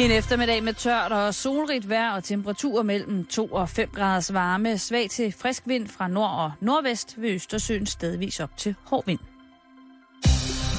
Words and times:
En 0.00 0.10
eftermiddag 0.10 0.62
med 0.62 0.74
tørt 0.74 1.12
og 1.12 1.34
solrigt 1.34 1.88
vejr 1.88 2.12
og 2.12 2.24
temperaturer 2.24 2.82
mellem 2.82 3.24
2 3.24 3.46
og 3.46 3.68
5 3.68 3.90
graders 3.94 4.32
varme, 4.32 4.78
svag 4.78 5.10
til 5.10 5.34
frisk 5.38 5.62
vind 5.66 5.88
fra 5.88 6.08
nord 6.08 6.30
og 6.30 6.52
nordvest 6.60 7.14
ved 7.16 7.30
Østersøen 7.30 7.86
stedvis 7.86 8.40
op 8.40 8.56
til 8.56 8.74
hård 8.84 9.06
vind. 9.06 9.18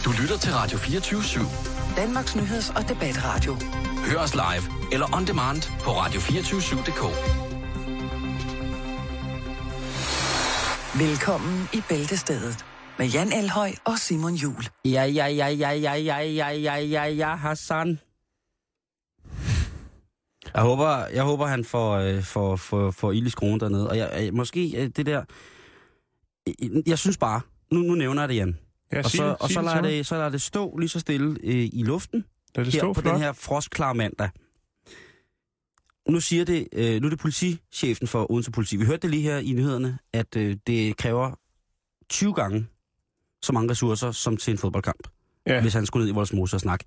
Du 0.05 0.11
lytter 0.21 0.37
til 0.37 0.53
Radio 0.53 0.77
24 0.77 1.19
/7. 1.21 1.95
Danmarks 1.97 2.35
Nyheds- 2.35 2.77
og 2.77 2.89
Debatradio. 2.89 3.55
Hør 4.05 4.19
os 4.19 4.33
live 4.33 4.91
eller 4.91 5.15
on 5.15 5.27
demand 5.27 5.61
på 5.79 5.91
radio247.dk. 5.91 7.03
Velkommen 10.99 11.69
i 11.73 11.81
Bæltestedet 11.89 12.65
med 12.99 13.07
Jan 13.07 13.33
Elhøj 13.33 13.71
og 13.85 13.99
Simon 13.99 14.33
Jul. 14.33 14.67
Ja, 14.85 15.03
ja, 15.03 15.25
ja, 15.25 15.47
ja, 15.47 15.71
ja, 15.71 15.93
ja, 15.93 16.19
ja, 16.19 16.49
ja, 16.49 16.75
ja, 16.75 17.05
ja, 17.05 17.35
Hassan. 17.35 17.99
Jeg 20.55 20.63
håber, 20.63 21.05
jeg 21.13 21.23
håber 21.23 21.45
han 21.45 21.65
får, 21.65 21.93
øh, 21.95 22.23
får, 22.23 22.55
får, 22.55 22.91
får 22.91 23.11
ild 23.11 23.27
i 23.27 23.29
skruen 23.29 23.59
dernede. 23.59 23.89
Og 23.89 23.97
jeg, 23.97 24.25
øh, 24.27 24.33
måske 24.33 24.81
øh, 24.83 24.89
det 24.89 25.05
der... 25.05 25.23
øh, 26.47 26.53
Jeg 26.87 26.99
synes 26.99 27.17
bare, 27.17 27.41
nu, 27.71 27.79
nu 27.79 27.95
nævner 27.95 28.21
jeg 28.21 28.29
det 28.29 28.35
igen. 28.35 28.57
Ja, 28.91 28.97
og 28.97 29.05
sig 29.05 29.17
så, 29.17 29.27
det, 29.27 29.35
og 29.39 29.49
sig 29.49 29.53
så, 29.53 29.59
det 29.59 29.65
lader 29.65 29.81
mig. 29.81 29.91
det, 29.91 30.05
så 30.07 30.15
lader 30.17 30.29
det 30.29 30.41
stå 30.41 30.77
lige 30.77 30.89
så 30.89 30.99
stille 30.99 31.37
øh, 31.43 31.69
i 31.73 31.83
luften. 31.85 32.25
Lad 32.55 32.65
det 32.65 32.73
her 32.73 32.79
stå 32.79 32.93
på 32.93 33.01
flot. 33.01 33.13
den 33.13 33.21
her 33.21 33.33
frostklare 33.33 33.95
mandag. 33.95 34.29
Nu 36.09 36.19
siger 36.19 36.45
det, 36.45 36.67
øh, 36.73 37.01
nu 37.01 37.05
er 37.07 37.09
det 37.09 37.19
politichefen 37.19 38.07
for 38.07 38.31
Odense 38.31 38.51
Politi. 38.51 38.77
Vi 38.77 38.85
hørte 38.85 39.01
det 39.01 39.09
lige 39.09 39.23
her 39.23 39.37
i 39.37 39.51
nyhederne, 39.51 39.97
at 40.13 40.35
øh, 40.37 40.57
det 40.67 40.97
kræver 40.97 41.31
20 42.09 42.33
gange 42.33 42.67
så 43.41 43.53
mange 43.53 43.71
ressourcer 43.71 44.11
som 44.11 44.37
til 44.37 44.51
en 44.51 44.57
fodboldkamp, 44.57 45.07
Ja, 45.47 45.61
hvis 45.61 45.73
han 45.73 45.85
skulle 45.85 46.03
ned 46.05 46.11
i 46.11 46.15
Voldsmose 46.15 46.55
og 46.55 46.61
snakke. 46.61 46.85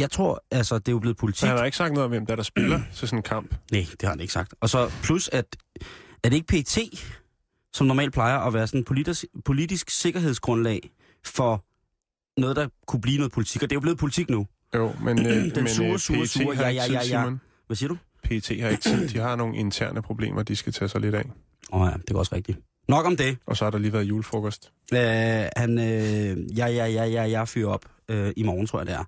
Jeg 0.00 0.10
tror, 0.10 0.44
altså, 0.50 0.78
det 0.78 0.88
er 0.88 0.92
jo 0.92 0.98
blevet 0.98 1.16
politik. 1.16 1.48
han 1.48 1.58
har 1.58 1.64
ikke 1.64 1.76
sagt 1.76 1.92
noget 1.92 2.04
om, 2.04 2.10
hvem 2.10 2.26
der, 2.26 2.36
der 2.36 2.42
spiller 2.42 2.80
til 2.94 3.08
sådan 3.08 3.18
en 3.18 3.22
kamp. 3.22 3.54
Nej, 3.72 3.86
det 3.90 4.02
har 4.02 4.08
han 4.08 4.20
ikke 4.20 4.32
sagt. 4.32 4.54
Og 4.60 4.68
så 4.68 4.90
plus, 5.02 5.28
at 5.28 5.56
er 6.24 6.28
det 6.28 6.32
ikke 6.32 6.62
PT, 6.62 6.78
som 7.72 7.86
normalt 7.86 8.12
plejer 8.12 8.38
at 8.38 8.54
være 8.54 8.66
sådan 8.66 8.80
en 8.80 8.84
politisk, 8.84 9.24
politisk 9.44 9.90
sikkerhedsgrundlag 9.90 10.90
for 11.24 11.64
noget, 12.40 12.56
der 12.56 12.68
kunne 12.86 13.00
blive 13.00 13.16
noget 13.18 13.32
politik. 13.32 13.62
Og 13.62 13.70
det 13.70 13.74
er 13.74 13.76
jo 13.76 13.80
blevet 13.80 13.98
politik 13.98 14.30
nu. 14.30 14.46
Jo, 14.74 14.92
men, 15.04 15.18
øh, 15.26 15.54
Den 15.54 15.68
sure, 15.68 15.92
øh, 15.92 15.98
sure, 15.98 16.26
sure, 16.26 16.56
ja, 16.58 16.68
ja, 16.68 16.84
ja, 16.92 17.00
ja. 17.04 17.30
Hvad 17.66 17.76
siger 17.76 17.88
du? 17.88 17.96
PET 18.22 18.60
har 18.60 18.68
ikke 18.68 18.82
tid. 18.82 19.08
De 19.08 19.18
har 19.18 19.36
nogle 19.36 19.56
interne 19.56 20.02
problemer, 20.02 20.42
de 20.42 20.56
skal 20.56 20.72
tage 20.72 20.88
sig 20.88 21.00
lidt 21.00 21.14
af. 21.14 21.24
Åh 21.72 21.80
oh, 21.80 21.90
ja, 21.92 21.96
det 21.96 22.10
er 22.10 22.18
også 22.18 22.34
rigtigt. 22.34 22.58
Nok 22.88 23.06
om 23.06 23.16
det. 23.16 23.38
Og 23.46 23.56
så 23.56 23.64
har 23.64 23.70
der 23.70 23.78
lige 23.78 23.92
været 23.92 24.04
julefrokost. 24.04 24.72
Øh, 24.92 24.98
han, 25.56 25.78
øh, 25.78 26.58
ja, 26.58 26.66
ja, 26.66 26.86
ja, 26.86 27.04
ja, 27.04 27.22
jeg 27.30 27.48
fyrer 27.48 27.68
op 27.68 27.84
øh, 28.08 28.32
i 28.36 28.42
morgen, 28.42 28.66
tror 28.66 28.78
jeg 28.80 28.86
det 28.86 28.94
er. 28.94 29.04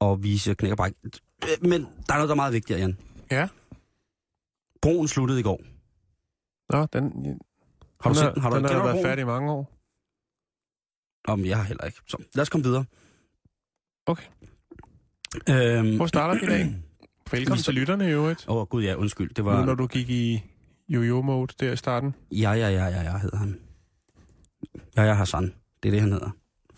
Og 0.00 0.22
vi 0.22 0.38
siger 0.38 0.54
knækker 0.54 0.76
bare. 0.76 0.92
Øh, 1.44 1.68
Men 1.68 1.80
der 1.80 2.12
er 2.12 2.14
noget, 2.14 2.28
der 2.28 2.34
er 2.34 2.36
meget 2.36 2.52
vigtigere, 2.52 2.80
Jan. 2.80 2.98
Ja. 3.30 3.48
Broen 4.82 5.08
sluttede 5.08 5.40
i 5.40 5.42
går. 5.42 5.60
Nå, 6.72 6.86
den, 6.92 7.02
Har 8.00 8.10
du 8.12 8.14
den, 8.14 8.14
set 8.14 8.22
har, 8.24 8.32
den? 8.32 8.42
Har 8.42 8.50
du, 8.50 8.56
den 8.56 8.64
har 8.76 8.84
været 8.84 9.04
færdig 9.04 9.22
i 9.22 9.24
mange 9.24 9.52
år. 9.52 9.72
Om 11.28 11.44
jeg 11.44 11.56
har 11.56 11.64
heller 11.64 11.84
ikke. 11.84 11.98
Så 12.08 12.16
lad 12.34 12.42
os 12.42 12.48
komme 12.48 12.64
videre. 12.64 12.84
Okay. 14.06 14.24
Øhm, 15.48 15.96
Hvor 15.96 16.06
starter 16.06 16.40
vi 16.40 16.46
i 16.46 16.48
dag? 16.56 16.74
Velkommen 17.32 17.62
til 17.62 17.74
lytterne 17.74 18.08
i 18.08 18.12
øvrigt. 18.12 18.44
Åh, 18.48 18.56
oh, 18.56 18.66
gud 18.66 18.82
ja, 18.82 18.94
undskyld. 18.94 19.28
Det 19.28 19.38
Nu 19.38 19.50
var... 19.50 19.64
når 19.64 19.74
du 19.74 19.86
gik 19.86 20.10
i 20.10 20.42
yo-yo-mode 20.90 21.54
der 21.60 21.72
i 21.72 21.76
starten. 21.76 22.14
Ja, 22.32 22.50
ja, 22.52 22.68
ja, 22.68 22.86
ja, 22.86 23.02
ja, 23.02 23.18
hedder 23.18 23.36
han. 23.36 23.60
Ja, 24.96 25.02
ja, 25.02 25.12
Hassan. 25.14 25.54
Det 25.82 25.88
er 25.88 25.90
det, 25.90 26.00
han 26.00 26.12
hedder. 26.12 26.30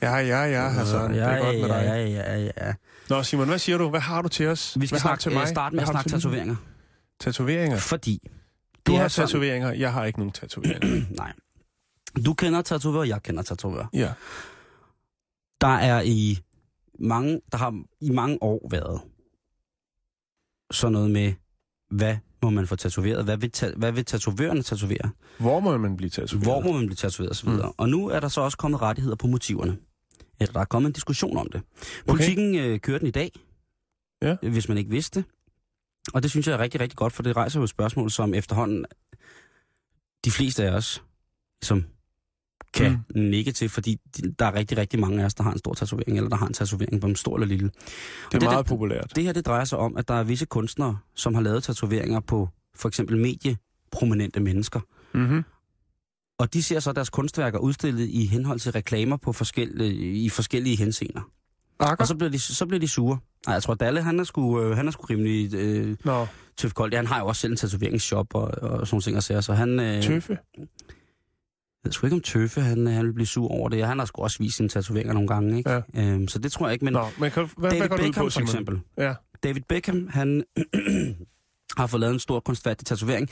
Ja, 0.03 0.14
ja, 0.17 0.42
ja. 0.42 0.69
Det 1.08 1.17
ja, 1.17 1.22
er 1.22 1.45
godt 1.45 1.61
med 1.61 1.69
dig. 1.69 1.83
ja, 1.84 2.06
ja, 2.06 2.39
ja, 2.39 2.50
ja. 2.67 2.75
Nå, 3.08 3.22
Simon, 3.22 3.48
hvad 3.48 3.58
siger 3.58 3.78
du? 3.78 3.89
Hvad 3.91 4.00
har 4.00 4.22
du 4.22 4.28
til 4.28 4.47
os? 4.47 4.77
Vi 4.81 4.86
skal 4.86 4.94
hvad 4.94 5.00
snakke, 5.00 5.22
til 5.22 5.33
mig? 5.33 5.42
øh, 5.42 5.48
starte 5.48 5.75
med 5.77 5.83
at 5.83 5.89
snakke 5.89 6.11
tatoveringer. 6.11 6.56
Tatoveringer? 7.20 7.77
Fordi... 7.78 8.19
Du 8.86 8.92
det 8.92 9.00
har 9.00 9.09
sådan- 9.09 9.28
tatoveringer, 9.28 9.72
jeg 9.72 9.93
har 9.93 10.04
ikke 10.04 10.19
nogen 10.19 10.32
tatoveringer. 10.32 11.03
Nej. 11.16 11.32
Du 12.26 12.34
kender 12.34 12.62
tatovører, 12.62 13.04
jeg 13.04 13.22
kender 13.22 13.43
tatovører. 13.43 13.87
ja. 13.93 14.12
Der 15.60 15.66
er 15.76 16.00
i 16.05 16.38
mange, 17.00 17.41
der 17.53 17.59
har 17.59 17.82
i 18.00 18.10
mange 18.10 18.38
år 18.43 18.69
været 18.71 19.00
sådan 20.71 20.93
noget 20.93 21.10
med, 21.10 21.32
hvad 21.91 22.16
må 22.43 22.50
man 22.50 22.66
få 22.66 22.76
tatoveret? 22.76 23.25
Hvad 23.25 23.37
vil, 23.37 23.50
ta- 23.50 23.72
hvad 23.76 23.93
vil 23.93 24.05
tatovørerne 24.05 24.62
tatovere? 24.62 25.10
Hvor 25.38 25.60
må 25.60 25.76
man 25.78 25.97
blive 25.97 26.10
tatoveret? 26.10 26.47
Hvor 26.47 26.60
må 26.60 26.72
man 26.72 26.87
blive 26.87 26.97
tatoveret 26.97 27.31
osv.? 27.31 27.49
Mm. 27.49 27.60
Og 27.78 27.88
nu 27.88 28.06
er 28.09 28.21
der 28.21 28.28
så 28.28 28.41
også 28.41 28.59
kommet 28.59 28.82
rettigheder 28.82 29.16
på 29.16 29.26
motiverne. 29.26 29.76
Eller 30.41 30.53
der 30.53 30.60
er 30.60 30.65
kommet 30.65 30.87
en 30.88 30.93
diskussion 30.93 31.37
om 31.37 31.48
det. 31.53 31.62
Politikken 32.09 32.54
øh, 32.54 32.81
kører 32.81 32.98
den 32.98 33.09
i 33.09 33.10
dag, 33.10 33.31
Ja. 34.22 34.37
hvis 34.43 34.69
man 34.69 34.78
ikke 34.78 34.91
vidste 34.91 35.20
det. 35.20 35.28
Og 36.15 36.22
det 36.22 36.31
synes 36.31 36.47
jeg 36.47 36.54
er 36.54 36.59
rigtig, 36.59 36.81
rigtig 36.81 36.97
godt, 36.97 37.12
for 37.12 37.22
det 37.22 37.37
rejser 37.37 37.60
jo 37.60 37.65
et 37.65 37.70
spørgsmål, 37.70 38.10
som 38.10 38.34
efterhånden 38.34 38.84
de 40.25 40.31
fleste 40.31 40.65
af 40.65 40.70
os, 40.75 41.03
som 41.62 41.84
kan 42.75 42.93
mm. 43.15 43.20
nikke 43.20 43.53
til, 43.53 43.69
fordi 43.69 43.98
de- 44.16 44.34
der 44.38 44.47
er 44.47 44.54
rigtig, 44.54 44.78
rigtig 44.78 45.00
mange 45.00 45.20
af 45.22 45.26
os, 45.26 45.34
der 45.34 45.43
har 45.43 45.53
en 45.53 45.59
stor 45.59 45.75
tatovering, 45.75 46.16
eller 46.16 46.28
der 46.31 46.37
har 46.37 46.47
en 46.47 46.53
tatovering 46.54 47.00
på 47.00 47.06
en 47.06 47.16
stor 47.16 47.34
eller 47.37 47.47
lille. 47.47 47.69
Det 47.69 47.75
er 48.34 48.38
det- 48.38 48.43
meget 48.43 48.59
det- 48.59 48.66
populært. 48.66 49.12
Det 49.16 49.25
her, 49.25 49.32
det 49.32 49.47
drejer 49.47 49.64
sig 49.64 49.78
om, 49.78 49.97
at 49.97 50.09
der 50.09 50.14
er 50.14 50.22
visse 50.25 50.47
kunstnere, 50.47 50.99
som 51.14 51.34
har 51.34 51.43
lavet 51.43 51.62
tatoveringer 51.62 52.20
på 52.20 52.49
for 52.75 52.88
eksempel 52.88 53.19
medieprominente 53.19 54.41
mennesker. 54.41 54.81
Mm-hmm. 55.14 55.43
Og 56.42 56.54
de 56.54 56.62
ser 56.62 56.80
så 56.80 56.92
deres 56.92 57.10
kunstværker 57.10 57.58
udstillet 57.58 58.08
i 58.08 58.26
henhold 58.26 58.58
til 58.58 58.72
reklamer 58.72 59.16
på 59.16 59.32
forskellige, 59.32 60.12
i 60.12 60.28
forskellige 60.28 60.76
henseender. 60.76 61.20
Og 61.78 62.06
så 62.06 62.14
bliver 62.16 62.30
de, 62.30 62.38
så 62.38 62.66
bliver 62.66 62.80
de 62.80 62.88
sure. 62.88 63.19
Nej, 63.47 63.54
jeg 63.54 63.62
tror, 63.62 63.75
Dalle, 63.75 64.03
han 64.03 64.20
er 64.20 64.25
sgu, 64.25 64.60
øh, 64.60 64.76
han 64.76 64.86
er 64.86 64.91
sgu 64.91 65.06
rimelig 65.10 65.54
øh, 65.54 65.97
Nå, 66.04 66.26
tøf 66.56 66.72
kold. 66.72 66.92
Ja, 66.92 66.98
han 66.98 67.06
har 67.06 67.19
jo 67.19 67.26
også 67.26 67.41
selv 67.41 67.52
en 67.52 67.56
tatoveringsshop 67.56 68.34
og, 68.34 68.42
og 68.62 68.86
sådan 68.86 69.00
ting 69.00 69.16
at 69.16 69.25
sige. 69.25 69.42
Så 69.42 69.52
han... 69.52 69.81
Øh, 69.81 70.02
tøffe. 70.02 70.38
Jeg 70.58 70.66
ved 71.84 71.92
sgu 71.92 72.06
ikke, 72.06 72.14
om 72.14 72.20
Tøffe, 72.20 72.60
han, 72.60 72.86
øh, 72.86 72.92
han 72.92 73.06
vil 73.06 73.12
blive 73.12 73.26
sur 73.26 73.50
over 73.50 73.69
det. 73.69 73.86
Han 73.86 73.98
har 73.98 74.06
sgu 74.06 74.22
også 74.22 74.38
vist 74.38 74.56
sine 74.56 74.69
tatoveringer 74.69 75.14
nogle 75.14 75.28
gange, 75.28 75.58
ikke? 75.58 75.70
Ja. 75.70 75.81
Øhm, 75.94 76.28
så 76.28 76.38
det 76.38 76.52
tror 76.52 76.66
jeg 76.66 76.72
ikke, 76.72 76.84
men... 76.84 76.94
Nå, 76.94 77.06
men 77.19 77.31
kan, 77.31 77.48
hvad, 77.56 77.70
David 77.70 77.81
hvad 77.81 77.88
går 77.88 77.97
du 77.97 78.02
Beckham 78.02 78.25
på, 78.25 78.31
for 78.31 78.41
eksempel. 78.41 78.81
Ja. 78.98 79.14
David 79.42 79.62
Beckham, 79.69 80.08
han 80.10 80.44
har 81.78 81.86
fået 81.86 82.00
lavet 82.00 82.14
en 82.14 82.20
stor 82.20 82.41
kunstfærdig 82.41 82.86
tatovering. 82.86 83.28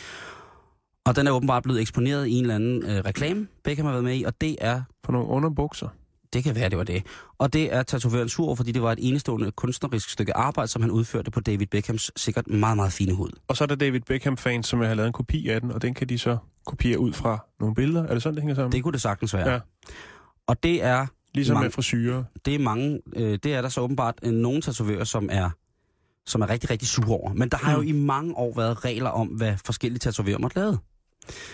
Og 1.07 1.17
den 1.17 1.27
er 1.27 1.31
åbenbart 1.31 1.63
blevet 1.63 1.81
eksponeret 1.81 2.27
i 2.27 2.33
en 2.33 2.41
eller 2.43 2.55
anden 2.55 2.83
øh, 2.83 2.97
reklame, 3.05 3.47
Beckham 3.65 3.85
har 3.87 3.93
været 3.93 4.05
med 4.05 4.17
i, 4.17 4.23
og 4.25 4.41
det 4.41 4.57
er, 4.61 4.83
På 5.03 5.13
nogle 5.13 5.29
underbukser. 5.29 5.89
det 6.33 6.45
kan 6.45 6.55
være, 6.55 6.69
det 6.69 6.79
var 6.79 6.85
det. 6.85 7.03
Og 7.39 7.53
det 7.53 7.75
er 7.75 7.83
tatovøren 7.83 8.29
sur 8.29 8.55
fordi 8.55 8.73
det 8.73 8.83
var 8.83 8.93
et 8.93 8.99
enestående 9.03 9.51
kunstnerisk 9.51 10.11
stykke 10.11 10.37
arbejde, 10.37 10.69
som 10.69 10.83
han 10.83 10.91
udførte 10.91 11.31
på 11.31 11.41
David 11.41 11.67
Beckhams 11.67 12.11
sikkert 12.17 12.49
meget, 12.49 12.77
meget 12.77 12.93
fine 12.93 13.13
hud. 13.15 13.31
Og 13.49 13.57
så 13.57 13.65
er 13.65 13.69
der 13.69 13.75
David 13.75 14.01
Beckham-fans, 14.01 14.67
som 14.67 14.81
har 14.81 14.95
lavet 14.95 15.07
en 15.07 15.13
kopi 15.13 15.49
af 15.49 15.61
den, 15.61 15.71
og 15.73 15.83
den 15.83 15.95
kan 15.95 16.09
de 16.09 16.19
så 16.19 16.37
kopiere 16.67 16.99
ud 16.99 17.13
fra 17.13 17.39
nogle 17.61 17.75
billeder. 17.75 18.03
Er 18.07 18.13
det 18.15 18.23
sådan, 18.23 18.35
det 18.35 18.43
hænger 18.43 18.55
sammen? 18.55 18.73
Det 18.73 18.83
kunne 18.83 18.93
det 18.93 19.01
sagtens 19.03 19.35
være. 19.35 19.51
Ja. 19.53 19.59
Og 20.47 20.63
det 20.63 20.85
er, 20.85 21.07
ligesom 21.35 21.55
mange- 21.55 21.65
med 21.65 21.73
frisyrer. 21.73 22.25
det 22.45 22.55
er 22.55 22.59
mange, 22.59 23.01
øh, 23.17 23.39
det 23.43 23.55
er 23.55 23.63
der 23.63 23.69
så 23.69 23.81
åbenbart 23.81 24.15
øh, 24.23 24.33
nogle 24.33 24.61
tatovører, 24.63 25.05
som 25.05 25.29
er 25.33 25.51
som 26.27 26.41
er 26.43 26.51
rigtig, 26.51 26.71
rigtig 26.71 26.89
sure 26.89 27.07
over. 27.19 27.33
Men 27.35 27.49
der 27.49 27.57
har 27.57 27.73
jo 27.73 27.81
Mm. 27.81 27.89
i 27.89 27.93
mange 27.93 28.37
år 28.37 28.53
været 28.57 28.85
regler 28.85 29.11
om, 29.11 29.27
hvad 29.29 29.55
forskellige 29.65 29.99
tatovører 29.99 30.39
måtte 30.39 30.57
lave. 30.57 30.79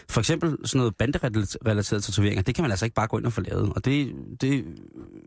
For 0.09 0.21
eksempel 0.21 0.56
sådan 0.65 0.78
noget 0.78 0.97
banderelaterede 0.97 2.03
tatoveringer, 2.04 2.43
det 2.43 2.54
kan 2.54 2.62
man 2.62 2.71
altså 2.71 2.84
ikke 2.84 2.94
bare 2.94 3.06
gå 3.06 3.19
ind 3.19 3.27
og 3.27 3.32
få 3.32 3.41
lavet. 3.41 3.72
Og 3.77 3.84
det, 3.84 4.12
det 4.41 4.65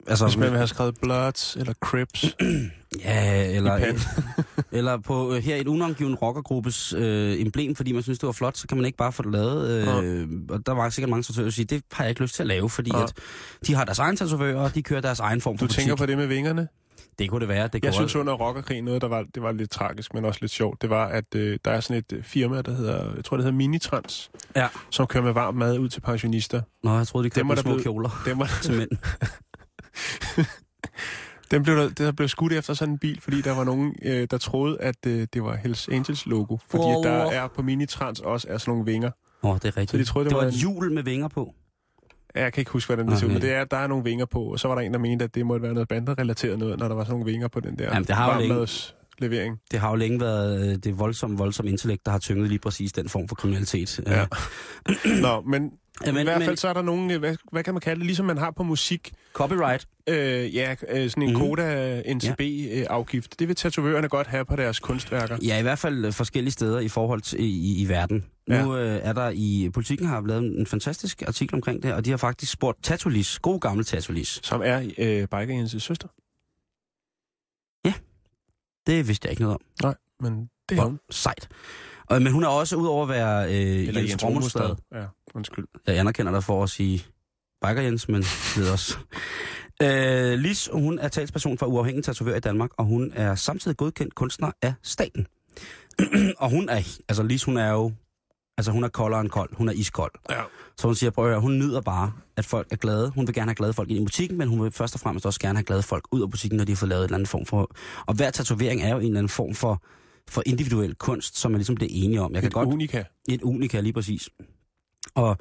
altså, 0.08 0.26
Hvis 0.26 0.38
man 0.38 0.50
vil 0.50 0.58
have 0.58 0.68
skrevet 0.68 0.96
Bloods 1.02 1.56
eller 1.56 1.74
Crips 1.74 2.36
ja, 3.06 3.46
eller, 3.56 3.80
eller 4.72 4.98
på 4.98 5.34
øh, 5.34 5.44
her 5.44 5.56
et 5.56 5.68
unangiven 5.68 6.16
rockergruppes 6.16 6.94
øh, 6.94 7.42
emblem, 7.42 7.76
fordi 7.76 7.92
man 7.92 8.04
synes, 8.04 8.20
det 8.20 8.28
var 8.28 8.34
flot, 8.34 8.58
så 8.58 8.68
kan 8.68 8.78
man 8.78 8.86
ikke 8.86 8.98
bare 8.98 9.12
få 9.12 9.24
det 9.24 9.32
lavet. 9.32 9.70
Øh, 9.70 10.28
og 10.50 10.66
der 10.66 10.72
var 10.72 10.90
sikkert 10.90 11.10
mange 11.10 11.24
tatovører, 11.24 11.46
der 11.46 11.52
siger, 11.52 11.66
det 11.66 11.84
har 11.92 12.04
jeg 12.04 12.10
ikke 12.10 12.22
lyst 12.22 12.36
til 12.36 12.44
at 12.44 12.48
lave, 12.48 12.70
fordi 12.70 12.92
Ja. 12.94 13.04
at 13.04 13.14
de 13.68 13.76
har 13.76 13.86
deres 13.86 14.00
egen 14.00 14.16
tatovører, 14.18 14.56
og 14.60 14.76
de 14.76 14.84
kører 14.84 15.02
deres 15.02 15.20
egen 15.20 15.42
form 15.42 15.58
for 15.58 15.68
Du 15.68 15.74
tænker 15.74 15.96
på 15.96 16.06
det 16.06 16.18
med 16.18 16.28
vingerne? 16.28 16.68
Det 17.20 17.30
kunne 17.30 17.40
det 17.40 17.48
være. 17.50 17.64
Det 17.64 17.74
Jeg 17.74 17.82
kunne 17.82 17.94
synes 17.94 18.16
under 18.16 18.34
rockerkrigen 18.34 18.84
noget, 18.84 19.02
der 19.02 19.08
var, 19.08 19.26
det 19.36 19.44
var 19.44 19.52
lidt 19.52 19.72
tragisk, 19.72 20.14
men 20.14 20.26
også 20.26 20.38
lidt 20.42 20.52
sjovt. 20.52 20.82
Det 20.82 20.90
var, 20.90 21.06
at 21.08 21.36
øh, 21.36 21.60
der 21.66 21.72
er 21.72 21.80
sådan 21.80 21.98
et 21.98 22.14
øh, 22.14 22.24
firma, 22.24 22.62
der 22.62 22.72
hedder, 22.76 23.16
jeg 23.16 23.26
tror 23.26 23.38
det 23.38 23.44
hedder 23.46 23.58
Minitrans, 23.58 24.32
Ja. 24.56 24.68
som 24.90 25.08
kører 25.08 25.24
med 25.24 25.32
varm 25.32 25.56
mad 25.56 25.78
ud 25.80 25.90
til 25.90 26.02
pensionister. 26.02 26.62
Nå, 26.84 26.98
jeg 26.98 27.08
troede, 27.08 27.26
de 27.26 27.30
kørte 27.30 27.40
Dem 27.40 27.48
med 27.48 27.56
der 27.56 27.62
små 27.62 27.70
blevet- 27.70 27.84
kjoler 27.84 28.22
Dem, 28.26 28.40
var, 28.40 28.50
til 28.64 28.78
mænd. 28.78 28.90
dem 31.52 31.64
blev 31.64 31.76
der, 31.78 31.90
der 31.90 32.12
blev 32.12 32.28
skudt 32.28 32.54
efter 32.54 32.74
sådan 32.74 32.92
en 32.94 33.00
bil, 33.00 33.22
fordi 33.22 33.42
der 33.42 33.56
var 33.56 33.64
nogen, 33.64 33.96
øh, 34.06 34.28
der 34.32 34.38
troede, 34.38 34.82
at 34.82 34.96
øh, 35.08 35.28
det 35.34 35.44
var 35.44 35.56
Hells 35.56 35.88
Angels 35.88 36.26
logo. 36.26 36.58
Fordi 36.70 36.84
Wow. 36.84 37.04
der 37.04 37.12
er 37.12 37.48
på 37.48 37.62
Minitrans 37.62 38.20
også 38.20 38.48
er 38.50 38.58
sådan 38.58 38.72
nogle 38.72 38.86
vinger. 38.86 39.12
Åh, 39.44 39.56
det 39.56 39.66
er 39.66 39.68
rigtigt. 39.78 39.92
Så 39.92 39.98
de 39.98 40.04
troede, 40.04 40.24
det 40.26 40.30
det 40.30 40.36
var 40.38 40.44
var 40.44 40.50
et 40.50 40.54
en- 40.54 40.60
hjul 40.60 40.92
med 40.92 41.04
vinger 41.04 41.28
på. 41.28 41.54
Jeg 42.36 42.54
kan 42.54 42.62
ikke 42.62 42.72
huske, 42.72 42.90
hvordan 42.94 43.08
det 43.08 43.20
ser 43.20 43.26
ud, 43.26 43.32
Okay. 43.32 43.42
men 43.42 43.50
det 43.50 43.56
er, 43.58 43.64
der 43.66 43.78
er 43.78 43.88
nogle 43.88 44.04
vinger 44.04 44.26
på. 44.26 44.44
Og 44.44 44.60
så 44.60 44.68
var 44.68 44.76
der 44.76 44.82
en, 44.82 44.94
der 44.94 45.00
mente, 45.00 45.26
at 45.26 45.36
det 45.36 45.46
måtte 45.46 45.64
være 45.64 45.74
noget 45.74 45.88
banderelateret 45.88 46.60
noget, 46.60 46.80
når 46.80 46.88
der 46.88 46.96
var 46.96 47.04
sådan 47.04 47.12
nogle 47.20 47.32
vinger 47.32 47.48
på 47.48 47.60
den 47.60 47.78
der 47.80 47.86
Jamen, 47.86 48.04
det 48.04 48.16
har 48.16 48.32
varmmads 48.34 48.96
levering. 49.22 49.58
Det 49.72 49.80
har 49.80 49.90
jo 49.90 49.96
længe 49.96 50.20
været 50.20 50.70
øh, 50.72 50.76
det 50.76 51.00
voldsomme, 51.00 51.38
voldsomme 51.38 51.72
intellekt, 51.72 52.06
der 52.06 52.12
har 52.12 52.20
tynget 52.20 52.48
lige 52.50 52.60
præcis 52.60 52.92
den 52.92 53.10
form 53.10 53.28
for 53.28 53.36
kriminalitet. 53.36 54.00
Ja. 54.08 54.22
Øh, 54.22 54.28
Nå, 55.22 55.42
men, 55.42 55.72
Ja, 56.06 56.12
men- 56.12 56.22
i 56.22 56.24
hvert 56.24 56.38
fald 56.38 56.50
men- 56.50 56.58
så 56.58 56.68
er 56.68 56.74
der 56.74 56.82
nogen, 56.82 57.12
øh, 57.12 57.20
hvad, 57.20 57.36
hvad 57.52 57.64
kan 57.64 57.74
man 57.74 57.82
kalde 57.82 58.00
det, 58.00 58.06
ligesom 58.06 58.26
man 58.26 58.38
har 58.38 58.52
på 58.52 58.64
musik, 58.64 59.12
Copyright. 59.34 59.88
øh, 60.10 60.56
ja, 60.56 60.76
øh, 60.90 61.10
sådan 61.10 61.24
en 61.24 61.34
mm. 61.34 61.40
Koda-NCB-afgift. 61.40 63.40
Det 63.40 63.48
vil 63.48 63.56
tatovørerne 63.56 64.10
godt 64.10 64.28
have 64.28 64.46
på 64.46 64.56
deres 64.56 64.80
kunstværker. 64.80 65.38
Ja, 65.44 65.60
i 65.60 65.62
hvert 65.62 65.80
fald 65.80 66.12
forskellige 66.12 66.52
steder 66.52 66.80
i 66.80 66.88
forhold 66.88 67.22
til 67.22 67.40
i, 67.44 67.82
i, 67.82 67.90
verden. 67.90 68.26
Ja. 68.50 68.64
Nu 68.66 68.78
øh, 68.78 69.00
er 69.04 69.14
der 69.14 69.30
i 69.36 69.70
Politiken 69.74 70.06
har 70.06 70.22
lavet 70.28 70.60
en 70.60 70.66
fantastisk 70.66 71.24
artikel 71.28 71.56
omkring 71.56 71.84
det, 71.84 71.94
og 71.94 72.06
de 72.06 72.10
har 72.10 72.18
faktisk 72.18 72.52
spurgt 72.52 72.84
Tatulis, 72.84 73.40
god 73.40 73.60
gammel 73.60 73.86
Tatulis. 73.86 74.40
Som 74.44 74.62
er 74.66 74.78
øh, 74.98 75.20
Biker 75.22 75.64
Jens' 75.66 75.80
søster. 75.80 76.08
Det 78.90 79.08
vidste 79.08 79.26
jeg 79.26 79.32
ikke 79.32 79.42
noget 79.42 79.56
om. 79.56 79.62
Nej, 79.84 79.96
men 80.20 80.50
det 80.70 80.78
er 80.78 80.84
hun. 80.84 81.00
Sejt. 81.10 81.48
Og, 82.06 82.22
men 82.22 82.34
hun 82.34 82.44
er 82.44 82.48
også, 82.48 82.76
udover 82.76 83.04
at 83.04 83.10
være 83.10 83.46
øh, 83.46 83.88
Eller 83.88 84.02
Jens, 84.02 84.24
Rommelstad. 84.24 84.76
Ja, 84.94 85.06
undskyld. 85.34 85.66
jeg 85.88 85.98
anerkender 85.98 86.32
dig 86.32 86.44
for 86.44 86.64
at 86.64 86.70
sige 86.70 87.06
Biker 87.68 87.82
Jens, 87.82 88.08
men 88.08 88.22
det 88.22 88.54
ved 88.58 88.72
også. 88.72 88.98
Øh, 89.82 90.40
Lis, 90.40 90.70
hun 90.74 91.00
er 91.00 91.08
talsperson 91.08 91.58
for 91.58 91.66
uafhængig 91.66 92.04
tatovør 92.04 92.36
i 92.36 92.40
Danmark, 92.40 92.70
og 92.78 92.86
hun 92.86 93.12
er 93.16 93.36
samtidig 93.36 93.78
godkendt 93.78 94.16
kunstner 94.16 94.52
af 94.62 94.74
staten. 94.84 95.28
og 96.44 96.50
hun 96.50 96.70
er, 96.70 96.76
altså 97.10 97.24
Lis, 97.24 97.44
hun 97.44 97.58
er 97.58 97.72
jo, 97.72 97.92
altså 98.60 98.72
hun 98.72 98.84
er 98.84 98.88
koldere 98.88 99.22
end 99.22 99.30
kold, 99.30 99.50
hun 99.56 99.70
er 99.70 99.74
iskold. 99.74 100.12
Ja. 100.30 100.42
Så 100.78 100.88
hun 100.88 100.96
siger, 100.96 101.10
prøv 101.10 101.26
at 101.26 101.32
høre, 101.32 101.42
hun 101.42 101.60
nyder 101.60 101.82
bare, 101.82 102.12
at 102.38 102.46
folk 102.46 102.68
er 102.72 102.76
glade. 102.76 103.12
Hun 103.16 103.28
vil 103.28 103.36
gerne 103.36 103.50
have 103.50 103.56
glade 103.56 103.74
folk 103.74 103.90
ind 103.90 104.00
i 104.00 104.04
butikken, 104.04 104.38
men 104.38 104.48
hun 104.48 104.64
vil 104.64 104.72
først 104.72 104.94
og 104.94 105.00
fremmest 105.00 105.26
også 105.26 105.40
gerne 105.40 105.58
have 105.58 105.64
glade 105.64 105.84
folk 105.84 106.04
ud 106.12 106.22
af 106.22 106.30
butikken, 106.30 106.58
når 106.58 106.66
de 106.66 106.72
har 106.72 106.78
fået 106.78 106.90
lavet 106.90 107.02
en 107.02 107.06
eller 107.06 107.16
anden 107.16 107.28
form 107.28 107.46
for... 107.46 107.72
Og 108.06 108.14
hver 108.16 108.32
tatovering 108.32 108.82
er 108.82 108.90
jo 108.90 108.98
en 108.98 109.06
eller 109.06 109.20
anden 109.20 109.30
form 109.30 109.56
for, 109.56 109.84
for 110.30 110.44
individuel 110.46 110.96
kunst, 110.96 111.38
som 111.38 111.52
man 111.52 111.60
ligesom 111.60 111.76
bliver 111.76 111.90
enige 111.92 112.22
om. 112.22 112.34
Jeg 112.34 112.42
kan 112.42 112.48
Et 112.48 112.54
godt 112.54 112.70
unika. 112.70 113.04
et 113.30 113.42
unika 113.42 113.80
lige 113.80 113.94
præcis. 113.94 114.30
Og 115.16 115.38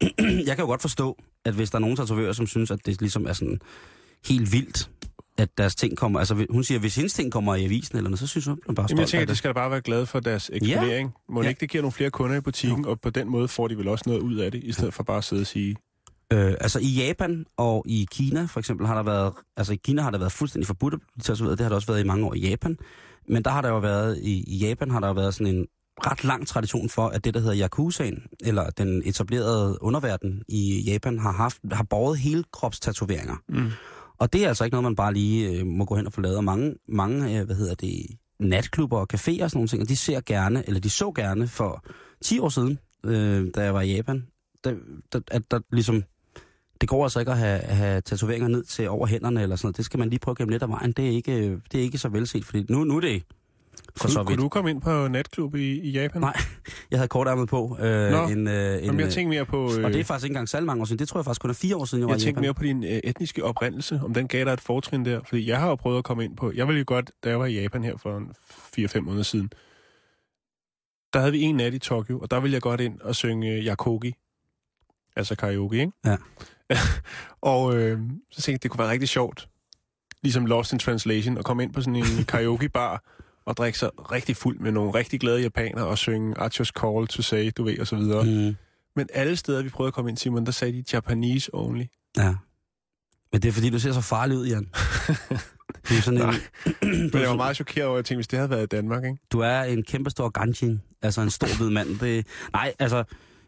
jeg 0.46 0.56
kan 0.56 0.58
jo 0.58 0.66
godt 0.66 0.80
forstå, 0.80 1.18
at 1.44 1.54
hvis 1.54 1.70
der 1.70 1.76
er 1.76 1.80
nogen 1.80 1.96
tatovører, 1.96 2.32
som 2.32 2.46
synes, 2.46 2.70
at 2.70 2.78
det 2.86 3.00
ligesom 3.00 3.26
er 3.26 3.32
sådan 3.32 3.60
helt 4.26 4.52
vildt, 4.52 4.90
at 5.38 5.48
deres 5.58 5.74
ting 5.74 5.96
kommer... 5.96 6.18
Altså 6.18 6.46
hun 6.50 6.64
siger, 6.64 6.78
hvis 6.78 6.96
hendes 6.96 7.12
ting 7.12 7.32
kommer 7.32 7.54
i 7.54 7.64
avisen 7.64 7.96
eller 7.96 8.10
noget, 8.10 8.18
så 8.20 8.26
synes 8.26 8.44
hun, 8.46 8.52
at 8.52 8.66
hun 8.66 8.74
bare 8.74 8.86
Jamen, 8.90 9.00
jeg 9.00 9.08
tænker, 9.08 9.22
at 9.22 9.28
de 9.28 9.36
skal 9.36 9.48
da 9.48 9.52
bare 9.52 9.70
være 9.70 9.80
glade 9.80 10.06
for 10.06 10.20
deres 10.20 10.50
eksponering. 10.52 11.08
Ja. 11.28 11.32
Må 11.34 11.42
Ja. 11.42 11.48
ikke 11.48 11.60
det 11.60 11.70
giver 11.70 11.82
nogle 11.82 11.92
flere 11.92 12.10
kunder 12.10 12.36
i 12.36 12.40
butikken, 12.40 12.84
og 12.86 13.00
på 13.00 13.10
den 13.10 13.28
måde 13.30 13.48
får 13.48 13.68
de 13.68 13.78
vel 13.78 13.88
også 13.88 14.04
noget 14.06 14.20
ud 14.20 14.34
af 14.36 14.50
det, 14.52 14.64
i 14.64 14.72
stedet 14.72 14.94
for 14.94 15.02
bare 15.02 15.16
at 15.18 15.24
sidde 15.24 15.40
og 15.40 15.46
sige, 15.46 15.76
Øh, 16.32 16.54
altså 16.60 16.78
i 16.78 16.86
Japan 17.06 17.44
og 17.56 17.84
i 17.88 18.06
Kina 18.10 18.44
for 18.44 18.60
eksempel 18.60 18.86
har 18.86 18.94
der 18.94 19.02
været, 19.02 19.32
altså 19.56 19.72
i 19.72 19.76
Kina 19.84 20.02
har 20.02 20.10
der 20.10 20.18
været 20.18 20.32
fuldstændig 20.32 20.66
forbudt 20.66 20.94
at 20.94 21.00
blive 21.14 21.22
tatoveret, 21.22 21.58
det 21.58 21.64
har 21.64 21.68
der 21.68 21.76
også 21.76 21.86
været 21.86 22.00
i 22.00 22.06
mange 22.06 22.26
år 22.26 22.34
i 22.34 22.38
Japan. 22.38 22.76
Men 23.28 23.42
der 23.42 23.50
har 23.50 23.62
der 23.62 23.68
jo 23.68 23.78
været, 23.78 24.18
i, 24.22 24.44
i 24.46 24.56
Japan 24.68 24.90
har 24.90 25.00
der 25.00 25.08
jo 25.08 25.14
været 25.14 25.34
sådan 25.34 25.54
en 25.54 25.66
ret 26.06 26.24
lang 26.24 26.46
tradition 26.46 26.88
for, 26.88 27.08
at 27.08 27.24
det 27.24 27.34
der 27.34 27.40
hedder 27.40 27.62
Yakuzaen, 27.64 28.22
eller 28.40 28.70
den 28.70 29.02
etablerede 29.04 29.78
underverden 29.80 30.42
i 30.48 30.82
Japan, 30.86 31.18
har 31.18 31.32
haft, 31.32 31.58
har 31.72 31.84
båret 31.90 32.18
hele 32.18 32.44
kropstatoveringer. 32.52 33.36
mm. 33.48 33.70
Og 34.18 34.32
det 34.32 34.44
er 34.44 34.48
altså 34.48 34.64
ikke 34.64 34.74
noget, 34.74 34.84
man 34.84 34.96
bare 34.96 35.14
lige 35.14 35.50
øh, 35.50 35.66
må 35.66 35.84
gå 35.84 35.96
hen 35.96 36.06
og 36.06 36.12
få 36.12 36.20
lavet. 36.20 36.36
Og 36.36 36.44
mange, 36.44 36.74
mange 36.88 37.38
øh, 37.38 37.46
hvad 37.46 37.56
hedder 37.56 37.74
det, 37.74 38.06
natklubber 38.38 38.98
og 38.98 39.06
caféer 39.14 39.42
og 39.44 39.50
sådan 39.50 39.50
nogle 39.54 39.68
ting, 39.68 39.82
og 39.82 39.88
de 39.88 39.96
ser 39.96 40.20
gerne, 40.20 40.66
eller 40.66 40.80
de 40.80 40.90
så 40.90 41.12
gerne 41.12 41.48
for 41.48 41.84
10 42.22 42.38
år 42.38 42.48
siden, 42.48 42.78
øh, 43.04 43.46
da 43.54 43.62
jeg 43.62 43.74
var 43.74 43.80
i 43.80 43.94
Japan, 43.94 44.26
der, 44.64 44.74
der, 45.12 45.20
at 45.30 45.50
der 45.50 45.60
ligesom, 45.72 46.02
det 46.80 46.88
går 46.88 47.02
altså 47.02 47.20
ikke 47.20 47.32
at 47.32 47.38
have, 47.38 47.58
have 47.58 48.00
tatoveringer 48.00 48.48
ned 48.48 48.64
til 48.64 48.88
over 48.88 49.06
hænderne 49.06 49.42
eller 49.42 49.56
sådan 49.56 49.66
noget. 49.66 49.76
Det 49.76 49.84
skal 49.84 49.98
man 49.98 50.10
lige 50.10 50.20
prøve 50.20 50.32
at 50.32 50.38
gemme 50.38 50.52
lidt 50.52 50.62
af 50.62 50.68
vejen. 50.68 50.92
Det 50.92 51.06
er 51.06 51.10
ikke, 51.10 51.32
øh, 51.32 51.58
det 51.72 51.80
er 51.80 51.82
ikke 51.82 51.98
så 51.98 52.08
velset, 52.08 52.44
fordi 52.44 52.66
nu, 52.68 52.84
nu 52.84 52.96
er 52.96 53.00
det 53.00 53.22
for 53.96 54.08
så 54.08 54.14
kunne, 54.14 54.24
kunne 54.26 54.36
vidt. 54.36 54.40
du 54.44 54.48
komme 54.48 54.70
ind 54.70 54.80
på 54.80 55.08
natklub 55.08 55.54
i, 55.54 55.80
i 55.80 55.90
Japan? 55.90 56.20
Nej, 56.20 56.36
Jeg 56.90 56.98
havde 56.98 57.08
kortærmet 57.08 57.48
på. 57.48 57.76
Øh, 57.80 58.10
Nå. 58.10 58.26
en, 58.28 58.48
øh, 58.48 58.78
en, 58.78 58.84
Jamen, 58.84 59.00
jeg 59.00 59.06
øh, 59.06 59.12
tænkte 59.12 59.28
mere 59.36 59.46
på... 59.46 59.74
Øh, 59.78 59.84
og 59.84 59.92
det 59.92 60.00
er 60.00 60.04
faktisk 60.04 60.24
ikke 60.24 60.32
engang 60.32 60.48
særlig 60.48 60.66
mange 60.66 60.80
år 60.80 60.84
siden. 60.84 60.98
Det 60.98 61.08
tror 61.08 61.20
jeg 61.20 61.24
faktisk 61.24 61.40
kun 61.40 61.50
er 61.50 61.54
fire 61.54 61.76
år 61.76 61.84
siden, 61.84 62.02
jeg 62.02 62.08
var 62.08 62.14
jeg 62.14 62.20
i 62.20 62.24
tænkte 62.24 62.38
Japan. 62.38 62.42
mere 62.42 62.54
på 62.54 62.62
din 62.62 62.84
øh, 62.84 63.00
etniske 63.04 63.44
oprindelse, 63.44 64.00
om 64.04 64.14
den 64.14 64.28
gav 64.28 64.44
dig 64.44 64.52
et 64.52 64.60
fortrin 64.60 65.04
der. 65.04 65.20
Fordi 65.24 65.48
jeg 65.48 65.60
har 65.60 65.68
jo 65.68 65.74
prøvet 65.74 65.98
at 65.98 66.04
komme 66.04 66.24
ind 66.24 66.36
på... 66.36 66.52
Jeg 66.54 66.66
ville 66.66 66.78
jo 66.78 66.84
godt, 66.86 67.10
da 67.24 67.28
jeg 67.28 67.38
var 67.38 67.46
i 67.46 67.60
Japan 67.60 67.84
her 67.84 67.96
for 67.96 68.16
en 68.16 68.30
4-5 68.86 69.00
måneder 69.00 69.22
siden, 69.24 69.50
der 71.12 71.18
havde 71.18 71.32
vi 71.32 71.40
en 71.40 71.56
nat 71.56 71.74
i 71.74 71.78
Tokyo, 71.78 72.18
og 72.18 72.30
der 72.30 72.40
ville 72.40 72.54
jeg 72.54 72.62
godt 72.62 72.80
ind 72.80 73.00
og 73.00 73.14
synge 73.14 73.52
øh, 73.52 73.64
Yakogi. 73.66 74.14
Altså 75.16 75.36
karaoke, 75.36 75.78
ikke? 75.80 75.92
Ja. 76.04 76.16
og 77.52 77.76
øh, 77.76 78.00
så 78.30 78.42
tænkte 78.42 78.50
jeg, 78.52 78.62
det 78.62 78.70
kunne 78.70 78.78
være 78.78 78.90
rigtig 78.90 79.08
sjovt, 79.08 79.48
ligesom 80.22 80.46
Lost 80.46 80.72
in 80.72 80.78
Translation, 80.78 81.38
at 81.38 81.44
komme 81.44 81.62
ind 81.62 81.72
på 81.72 81.80
sådan 81.80 81.96
en 81.96 82.24
karaoke-bar 82.28 83.02
og 83.46 83.56
drikke 83.56 83.78
sig 83.78 83.90
rigtig 84.12 84.36
fuld 84.36 84.58
med 84.58 84.72
nogle 84.72 84.94
rigtig 84.94 85.20
glade 85.20 85.40
japanere 85.40 85.86
og 85.86 85.98
synge 85.98 86.34
Archer's 86.38 86.70
Call 86.80 87.06
to 87.06 87.22
Say, 87.22 87.50
du 87.56 87.64
ved, 87.64 87.78
og 87.78 87.86
så 87.86 87.96
videre. 87.96 88.24
Mm. 88.24 88.56
Men 88.96 89.08
alle 89.12 89.36
steder, 89.36 89.62
vi 89.62 89.68
prøvede 89.68 89.88
at 89.88 89.94
komme 89.94 90.10
ind, 90.10 90.16
Simon, 90.18 90.46
der 90.46 90.52
sagde 90.52 90.72
de 90.72 90.84
Japanese 90.92 91.50
only. 91.52 91.84
ja. 92.16 92.34
Men 93.32 93.42
det 93.42 93.48
er 93.48 93.52
fordi, 93.52 93.70
du 93.70 93.78
ser 93.78 93.92
så 93.92 94.00
farlig 94.00 94.38
ud, 94.38 94.46
Jan. 94.46 94.68
Du 95.88 95.94
er 95.94 96.00
sådan 96.00 96.22
en, 96.22 96.34
Men 97.12 97.20
jeg 97.20 97.28
var 97.28 97.36
meget 97.36 97.56
chokeret 97.56 97.86
over, 97.86 97.96
at 97.96 97.98
jeg 97.98 98.04
tænkte, 98.04 98.18
hvis 98.18 98.28
det 98.28 98.38
havde 98.38 98.50
været 98.50 98.62
i 98.62 98.66
Danmark, 98.66 99.04
ikke? 99.04 99.18
du 99.32 99.40
er 99.40 99.62
en 99.62 99.82
kæmpe 99.82 100.10
stor 100.10 100.28
ganjin. 100.28 100.82
Altså 101.02 101.20
en 101.20 101.30
stor 101.30 101.56
hvid 101.56 101.70
mand. 101.70 101.98
Det, 101.98 102.26
nej, 102.52 102.74
altså... 102.78 103.04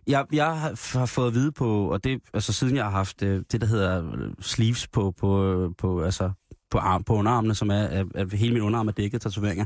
Jeg, 0.07 0.25
jeg 0.33 0.61
har 0.61 0.99
har 0.99 1.07
fået 1.07 1.27
at 1.27 1.35
vide 1.35 1.53
på, 1.53 1.91
og 1.93 2.05
det, 2.05 2.21
altså 2.35 2.53
siden 2.53 2.77
jeg 2.77 2.85
har 2.85 2.91
haft 2.91 3.23
øh, 3.23 3.43
det, 3.53 3.61
der 3.61 3.67
hedder 3.67 4.13
øh, 4.13 4.31
sleeves 4.41 4.89
på, 4.89 5.11
på, 5.11 5.53
øh, 5.53 5.71
på, 5.79 6.03
altså, 6.03 6.31
på, 6.71 6.79
arm, 6.79 7.05
på 7.05 7.15
underarmene, 7.15 7.55
som 7.55 7.71
er, 7.71 7.75
er, 7.75 8.05
er 8.15 8.37
hele 8.37 8.53
min 8.55 8.63
underarm 8.63 8.89
er 8.89 8.93
dækket 8.93 9.15
af 9.15 9.21
tatoveringer. 9.21 9.65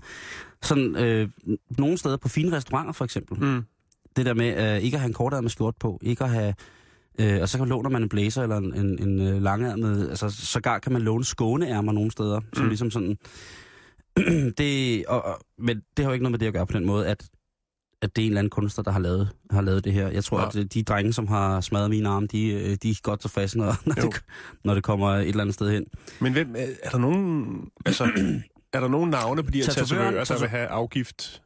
Sådan, 0.63 0.97
øh, 0.97 1.29
nogle 1.79 1.99
steder 1.99 2.17
på 2.17 2.29
fine 2.29 2.57
restauranter 2.57 2.93
for 2.93 3.05
eksempel, 3.05 3.39
Mm. 3.45 3.63
det 4.17 4.27
der 4.27 4.35
med 4.35 4.77
øh, 4.77 4.83
ikke 4.83 4.95
at 4.95 5.01
have 5.01 5.09
en 5.09 5.15
kortærmet 5.15 5.51
skjort 5.51 5.75
på, 5.81 5.99
ikke 6.03 6.25
at 6.25 6.31
have... 6.31 6.55
Øh, 7.19 7.39
og 7.43 7.49
så 7.49 7.59
kan 7.59 7.69
låner 7.69 7.91
man 7.91 8.03
en 8.03 8.09
blazer 8.09 8.43
eller 8.43 8.57
en, 8.57 8.75
en, 8.75 9.09
en 9.09 9.21
øh, 9.21 9.43
langærmet... 9.43 10.09
Altså, 10.09 10.31
sågar 10.31 10.79
kan 10.79 10.93
man 10.93 11.03
låne 11.03 11.25
skåneærmer 11.25 11.93
nogle 11.93 12.11
steder, 12.11 12.41
som 12.53 12.63
Mm. 12.65 12.69
ligesom 12.69 12.91
sådan... 12.91 13.17
det, 14.59 15.05
og, 15.07 15.25
og, 15.25 15.41
men 15.59 15.81
det 15.97 16.05
har 16.05 16.11
jo 16.11 16.13
ikke 16.13 16.23
noget 16.23 16.33
med 16.33 16.39
det 16.39 16.47
at 16.47 16.53
gøre 16.53 16.67
på 16.67 16.73
den 16.73 16.87
måde, 16.87 17.07
at, 17.07 17.29
at 18.03 18.17
det 18.17 18.23
er 18.23 18.27
en 18.27 18.31
eller 18.33 18.39
anden 18.39 18.51
kunstner, 18.51 18.83
der 18.85 18.91
har 18.91 18.99
lavet, 19.01 19.29
har 19.51 19.61
lavet 19.61 19.85
det 19.85 19.93
her. 19.93 20.09
Jeg 20.09 20.25
tror, 20.25 20.41
Ja. 20.41 20.47
at 20.47 20.57
øh, 20.57 20.65
de 20.65 20.83
drenge, 20.83 21.13
som 21.13 21.27
har 21.29 21.61
smadret 21.61 21.91
mine 21.91 22.09
arme, 22.09 22.27
de, 22.27 22.47
øh, 22.47 22.77
de 22.83 22.91
er 22.91 23.01
godt 23.03 23.21
tilfredse, 23.21 23.59
når, 23.59 23.77
når, 23.87 23.95
det, 23.95 24.23
når 24.65 24.75
det 24.75 24.83
kommer 24.83 25.09
et 25.09 25.29
eller 25.29 25.41
andet 25.41 25.55
sted 25.55 25.71
hen. 25.71 25.85
Men 26.21 26.33
hvem, 26.33 26.55
er, 26.59 26.67
er 26.83 26.91
der 26.91 26.99
nogen... 26.99 27.47
Altså, 27.87 28.05
er 28.73 28.81
der 28.81 28.89
nogen 28.89 29.11
navne 29.11 29.43
på 29.43 29.51
de 29.51 29.59
her 29.59 29.65
tatovører, 29.67 30.25
der 30.25 30.39
vil 30.41 30.49
have 30.49 30.67
afgift? 30.67 31.43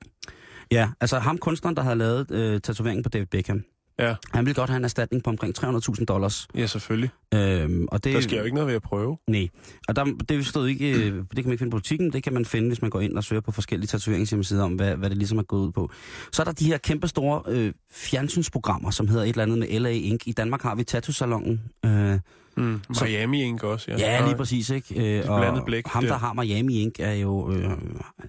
Ja, 0.71 0.91
altså 1.01 1.19
ham 1.19 1.39
kunstneren, 1.39 1.77
der 1.77 1.83
havde 1.83 1.97
lavet 1.97 2.31
øh, 2.31 2.61
tatoveringen 2.61 3.03
på 3.03 3.09
David 3.09 3.27
Beckham, 3.27 3.65
Ja, 3.99 4.15
han 4.33 4.47
ville 4.47 4.55
godt 4.55 4.71
have 4.71 4.77
en 4.77 4.85
erstatning 4.85 5.23
på 5.25 5.31
omkring 5.31 5.59
300.000 5.65 6.05
dollars. 6.05 6.49
ja 6.55 6.67
selvfølgelig. 6.67 7.11
Øhm, 7.35 7.87
og 7.93 8.05
det, 8.05 8.15
Der 8.15 8.21
sker 8.21 8.39
jo 8.39 8.45
ikke 8.45 8.55
noget 8.55 8.67
ved 8.69 8.75
at 8.75 8.83
prøve. 8.83 9.19
Nej, 9.29 9.49
og 9.89 9.97
der, 9.97 10.05
det 10.29 10.47
stod 10.47 10.69
ikke, 10.69 10.91
øh, 10.93 10.97
det 10.97 11.05
kan 11.13 11.19
man 11.31 11.37
ikke 11.37 11.59
finde 11.59 11.71
på 11.71 11.77
butikken, 11.77 12.13
det 12.13 12.23
kan 12.23 12.35
man 12.35 12.45
finde, 12.45 12.69
hvis 12.69 12.83
man 12.83 12.91
går 12.91 13.01
ind 13.01 13.17
og 13.17 13.25
søger 13.25 13.41
på 13.41 13.53
forskellige 13.53 13.87
tatoveringshjemmesider 13.87 14.65
om, 14.65 14.73
hvad, 14.75 14.97
hvad 14.97 15.11
det 15.11 15.19
ligesom 15.19 15.39
er 15.39 15.43
gået 15.43 15.67
ud 15.67 15.73
på. 15.73 15.91
Så 16.33 16.43
er 16.43 16.45
der 16.45 16.53
de 16.53 16.67
her 16.67 16.79
kæmpe 16.79 17.09
store 17.09 17.43
øh, 17.49 17.73
fjernsynsprogrammer, 17.93 18.91
som 18.91 19.09
hedder 19.09 19.23
et 19.25 19.29
eller 19.29 19.43
andet 19.43 19.59
med 19.59 19.81
LA 19.81 19.91
Ink. 19.91 20.27
I 20.29 20.33
Danmark 20.33 20.63
har 20.63 20.75
vi 20.75 20.85
Tattoo-salongen. 20.85 21.61
Øh, 21.85 22.19
Mm. 22.57 22.81
Miami 23.03 23.43
Ink 23.43 23.63
også, 23.63 23.91
ja. 23.91 23.97
ja, 23.99 24.25
lige 24.27 24.37
præcis, 24.37 24.71
ikke? 24.71 25.19
Øh, 25.19 25.25
blandet 25.25 25.65
blæk, 25.67 25.87
ham, 25.87 26.03
der 26.03 26.11
der. 26.11 26.19
har 26.19 26.33
Miami 26.33 26.81
Ink, 26.83 26.95
er 27.01 27.13
jo 27.13 27.53
øh, 27.53 27.71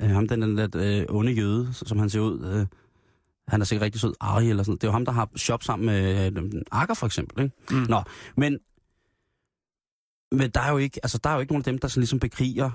øh, 0.02 0.10
ham, 0.10 0.28
den, 0.28 0.42
den 0.42 0.56
lidt 0.56 0.76
øh, 0.76 1.06
onde 1.10 1.32
jøde, 1.32 1.68
som 1.74 2.00
han 2.00 2.10
ser 2.10 2.20
ud. 2.20 2.46
Øh, 2.60 2.66
han 3.48 3.62
er 3.62 3.66
sikkert 3.66 3.86
rigtig 3.86 4.02
sød, 4.02 4.14
Ari 4.20 4.50
eller 4.50 4.64
sådan. 4.64 4.76
Det 4.78 4.84
er 4.84 4.88
jo 4.88 4.92
ham, 4.92 5.06
der 5.06 5.12
har 5.12 5.30
shop 5.36 5.64
sammen 5.64 5.86
med 5.86 6.32
øh, 6.38 6.62
Akker 6.72 6.94
for 6.94 7.06
eksempel, 7.06 7.44
ikke? 7.44 7.56
Mm. 7.72 7.86
Nå, 7.90 8.02
men, 8.38 8.60
men 10.32 10.50
der 10.50 10.62
er 10.62 10.72
jo 10.72 10.78
ikke, 10.78 11.00
altså, 11.04 11.18
der 11.24 11.30
er 11.30 11.34
jo 11.34 11.40
ikke 11.40 11.54
nogen 11.54 11.62
af 11.62 11.64
dem, 11.66 11.78
der 11.78 11.88
sådan 11.88 12.02
ligesom 12.02 12.20
bekriger, 12.20 12.70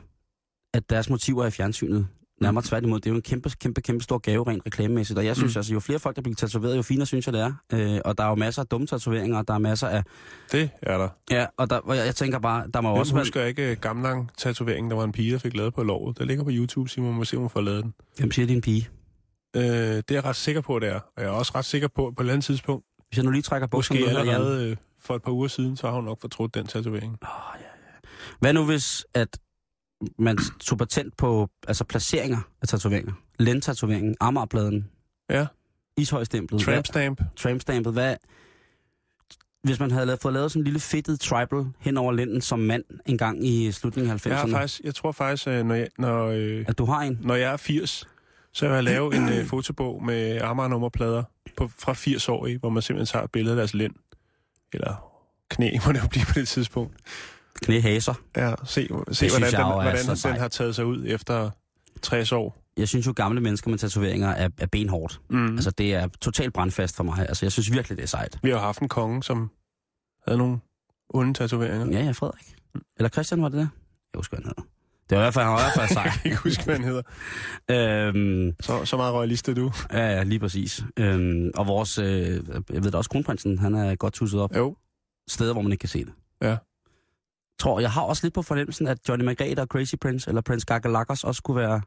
at 0.75 0.91
deres 0.91 1.11
motiver 1.11 1.43
er 1.43 1.47
i 1.49 1.51
fjernsynet. 1.51 2.07
Nærmere 2.41 2.65
tværtimod, 2.65 3.01
det 3.01 3.07
er 3.07 3.11
jo 3.11 3.17
en 3.17 3.23
kæmpe, 3.23 3.51
kæmpe, 3.61 3.81
kæmpe 3.81 4.05
stor 4.05 4.19
gave 4.19 4.47
rent 4.49 4.67
reklamemæssigt. 4.67 5.19
Og 5.19 5.25
jeg 5.27 5.37
synes 5.37 5.55
Mm. 5.55 5.59
altså, 5.59 5.73
jo 5.73 5.81
flere 5.81 5.99
folk, 5.99 6.17
der 6.17 6.23
bliver 6.23 6.35
tatoveret, 6.37 6.77
jo 6.77 6.83
finere 6.83 7.07
synes 7.07 7.27
jeg, 7.27 7.33
det 7.33 7.41
er. 7.41 7.53
Øh, 7.73 8.01
og 8.05 8.19
der 8.19 8.25
er 8.25 8.29
jo 8.29 8.35
masser 8.35 8.63
af 8.63 8.69
dumme 8.69 8.87
tatoveringer, 8.87 9.39
og 9.39 9.49
der 9.49 9.55
er 9.55 9.59
masser 9.59 9.89
af... 9.89 10.03
Det 10.53 10.71
er 10.83 10.99
der. 10.99 11.09
Ja, 11.31 11.47
og 11.57 11.71
der, 11.71 11.77
og 11.79 11.97
jeg, 11.97 12.07
jeg 12.07 12.15
tænker 12.17 12.39
bare, 12.39 12.67
der 12.75 12.81
må 12.81 12.91
Jeg 12.91 12.99
også 12.99 13.13
være... 13.15 13.21
husker 13.21 13.45
ikke 13.45 13.71
uh, 13.73 13.77
gamlang 13.79 14.31
tatoveringen 14.39 14.91
der 14.91 14.97
var 14.97 15.05
en 15.05 15.13
pige, 15.13 15.33
der 15.33 15.39
fik 15.39 15.57
lavet 15.57 15.75
på 15.75 15.83
lovet. 15.83 16.19
Der 16.19 16.25
ligger 16.25 16.45
på 16.45 16.51
YouTube, 16.53 16.89
Simon 16.91 17.15
må 17.15 17.25
se, 17.25 17.37
om 17.37 17.41
hun 17.41 17.51
får 17.51 17.61
lavet 17.61 17.85
den. 17.85 17.95
Hvem 18.17 18.31
siger 18.33 18.47
din 18.47 18.61
pige? 18.61 18.89
Øh, 19.57 19.63
det 19.63 20.11
er 20.11 20.15
jeg 20.15 20.25
ret 20.25 20.37
sikker 20.37 20.61
på, 20.61 20.79
det 20.79 20.89
er. 20.89 21.01
Og 21.17 21.23
jeg 21.23 21.25
er 21.25 21.31
også 21.33 21.53
ret 21.55 21.65
sikker 21.65 21.89
på, 21.89 22.07
at 22.07 22.15
på 22.17 22.23
et 22.23 22.25
eller 22.25 22.33
andet 22.33 22.45
tidspunkt, 22.45 22.85
Hvis 23.09 23.17
jeg 23.17 23.25
nu 23.25 23.31
lige 23.31 23.43
trækker 23.43 23.67
bukserne 23.67 24.01
måske 24.01 24.19
allerede 24.19 24.71
øh, 24.71 24.77
for 25.01 25.15
et 25.17 25.23
par 25.23 25.33
uger 25.33 25.49
siden, 25.49 25.77
så 25.77 25.87
har 25.87 25.95
hun 25.95 26.05
nok 26.05 26.21
fortrudt 26.21 26.55
den 26.55 26.67
tatovering. 26.67 27.19
Hvad 28.41 28.53
nu 28.53 28.65
hvis, 28.65 29.07
at 29.15 29.39
man 30.19 30.39
tog 30.61 30.79
patent 30.79 31.17
på 31.17 31.49
altså 31.69 31.85
placeringer 31.85 32.39
af 32.63 32.69
tatoveringer? 32.69 33.13
Lendtatoveringen, 33.39 34.17
Amagerpladen, 34.21 34.89
Ja. 35.31 35.47
Ishøjstemplet, 35.97 36.61
Tramp 36.63 36.87
stamp. 36.87 37.21
trampstampet, 37.37 37.93
hvad... 37.93 38.17
hvis 39.63 39.81
man 39.81 39.91
havde 39.91 40.19
fået 40.23 40.35
lavet 40.35 40.51
sådan 40.53 40.61
en 40.61 40.65
lille 40.65 40.81
fedtet 40.81 41.21
tribal 41.21 41.65
hen 41.79 41.97
over 41.97 42.13
lænden 42.13 42.41
som 42.41 42.59
mand 42.59 42.85
en 43.07 43.19
gang 43.19 43.47
i 43.47 43.73
slutningen 43.73 44.13
af 44.13 44.27
90'erne. 44.27 44.31
Jeg, 44.31 44.39
har 44.41 44.47
faktisk, 44.49 44.81
jeg 44.85 44.95
tror 44.95 45.13
faktisk, 45.13 45.49
øh, 45.49 45.65
når 45.67 45.75
jeg, 45.75 45.89
når, 45.99 46.27
øh, 46.27 46.65
At 46.69 46.79
du 46.79 46.85
har 46.85 47.01
en? 47.01 47.19
når 47.23 47.35
jeg 47.35 47.53
er 47.53 47.57
80, 47.57 48.09
så 48.53 48.69
jeg 48.69 48.85
lave 48.85 49.17
en 49.17 49.29
øh, 49.29 49.47
fotobog 49.47 50.05
med 50.05 50.41
Amager-nummerplader 50.41 51.23
på, 51.57 51.71
fra 51.79 51.93
80 51.93 52.29
år 52.29 52.47
i, 52.47 52.55
hvor 52.55 52.69
man 52.71 52.83
simpelthen 52.83 53.13
tager 53.13 53.25
et 53.25 53.31
billede 53.31 53.53
af 53.53 53.57
deres 53.57 53.75
lænd. 53.75 53.95
Eller 54.73 55.11
knæ, 55.51 55.71
må 55.87 55.93
det 55.93 56.03
jo 56.03 56.09
blive 56.09 56.25
på 56.25 56.33
det 56.35 56.49
tidspunkt. 56.49 56.97
Knæhaser. 57.63 58.15
Ja, 58.37 58.55
se, 58.65 58.67
se 58.67 58.89
hvordan, 58.89 59.15
synes 59.15 59.51
den, 59.51 59.61
jo 59.61 59.67
hvordan 59.67 60.07
den 60.07 60.17
sejt. 60.17 60.41
har 60.41 60.49
taget 60.49 60.75
sig 60.75 60.85
ud 60.85 61.05
efter 61.07 61.51
60 62.03 62.33
år. 62.33 62.57
Jeg 62.77 62.89
synes 62.89 63.07
jo, 63.07 63.13
gamle 63.17 63.41
mennesker 63.41 63.71
med 63.71 63.79
tatoveringer 63.79 64.29
er, 64.29 64.49
er 64.59 64.67
benhårdt. 64.67 65.21
Mm. 65.31 65.55
Altså, 65.55 65.71
det 65.71 65.95
er 65.95 66.09
totalt 66.21 66.53
brandfast 66.53 66.97
for 66.97 67.05
mig. 67.05 67.19
Altså, 67.29 67.47
jeg 67.47 67.53
synes 67.53 67.73
virkelig, 67.73 67.97
det 67.97 68.03
er 68.03 68.07
sejt. 68.07 68.39
Vi 68.43 68.51
har 68.51 68.59
haft 68.59 68.81
en 68.81 68.89
konge, 68.89 69.23
som 69.23 69.51
havde 70.27 70.39
nogle 70.39 70.59
onde 71.09 71.35
tatoveringer. 71.35 71.99
Ja, 71.99 72.05
ja, 72.05 72.11
Frederik. 72.11 72.57
Eller 72.97 73.09
Christian, 73.09 73.43
var 73.43 73.49
det 73.49 73.59
det? 73.59 73.69
Jeg 74.13 74.19
husker, 74.19 74.37
han 74.37 74.45
hedder. 74.45 74.63
Det 75.11 75.19
var 75.19 75.23
i 75.23 75.25
hvert 75.25 75.35
fald, 75.35 75.47
hvert 75.47 75.73
fald 75.77 75.89
sej. 75.89 76.03
Jeg 76.05 76.13
kan 76.13 76.31
ikke 76.31 76.43
huske, 76.43 76.65
hvad 76.65 76.77
han 76.77 76.85
hedder. 76.85 77.03
øhm, 77.71 78.55
Så, 78.61 78.85
så 78.85 78.97
meget 78.97 79.15
royalist 79.15 79.49
er 79.49 79.55
du. 79.55 79.73
ja, 79.93 79.99
ja, 79.99 80.23
lige 80.23 80.39
præcis. 80.39 80.83
Øhm, 80.97 81.51
og 81.57 81.67
vores, 81.67 81.99
øh, 81.99 82.07
jeg 82.71 82.85
ved 82.85 82.91
da 82.91 82.99
også, 82.99 83.11
kronprinsen, 83.11 83.59
han 83.59 83.75
er 83.75 83.95
godt 83.97 84.15
tusset 84.15 84.41
op. 84.41 84.57
Jo. 84.57 84.77
Steder, 85.29 85.53
hvor 85.53 85.63
man 85.63 85.73
ikke 85.73 85.81
kan 85.83 85.89
se 85.89 86.05
det. 86.05 86.13
Ja. 86.43 86.57
Tror, 87.59 87.81
jeg 87.81 87.91
har 87.91 88.03
også 88.03 88.25
lidt 88.27 88.35
på 88.35 88.43
fornemmelsen, 88.43 88.87
at 88.87 88.99
Johnny 89.09 89.25
Margrethe 89.25 89.63
og 89.63 89.67
Crazy 89.67 89.95
Prince, 90.01 90.29
eller 90.29 90.41
Prince 90.41 90.67
Gagalakos, 90.67 91.25
også 91.25 91.43
kunne 91.43 91.57
være 91.57 91.81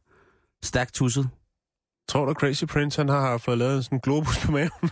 stærkt 0.63 0.93
tusset. 0.93 1.29
Tror 2.09 2.25
du, 2.25 2.33
Crazy 2.33 2.63
Prince 2.65 3.01
han 3.01 3.09
har 3.09 3.37
fået 3.37 3.57
lavet 3.57 3.85
sådan 3.85 3.95
en 3.95 4.01
globus 4.01 4.45
på 4.45 4.51
maven 4.51 4.69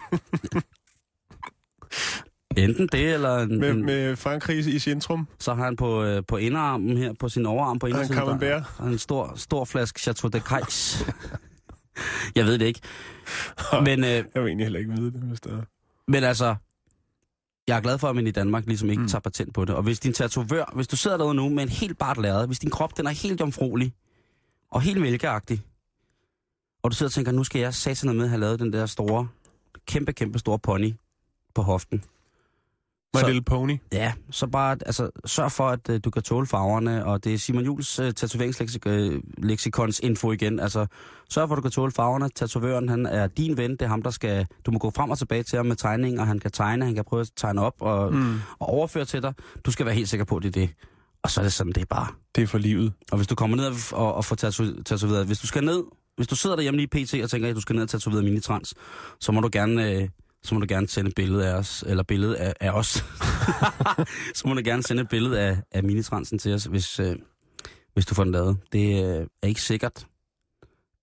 Enten 2.57 2.87
det, 2.91 3.13
eller 3.13 3.37
en, 3.37 3.59
med, 3.59 3.69
en, 3.69 3.85
med 3.85 4.15
Frankrig 4.15 4.57
i 4.57 4.79
centrum? 4.79 5.27
så 5.39 5.53
har 5.53 5.63
han 5.63 5.75
på, 5.75 6.03
øh, 6.03 6.23
på 6.27 6.37
inderarmen 6.37 6.97
her, 6.97 7.13
på 7.19 7.29
sin 7.29 7.45
overarm 7.45 7.79
på 7.79 7.87
Har 7.87 7.93
han 7.93 8.03
indersiden, 8.03 8.39
der, 8.39 8.63
han 8.83 8.91
en 8.91 8.97
stor, 8.97 9.33
stor 9.35 9.65
flaske 9.65 9.99
Chateau 9.99 10.29
de 10.29 10.39
Cais. 10.39 11.05
jeg 12.35 12.45
ved 12.45 12.57
det 12.57 12.65
ikke. 12.65 12.79
Men, 13.85 13.99
øh, 13.99 14.09
Jeg 14.09 14.25
vil 14.35 14.45
egentlig 14.45 14.65
heller 14.65 14.79
ikke 14.79 14.91
vide 14.91 15.11
det, 15.11 15.21
hvis 15.21 15.41
det 15.41 15.51
er. 15.51 15.61
men 16.07 16.23
altså, 16.23 16.55
jeg 17.67 17.77
er 17.77 17.81
glad 17.81 17.97
for, 17.97 18.07
at 18.07 18.15
man 18.15 18.27
i 18.27 18.31
Danmark 18.31 18.65
ligesom 18.65 18.89
ikke 18.89 19.01
mm. 19.01 19.07
tager 19.07 19.21
patent 19.21 19.53
på 19.53 19.65
det. 19.65 19.75
Og 19.75 19.83
hvis 19.83 19.99
din 19.99 20.13
tatovør, 20.13 20.71
hvis 20.75 20.87
du 20.87 20.97
sidder 20.97 21.17
derude 21.17 21.33
nu 21.35 21.49
med 21.49 21.63
en 21.63 21.69
helt 21.69 21.97
bart 21.97 22.17
lærred, 22.17 22.47
hvis 22.47 22.59
din 22.59 22.69
krop 22.69 22.97
den 22.97 23.07
er 23.07 23.11
helt 23.11 23.39
jomfruelig 23.39 23.93
og 24.71 24.81
helt 24.81 25.01
mælkeagtig, 25.01 25.61
og 26.83 26.91
du 26.91 26.95
sidder 26.95 27.09
og 27.09 27.13
tænker, 27.13 27.31
nu 27.31 27.43
skal 27.43 27.61
jeg 27.61 27.73
satan 27.73 28.15
med 28.15 28.23
at 28.23 28.29
have 28.29 28.39
lavet 28.39 28.59
den 28.59 28.73
der 28.73 28.85
store, 28.85 29.27
kæmpe, 29.85 30.13
kæmpe 30.13 30.39
store 30.39 30.59
pony 30.59 30.93
på 31.53 31.61
hoften. 31.61 32.03
My 33.15 33.19
Så- 33.19 33.25
Little 33.27 33.41
Pony. 33.43 33.77
Ja, 33.91 34.13
så 34.31 34.47
bare 34.47 34.77
altså, 34.85 35.09
sørg 35.25 35.51
for, 35.51 35.67
at 35.69 35.89
uh, 35.89 35.95
du 36.03 36.09
kan 36.09 36.21
tåle 36.23 36.47
farverne, 36.47 37.05
og 37.05 37.23
det 37.23 37.33
er 37.33 37.37
Simon 37.37 37.63
Jules 37.65 37.99
uh, 37.99 38.11
tatoveringsleksikons 38.11 39.99
info 39.99 40.31
igen. 40.31 40.59
Altså, 40.59 40.85
sørg 41.29 41.47
for, 41.47 41.55
at 41.55 41.57
du 41.57 41.61
kan 41.61 41.71
tåle 41.71 41.91
farverne. 41.91 42.29
Tatovøren, 42.29 42.89
han 42.89 43.05
er 43.05 43.27
din 43.27 43.57
ven, 43.57 43.71
det 43.71 43.81
er 43.81 43.87
ham, 43.87 44.01
der 44.01 44.09
skal... 44.09 44.47
Du 44.65 44.71
må 44.71 44.79
gå 44.79 44.91
frem 44.95 45.09
og 45.09 45.17
tilbage 45.17 45.43
til 45.43 45.57
ham 45.57 45.65
med 45.65 45.75
tegning, 45.75 46.19
og 46.19 46.27
han 46.27 46.39
kan 46.39 46.51
tegne, 46.51 46.85
han 46.85 46.95
kan 46.95 47.03
prøve 47.03 47.21
at 47.21 47.31
tegne 47.35 47.61
op 47.61 47.75
og, 47.79 48.13
mm. 48.13 48.35
og 48.59 48.67
overføre 48.69 49.05
til 49.05 49.21
dig. 49.21 49.33
Du 49.65 49.71
skal 49.71 49.85
være 49.85 49.95
helt 49.95 50.09
sikker 50.09 50.25
på, 50.25 50.35
at 50.37 50.43
det 50.43 50.47
er 50.55 50.59
det. 50.61 50.69
Og 51.23 51.31
så 51.31 51.41
er 51.41 51.43
det 51.43 51.53
sådan, 51.53 51.73
det 51.73 51.81
er 51.81 51.85
bare. 51.85 52.07
Det 52.35 52.41
er 52.43 52.47
for 52.47 52.57
livet. 52.57 52.93
Og 53.11 53.17
hvis 53.17 53.27
du 53.27 53.35
kommer 53.35 53.57
ned 53.57 53.65
og, 53.65 53.75
og, 53.91 54.13
og 54.13 54.25
får 54.25 54.35
tato- 54.35 54.83
tatoveret, 54.83 55.25
hvis 55.25 55.39
du 55.39 55.47
skal 55.47 55.63
ned, 55.63 55.83
hvis 56.17 56.27
du 56.27 56.35
sidder 56.35 56.55
derhjemme 56.55 56.77
lige 56.81 56.89
i 57.01 57.05
PT 57.05 57.13
og 57.23 57.29
tænker, 57.29 57.49
at 57.49 57.55
du 57.55 57.61
skal 57.61 57.75
ned 57.75 57.83
og 57.83 57.89
tatovere 57.89 58.23
minitrans, 58.23 58.73
så 59.19 59.31
må 59.31 59.41
du 59.41 59.49
gerne, 59.51 59.91
øh, 59.91 60.09
så 60.43 60.55
må 60.55 60.59
du 60.61 60.65
gerne 60.69 60.87
sende 60.87 61.09
et 61.09 61.15
billede 61.15 61.47
af 61.49 61.53
os, 61.53 61.83
eller 61.87 62.03
billede 62.03 62.37
af, 62.37 62.53
af 62.59 62.71
os. 62.71 62.93
så 64.35 64.43
må 64.47 64.53
du 64.53 64.61
gerne 64.65 64.83
sende 64.83 65.01
et 65.01 65.09
billede 65.09 65.39
af, 65.39 65.57
af 65.71 65.83
minitransen 65.83 66.39
til 66.39 66.53
os, 66.53 66.63
hvis, 66.65 66.99
øh, 66.99 67.15
hvis 67.93 68.05
du 68.05 68.15
får 68.15 68.23
den 68.23 68.31
lavet. 68.31 68.57
Det 68.71 69.05
øh, 69.19 69.27
er 69.43 69.47
ikke 69.47 69.61
sikkert, 69.61 70.07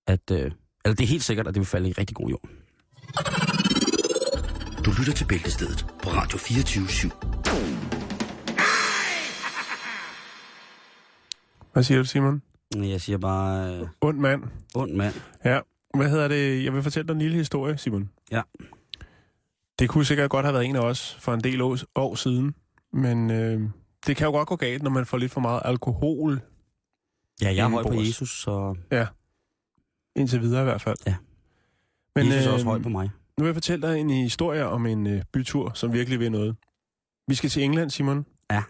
at, 0.07 0.31
øh, 0.33 0.39
eller 0.85 0.95
det 0.97 1.01
er 1.01 1.07
helt 1.09 1.25
sikkert, 1.25 1.49
at 1.49 1.55
det 1.55 1.61
vil 1.61 1.67
falde 1.67 1.89
i 1.89 1.93
rigtig 1.93 2.17
god 2.17 2.29
jord. 2.31 2.49
Du 4.85 4.91
lytter 4.99 5.13
til 5.13 5.25
Bæltestedet 5.25 5.87
på 6.03 6.09
Radio 6.11 6.39
24 6.39 6.85
/7. 6.87 7.11
Hvad 11.73 11.83
siger 11.83 11.99
du, 11.99 12.05
Simon? 12.05 12.43
Jeg 12.77 13.01
siger 13.01 13.19
bare, 13.19 13.75
øh, 13.81 13.87
Und 14.01 14.19
mand. 14.21 14.43
ond 14.75 14.93
mand. 14.93 15.15
Ja. 15.45 15.61
Hvad 15.97 16.11
hedder 16.11 16.29
det? 16.29 16.65
Jeg 16.65 16.73
vil 16.75 16.83
fortælle 16.83 17.09
dig 17.09 17.13
en 17.15 17.19
lille 17.19 17.37
historie, 17.37 17.79
Simon. 17.79 18.11
Ja. 18.31 18.43
Det 19.79 19.89
kunne 19.89 20.05
sikkert 20.05 20.31
godt 20.31 20.45
have 20.45 20.55
været 20.55 20.67
en 20.67 20.77
af 20.77 20.81
os 20.81 21.17
for 21.21 21.35
en 21.35 21.41
del 21.41 21.61
år, 21.61 21.79
år 21.95 22.15
siden. 22.15 22.55
Men 22.93 23.31
øh, 23.31 23.61
det 24.07 24.17
kan 24.17 24.27
jo 24.27 24.31
godt 24.33 24.49
gå 24.49 24.57
galt, 24.57 24.83
når 24.83 24.91
man 24.91 25.07
får 25.07 25.19
lidt 25.19 25.33
for 25.33 25.41
meget 25.41 25.63
alkohol. 25.65 26.41
Ja, 27.43 27.55
jeg 27.55 27.65
er 27.65 27.69
høj 27.69 27.83
på. 27.83 27.95
Jesus, 27.95 28.43
så 28.43 28.77
Indtil 30.17 30.41
videre 30.41 30.61
i 30.61 30.65
hvert 30.65 30.83
fald. 30.83 30.97
Ja. 31.07 31.15
Men 32.15 32.27
Jesus 32.27 32.45
er 32.45 32.49
øh, 32.49 32.55
også 32.55 32.67
høj 32.67 32.79
på 32.83 32.89
mig. 32.89 33.11
nu 33.39 33.45
vil 33.45 33.49
jeg 33.49 33.55
fortælle 33.55 33.89
dig 33.89 34.01
en 34.01 34.11
historie 34.11 34.67
om 34.67 34.87
en 34.87 35.07
øh, 35.07 35.23
bytur, 35.33 35.73
som 35.75 35.93
virkelig 35.93 36.21
vil 36.21 36.33
noget. 36.33 36.57
Vi 37.29 37.35
skal 37.35 37.51
til 37.51 37.63
England, 37.63 37.91
Simon. 37.91 38.27
Ja. 38.51 38.63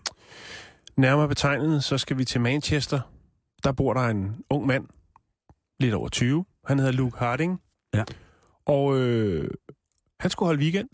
Nærmere 0.97 1.29
betegnet, 1.29 1.85
så 1.85 1.99
skal 1.99 2.19
vi 2.19 2.25
til 2.25 2.41
Manchester. 2.41 3.01
Der 3.65 3.73
bor 3.73 3.95
der 3.95 4.01
en 4.01 4.45
ung 4.51 4.67
mand, 4.67 4.89
lidt 5.81 5.95
over 5.95 6.09
20. 6.09 6.45
Han 6.67 6.79
hedder 6.79 6.93
Luke 6.93 7.19
Harding. 7.19 7.61
Ja. 7.95 8.05
Og 8.67 8.99
øh, 8.99 9.51
han 10.21 10.31
skulle 10.31 10.47
holde 10.47 10.61
weekend. 10.61 10.89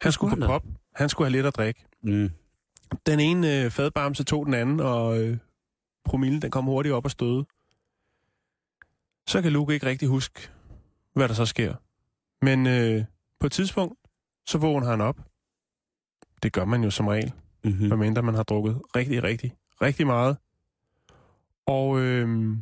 Han 0.00 0.12
skulle 0.12 0.30
han 0.30 0.40
pop. 0.40 0.64
Han 0.94 1.08
skulle 1.08 1.26
have 1.26 1.32
lidt 1.32 1.46
at 1.46 1.56
drikke. 1.56 1.84
Mm. 2.02 2.30
Den 3.06 3.20
ene 3.20 3.62
øh, 3.64 3.70
fadbamse 3.70 4.24
tog 4.24 4.46
den 4.46 4.54
anden, 4.54 4.80
og 4.80 5.20
øh, 5.20 5.38
promillen 6.04 6.42
den 6.42 6.50
kom 6.50 6.64
hurtigt 6.64 6.94
op 6.94 7.04
og 7.04 7.10
støde. 7.10 7.44
Så 9.26 9.42
kan 9.42 9.52
Luke 9.52 9.74
ikke 9.74 9.86
rigtig 9.86 10.08
huske, 10.08 10.50
hvad 11.14 11.28
der 11.28 11.34
så 11.34 11.46
sker. 11.46 11.74
Men 12.44 12.66
øh, 12.66 13.04
på 13.40 13.46
et 13.46 13.52
tidspunkt, 13.52 13.98
så 14.46 14.58
vågner 14.58 14.86
han 14.90 15.00
op. 15.00 15.16
Det 16.42 16.52
gør 16.52 16.64
man 16.64 16.84
jo 16.84 16.90
som 16.90 17.06
regel, 17.08 17.32
Mm-hmm. 17.64 17.88
medmindre 17.88 18.22
man 18.22 18.34
har 18.34 18.42
drukket 18.42 18.82
rigtig, 18.96 19.22
rigtig, 19.22 19.56
rigtig 19.82 20.06
meget. 20.06 20.36
Og 21.66 22.00
øh, 22.00 22.56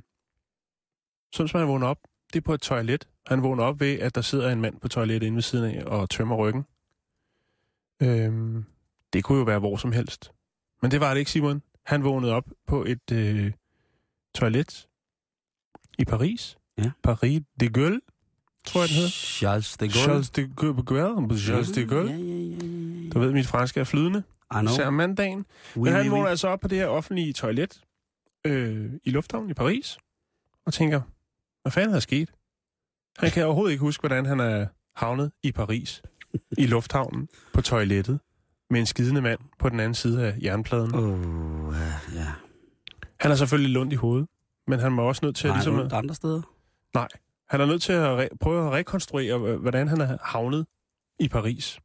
sådan 1.33 1.49
som 1.49 1.59
han 1.61 1.69
vågner 1.69 1.87
op, 1.87 1.99
det 2.33 2.37
er 2.39 2.45
på 2.45 2.55
et 2.55 2.61
toilet. 2.61 3.09
Han 3.27 3.43
vågner 3.43 3.65
op 3.65 3.81
ved, 3.81 3.99
at 3.99 4.15
der 4.15 4.21
sidder 4.21 4.51
en 4.51 4.61
mand 4.61 4.81
på 4.81 4.89
toilettet 4.89 5.27
inde 5.27 5.37
ved 5.37 5.43
siden 5.43 5.75
af 5.75 5.85
og 5.85 6.11
tømmer 6.11 6.37
ryggen. 6.37 6.65
Øh, 8.03 8.63
det 9.13 9.25
kunne 9.25 9.39
jo 9.39 9.45
være 9.45 9.59
hvor 9.59 9.77
som 9.77 9.93
helst. 9.93 10.33
Men 10.83 10.91
det 10.91 11.01
var 11.01 11.11
det 11.15 11.19
ikke, 11.19 11.31
Simon. 11.31 11.63
Han 11.87 12.05
vågnede 12.05 12.33
op 12.33 12.45
på 12.67 12.85
et 12.85 13.13
øh, 13.13 13.53
toilet 14.35 14.89
i 15.99 16.05
Paris. 16.05 16.57
Ja. 16.79 16.91
Paris 17.03 17.43
de 17.61 17.69
Gaulle, 17.69 18.01
tror 18.67 18.81
jeg, 18.81 18.89
den 18.89 18.97
hedder. 18.97 19.11
Charles 19.11 19.77
de 19.77 19.89
Gaulle. 19.89 20.01
Charles 20.01 20.31
de 20.31 20.53
Gaulle. 20.57 21.39
Charles 21.39 21.69
de 21.69 21.87
Gaulle. 21.87 22.11
Ja, 22.13 22.19
ja, 22.19 22.25
ja, 22.25 23.03
ja. 23.05 23.09
Du 23.11 23.19
ved, 23.21 23.33
mit 23.33 23.47
franske 23.47 23.81
er 23.81 23.85
flydende. 23.85 24.23
Især 24.65 24.91
mandagen. 24.91 25.47
Oui, 25.77 25.85
Men 25.85 25.93
han 25.93 26.03
oui, 26.03 26.09
vågner 26.09 26.25
oui. 26.25 26.31
altså 26.31 26.49
op 26.49 26.61
på 26.61 26.69
det 26.69 26.79
her 26.79 26.87
offentlige 26.87 27.33
toilet 27.33 27.81
øh, 28.45 28.91
i 29.05 29.11
lufthavnen 29.11 29.51
i 29.51 29.55
Paris, 29.55 29.99
og 30.67 30.73
tænker, 30.73 31.01
hvad 31.63 31.73
fanden 31.73 31.97
er 31.97 32.01
sket? 32.01 32.33
Han 33.19 33.31
kan 33.31 33.45
overhovedet 33.45 33.73
ikke 33.73 33.81
huske, 33.81 34.03
hvordan 34.03 34.27
han 34.27 34.41
er 34.41 34.67
havnet 34.97 35.33
i 35.43 35.53
Paris, 35.53 36.03
i 36.59 36.67
lufthavnen, 36.67 37.29
på 37.53 37.61
toilettet, 37.63 38.21
med 38.71 38.81
en 38.81 38.87
skidende 38.87 39.21
mand 39.21 39.41
på 39.59 39.69
den 39.69 39.81
anden 39.81 39.95
side 39.95 40.27
af 40.27 40.35
jernpladen. 40.43 40.95
Åh, 40.95 41.75
ja, 41.75 42.21
ja. 42.21 42.27
Han 43.21 43.31
er 43.31 43.35
selvfølgelig 43.35 43.73
lundt 43.73 43.93
i 43.93 43.97
hovedet, 43.97 44.29
men 44.67 44.79
han 44.79 44.93
må 44.93 45.03
også 45.03 45.21
nødt 45.25 45.37
til 45.37 45.49
at, 45.49 45.55
ligesom, 45.55 45.79
at, 45.79 45.93
andre 45.93 46.15
steder. 46.15 46.43
nej, 46.95 47.09
han 47.49 47.61
er 47.61 47.67
nødt 47.67 47.83
til 47.83 47.93
at 47.93 48.25
re- 48.25 48.37
prøve 48.41 48.67
at 48.67 48.73
rekonstruere, 48.73 49.57
hvordan 49.57 49.89
han 49.89 50.01
er 50.01 50.19
havnet 50.23 50.67
i 51.21 51.29
Paris. 51.29 51.79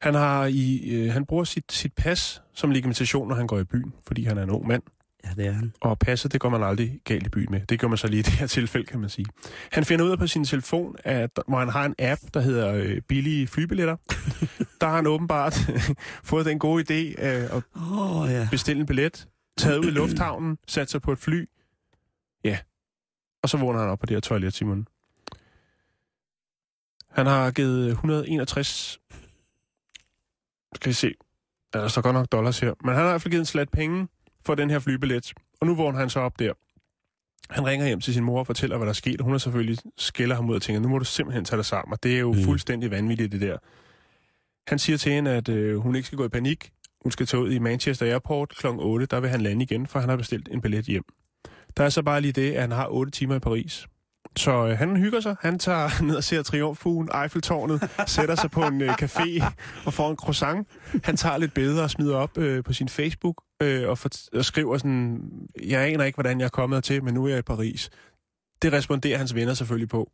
Han, 0.00 0.14
har 0.14 0.44
i, 0.46 0.90
øh, 0.90 1.12
han 1.12 1.26
bruger 1.26 1.44
sit, 1.44 1.72
sit 1.72 1.92
pas 1.94 2.42
som 2.52 2.70
legitimation, 2.70 3.28
når 3.28 3.34
han 3.34 3.46
går 3.46 3.58
i 3.58 3.64
byen, 3.64 3.94
fordi 4.06 4.24
han 4.24 4.38
er 4.38 4.42
en 4.42 4.50
ung 4.50 4.66
mand. 4.66 4.82
Ja, 5.26 5.42
det 5.42 5.46
er 5.46 5.52
han. 5.52 5.72
Og 5.80 5.98
passet, 5.98 6.32
det 6.32 6.40
går 6.40 6.48
man 6.48 6.62
aldrig 6.62 7.00
galt 7.04 7.26
i 7.26 7.30
byen 7.30 7.50
med. 7.50 7.60
Det 7.66 7.80
gør 7.80 7.88
man 7.88 7.98
så 7.98 8.06
lige 8.06 8.20
i 8.20 8.22
det 8.22 8.32
her 8.32 8.46
tilfælde, 8.46 8.86
kan 8.86 9.00
man 9.00 9.10
sige. 9.10 9.26
Han 9.72 9.84
finder 9.84 10.04
ud 10.04 10.10
af 10.10 10.18
på 10.18 10.26
sin 10.26 10.44
telefon, 10.44 10.96
at, 11.04 11.30
hvor 11.48 11.58
han 11.58 11.68
har 11.68 11.84
en 11.84 11.94
app, 11.98 12.20
der 12.34 12.40
hedder 12.40 12.72
øh, 12.72 13.00
billige 13.00 13.46
flybilletter. 13.46 13.96
der 14.80 14.86
har 14.86 14.96
han 14.96 15.06
åbenbart 15.06 15.54
fået 16.30 16.46
den 16.46 16.58
gode 16.58 16.82
idé 16.82 17.24
øh, 17.24 17.56
at 17.56 17.62
oh, 17.74 18.30
ja. 18.30 18.48
bestille 18.50 18.80
en 18.80 18.86
billet, 18.86 19.28
taget 19.56 19.78
ud 19.78 19.86
i 19.86 19.90
lufthavnen, 19.90 20.58
sat 20.66 20.90
sig 20.90 21.02
på 21.02 21.12
et 21.12 21.18
fly. 21.18 21.48
Ja. 22.44 22.58
Og 23.42 23.48
så 23.48 23.56
vågner 23.56 23.80
han 23.80 23.88
op 23.88 23.98
på 23.98 24.06
det 24.06 24.14
her 24.14 24.20
toilet, 24.20 24.54
Simon. 24.54 24.88
Han 27.10 27.26
har 27.26 27.50
givet 27.50 27.88
161... 27.88 28.98
Skal 30.74 30.88
vi 30.88 30.94
se. 30.94 31.14
Der 31.72 31.88
står 31.88 32.02
godt 32.02 32.14
nok 32.14 32.32
dollars 32.32 32.60
her. 32.60 32.74
Men 32.84 32.94
han 32.94 32.96
har 32.96 33.10
i 33.10 33.12
hvert 33.12 33.22
fald 33.22 33.30
givet 33.30 33.40
en 33.40 33.46
slat 33.46 33.68
penge 33.68 34.08
for 34.46 34.54
den 34.54 34.70
her 34.70 34.78
flybillet. 34.78 35.32
Og 35.60 35.66
nu 35.66 35.74
vågner 35.74 35.98
han 35.98 36.10
så 36.10 36.20
op 36.20 36.38
der. 36.38 36.52
Han 37.50 37.66
ringer 37.66 37.86
hjem 37.86 38.00
til 38.00 38.14
sin 38.14 38.24
mor 38.24 38.38
og 38.38 38.46
fortæller, 38.46 38.76
hvad 38.76 38.86
der 38.86 38.90
er 38.90 38.94
sket. 38.94 39.20
Hun 39.20 39.34
er 39.34 39.38
selvfølgelig 39.38 39.78
skælder 39.96 40.36
ham 40.36 40.50
ud 40.50 40.54
og 40.54 40.62
tænker, 40.62 40.80
nu 40.80 40.88
må 40.88 40.98
du 40.98 41.04
simpelthen 41.04 41.44
tage 41.44 41.56
dig 41.56 41.64
sammen. 41.64 41.92
Og 41.92 42.02
det 42.02 42.14
er 42.14 42.18
jo 42.18 42.32
mm. 42.32 42.42
fuldstændig 42.44 42.90
vanvittigt, 42.90 43.32
det 43.32 43.40
der. 43.40 43.58
Han 44.68 44.78
siger 44.78 44.96
til 44.96 45.12
hende, 45.12 45.30
at 45.30 45.48
øh, 45.48 45.76
hun 45.76 45.96
ikke 45.96 46.06
skal 46.06 46.18
gå 46.18 46.24
i 46.24 46.28
panik. 46.28 46.70
Hun 47.02 47.12
skal 47.12 47.26
tage 47.26 47.42
ud 47.42 47.52
i 47.52 47.58
Manchester 47.58 48.06
Airport 48.06 48.48
kl. 48.48 48.66
8. 48.66 49.06
Der 49.06 49.20
vil 49.20 49.30
han 49.30 49.40
lande 49.40 49.62
igen, 49.62 49.86
for 49.86 49.98
han 49.98 50.08
har 50.08 50.16
bestilt 50.16 50.48
en 50.52 50.60
billet 50.60 50.84
hjem. 50.84 51.04
Der 51.76 51.84
er 51.84 51.88
så 51.88 52.02
bare 52.02 52.20
lige 52.20 52.32
det, 52.32 52.52
at 52.52 52.60
han 52.60 52.70
har 52.70 52.88
8 52.88 53.12
timer 53.12 53.34
i 53.34 53.38
Paris. 53.38 53.86
Så 54.36 54.66
øh, 54.66 54.78
han 54.78 54.96
hygger 54.96 55.20
sig. 55.20 55.36
Han 55.40 55.58
tager 55.58 56.02
ned 56.06 56.16
og 56.16 56.24
ser 56.24 56.42
Triumfbuen, 56.42 57.08
Eiffeltårnet, 57.22 57.90
sætter 58.06 58.34
sig 58.34 58.50
på 58.50 58.62
en 58.66 58.80
øh, 58.80 58.90
café 59.02 59.44
og 59.86 59.92
får 59.92 60.10
en 60.10 60.16
croissant. 60.16 60.68
Han 61.04 61.16
tager 61.16 61.38
lidt 61.38 61.54
billeder 61.54 61.82
og 61.82 61.90
smider 61.90 62.16
op 62.16 62.38
øh, 62.38 62.64
på 62.64 62.72
sin 62.72 62.88
Facebook 62.88 63.42
øh, 63.62 63.88
og, 63.88 63.98
for, 63.98 64.10
og 64.32 64.44
skriver 64.44 64.78
sådan, 64.78 65.20
jeg 65.64 65.82
aner 65.82 66.04
ikke, 66.04 66.16
hvordan 66.16 66.40
jeg 66.40 66.44
er 66.44 66.50
kommet 66.50 66.84
til, 66.84 67.04
men 67.04 67.14
nu 67.14 67.24
er 67.24 67.28
jeg 67.28 67.38
i 67.38 67.42
Paris. 67.42 67.90
Det 68.62 68.72
responderer 68.72 69.18
hans 69.18 69.34
venner 69.34 69.54
selvfølgelig 69.54 69.88
på. 69.88 70.10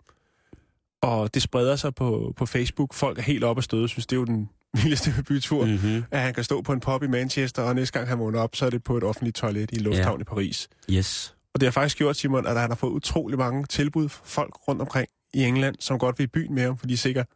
Og 1.02 1.34
det 1.34 1.42
spreder 1.42 1.76
sig 1.76 1.94
på, 1.94 2.32
på 2.36 2.46
Facebook. 2.46 2.94
Folk 2.94 3.18
er 3.18 3.22
helt 3.22 3.44
oppe 3.44 3.60
at 3.60 3.64
støde, 3.64 3.88
synes 3.88 4.06
det 4.06 4.16
er 4.16 4.20
jo 4.20 4.24
den 4.24 4.48
vildeste 4.82 5.24
bytur, 5.28 5.64
mm. 5.64 5.70
Mm-hmm. 5.70 6.04
at 6.10 6.20
han 6.20 6.34
kan 6.34 6.44
stå 6.44 6.62
på 6.62 6.72
en 6.72 6.80
pub 6.80 7.02
i 7.02 7.06
Manchester, 7.06 7.62
og 7.62 7.74
næste 7.74 7.98
gang 7.98 8.08
han 8.08 8.18
vågner 8.18 8.40
op, 8.40 8.56
så 8.56 8.66
er 8.66 8.70
det 8.70 8.84
på 8.84 8.96
et 8.96 9.04
offentligt 9.04 9.36
toilet 9.36 9.70
i 9.70 9.76
en 9.76 9.80
lufthavn 9.80 10.18
ja. 10.18 10.22
i 10.22 10.24
Paris. 10.24 10.68
Yes. 10.90 11.34
Og 11.54 11.60
det 11.60 11.66
har 11.66 11.70
faktisk 11.70 11.98
gjort, 11.98 12.16
Simon, 12.16 12.46
at 12.46 12.60
han 12.60 12.70
har 12.70 12.76
fået 12.76 12.90
utrolig 12.90 13.38
mange 13.38 13.66
tilbud 13.66 14.08
fra 14.08 14.24
folk 14.24 14.68
rundt 14.68 14.80
omkring 14.80 15.08
i 15.34 15.42
England, 15.42 15.76
som 15.80 15.98
godt 15.98 16.18
vil 16.18 16.24
i 16.24 16.26
byen 16.26 16.54
med 16.54 16.62
ham, 16.62 16.78
fordi 16.78 16.92
de, 16.92 16.98
sikkert, 16.98 17.26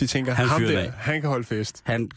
de 0.00 0.06
tænker, 0.06 0.32
Han 0.32 0.48
ham 0.48 0.62
der, 0.62 0.80
af. 0.80 0.92
han 0.92 1.20
kan 1.20 1.30
holde 1.30 1.44
fest. 1.44 1.82
Han... 1.86 2.10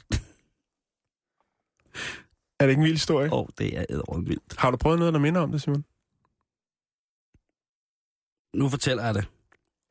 Er 2.60 2.66
det 2.66 2.70
ikke 2.70 2.80
en 2.80 2.84
vild 2.86 2.94
historie? 2.94 3.34
Åh, 3.34 3.40
oh, 3.40 3.48
det 3.58 3.78
er 3.78 3.86
ædrømt 3.90 4.30
vildt. 4.30 4.58
Har 4.58 4.72
du 4.72 4.78
prøvet 4.78 5.00
noget, 5.00 5.14
der 5.14 5.20
minder 5.20 5.42
om 5.42 5.52
det, 5.52 5.62
Simon? 5.62 5.86
Nu 8.54 8.70
fortæller 8.70 9.06
jeg 9.06 9.14
det. 9.14 9.28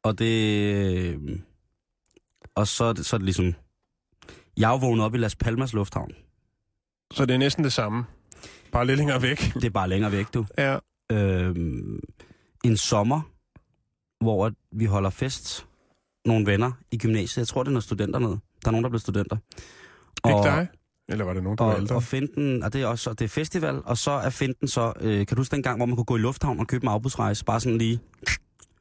Og 0.02 0.18
det... 0.18 1.42
Og 2.54 2.68
så 2.68 2.84
er 2.84 2.92
det, 2.92 3.06
så 3.06 3.16
er 3.16 3.18
det 3.18 3.24
ligesom... 3.24 3.54
Jeg 4.56 4.74
er 4.74 4.78
vågnet 4.78 5.04
op 5.04 5.14
i 5.14 5.18
Las 5.18 5.36
Palmas 5.36 5.72
Lufthavn. 5.72 6.12
Så 7.12 7.26
det 7.26 7.34
er 7.34 7.38
næsten 7.38 7.64
det 7.64 7.72
samme. 7.72 8.04
Bare 8.72 8.86
lidt 8.86 8.98
længere 8.98 9.22
væk. 9.22 9.38
Det 9.54 9.64
er 9.64 9.70
bare 9.70 9.88
længere 9.88 10.12
væk, 10.12 10.34
du. 10.34 10.46
Ja. 10.58 10.78
Øhm, 11.12 12.00
en 12.64 12.76
sommer, 12.76 13.20
hvor 14.24 14.52
vi 14.72 14.84
holder 14.84 15.10
fest. 15.10 15.66
Nogle 16.24 16.46
venner 16.46 16.72
i 16.90 16.98
gymnasiet. 16.98 17.38
Jeg 17.38 17.48
tror, 17.48 17.62
det 17.62 17.68
er 17.68 17.72
noget 17.72 17.84
studenter 17.84 18.18
noget. 18.18 18.40
Der 18.64 18.68
er 18.68 18.72
nogen, 18.72 18.84
der 18.84 18.88
er 18.88 18.90
blevet 18.90 19.02
studenter. 19.02 19.36
Ikke 20.28 20.42
dig? 20.42 20.68
Eller 21.08 21.24
var 21.24 21.34
det 21.34 21.42
nogen, 21.42 21.58
der 21.58 21.64
var 21.64 21.72
og, 21.72 21.80
ældre? 21.80 21.96
og 21.96 22.02
Finten, 22.02 22.62
og 22.62 22.72
det 22.72 22.82
er 22.82 22.86
også 22.86 23.12
det 23.12 23.24
er 23.24 23.28
festival, 23.28 23.82
og 23.84 23.98
så 23.98 24.10
er 24.10 24.30
Finten 24.30 24.68
så, 24.68 24.92
øh, 25.00 25.26
kan 25.26 25.36
du 25.36 25.40
huske 25.40 25.56
den 25.56 25.62
gang, 25.62 25.78
hvor 25.78 25.86
man 25.86 25.96
kunne 25.96 26.04
gå 26.04 26.16
i 26.16 26.20
lufthavn 26.20 26.60
og 26.60 26.66
købe 26.66 26.84
en 26.84 26.88
afbudsrejse, 26.88 27.44
bare 27.44 27.60
sådan 27.60 27.78
lige, 27.78 28.00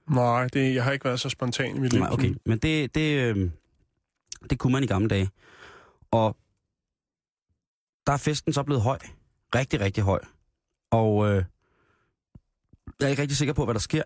Nej, 0.09 0.47
det, 0.47 0.75
jeg 0.75 0.83
har 0.83 0.91
ikke 0.91 1.05
været 1.05 1.19
så 1.19 1.29
spontan 1.29 1.75
i 1.75 1.79
mit 1.79 1.93
liv. 1.93 2.01
nej, 2.01 2.09
okay, 2.11 2.35
men 2.45 2.57
det, 2.57 2.95
det, 2.95 3.35
øh, 3.35 3.51
det 4.49 4.59
kunne 4.59 4.73
man 4.73 4.83
i 4.83 4.87
gamle 4.87 5.07
dage. 5.07 5.29
Og 6.11 6.37
der 8.07 8.13
er 8.13 8.17
festen 8.17 8.53
så 8.53 8.63
blevet 8.63 8.81
høj, 8.81 8.97
rigtig, 9.55 9.79
rigtig 9.79 10.03
høj, 10.03 10.19
og 10.91 11.27
øh, 11.27 11.43
jeg 12.99 13.05
er 13.05 13.09
ikke 13.09 13.21
rigtig 13.21 13.37
sikker 13.37 13.53
på, 13.53 13.65
hvad 13.65 13.73
der 13.73 13.79
sker, 13.79 14.03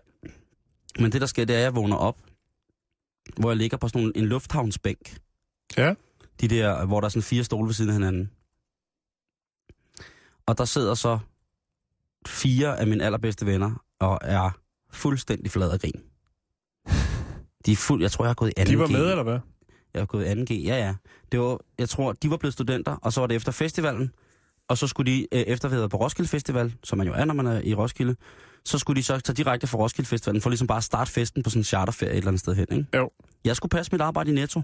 men 0.98 1.12
det 1.12 1.20
der 1.20 1.26
sker, 1.26 1.44
det 1.44 1.54
er, 1.54 1.58
at 1.58 1.64
jeg 1.64 1.74
vågner 1.74 1.96
op, 1.96 2.18
hvor 3.36 3.50
jeg 3.50 3.56
ligger 3.56 3.76
på 3.76 3.88
sådan 3.88 4.12
en, 4.14 4.26
lufthavnsbænk, 4.26 5.18
Ja. 5.76 5.94
De 6.40 6.48
der, 6.48 6.86
hvor 6.86 7.00
der 7.00 7.06
er 7.06 7.08
sådan 7.08 7.22
fire 7.22 7.44
stole 7.44 7.66
ved 7.66 7.74
siden 7.74 7.90
af 7.90 7.94
hinanden. 7.94 8.30
Og 10.46 10.58
der 10.58 10.64
sidder 10.64 10.94
så 10.94 11.18
fire 12.26 12.80
af 12.80 12.86
mine 12.86 13.04
allerbedste 13.04 13.46
venner 13.46 13.84
og 13.98 14.18
er 14.22 14.50
fuldstændig 14.90 15.50
flad 15.50 15.70
af 15.70 15.80
grin. 15.80 16.02
De 17.66 17.72
er 17.72 17.76
fuld, 17.76 18.02
jeg 18.02 18.10
tror, 18.10 18.24
jeg 18.24 18.28
har 18.28 18.34
gået 18.34 18.52
i 18.56 18.60
2G. 18.60 18.64
De 18.64 18.78
var 18.78 18.86
med, 18.86 19.10
eller 19.10 19.22
hvad? 19.22 19.38
Jeg 19.94 20.00
har 20.00 20.06
gået 20.06 20.50
i 20.50 20.54
2G, 20.54 20.66
ja 20.66 20.76
ja. 20.76 20.94
Det 21.32 21.40
var, 21.40 21.58
jeg 21.78 21.88
tror, 21.88 22.12
de 22.12 22.30
var 22.30 22.36
blevet 22.36 22.54
studenter, 22.54 22.96
og 22.96 23.12
så 23.12 23.20
var 23.20 23.26
det 23.26 23.34
efter 23.34 23.52
festivalen. 23.52 24.12
Og 24.68 24.78
så 24.78 24.86
skulle 24.86 25.12
de, 25.12 25.26
øh, 25.32 25.40
efter 25.40 25.68
vi 25.68 25.88
på 25.88 25.96
Roskilde 25.96 26.28
Festival, 26.28 26.74
som 26.84 26.98
man 26.98 27.06
jo 27.06 27.12
er, 27.12 27.24
når 27.24 27.34
man 27.34 27.46
er 27.46 27.60
i 27.60 27.74
Roskilde, 27.74 28.16
så 28.64 28.78
skulle 28.78 28.96
de 28.96 29.02
så 29.02 29.20
tage 29.20 29.36
direkte 29.36 29.66
fra 29.66 29.78
Roskilde 29.78 30.08
Festivalen, 30.08 30.42
for 30.42 30.50
ligesom 30.50 30.66
bare 30.66 30.78
at 30.78 30.84
starte 30.84 31.10
festen 31.10 31.42
på 31.42 31.50
sådan 31.50 31.60
en 31.60 31.64
charterferie 31.64 32.12
et 32.12 32.16
eller 32.16 32.28
andet 32.28 32.40
sted 32.40 32.54
hen, 32.54 32.66
ikke? 32.70 32.86
Jo. 32.96 33.10
Jeg 33.44 33.56
skulle 33.56 33.70
passe 33.70 33.92
mit 33.92 34.00
arbejde 34.00 34.30
i 34.30 34.34
Netto. 34.34 34.62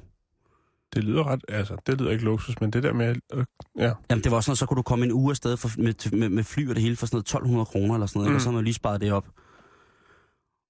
Det 0.94 1.04
lyder 1.04 1.24
ret, 1.26 1.44
altså, 1.48 1.76
det 1.86 2.00
lyder 2.00 2.10
ikke 2.10 2.24
luksus, 2.24 2.60
men 2.60 2.70
det 2.70 2.82
der 2.82 2.92
med, 2.92 3.16
øh, 3.34 3.44
ja. 3.78 3.92
Jamen, 4.10 4.24
det 4.24 4.32
var 4.32 4.40
sådan, 4.40 4.56
så 4.56 4.66
kunne 4.66 4.76
du 4.76 4.82
komme 4.82 5.04
en 5.04 5.12
uge 5.12 5.30
afsted 5.30 5.56
for, 5.56 5.70
med, 5.78 6.16
med, 6.16 6.28
med 6.28 6.44
fly 6.44 6.68
og 6.68 6.74
det 6.74 6.82
hele 6.82 6.96
for 6.96 7.06
sådan 7.06 7.16
noget 7.16 7.24
1200 7.24 7.66
kroner 7.66 7.94
eller 7.94 8.06
sådan 8.06 8.18
noget, 8.18 8.30
mm. 8.30 8.34
Og 8.34 8.40
så 8.40 8.48
har 8.48 8.54
man 8.54 8.64
lige 8.64 8.74
sparet 8.74 9.00
det 9.00 9.12
op. 9.12 9.28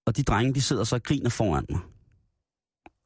Og 0.06 0.16
de 0.16 0.22
drenge, 0.22 0.54
de 0.54 0.60
sidder 0.60 0.84
så 0.84 0.96
og 0.96 1.02
griner 1.02 1.30
foran 1.30 1.66
mig. 1.70 1.80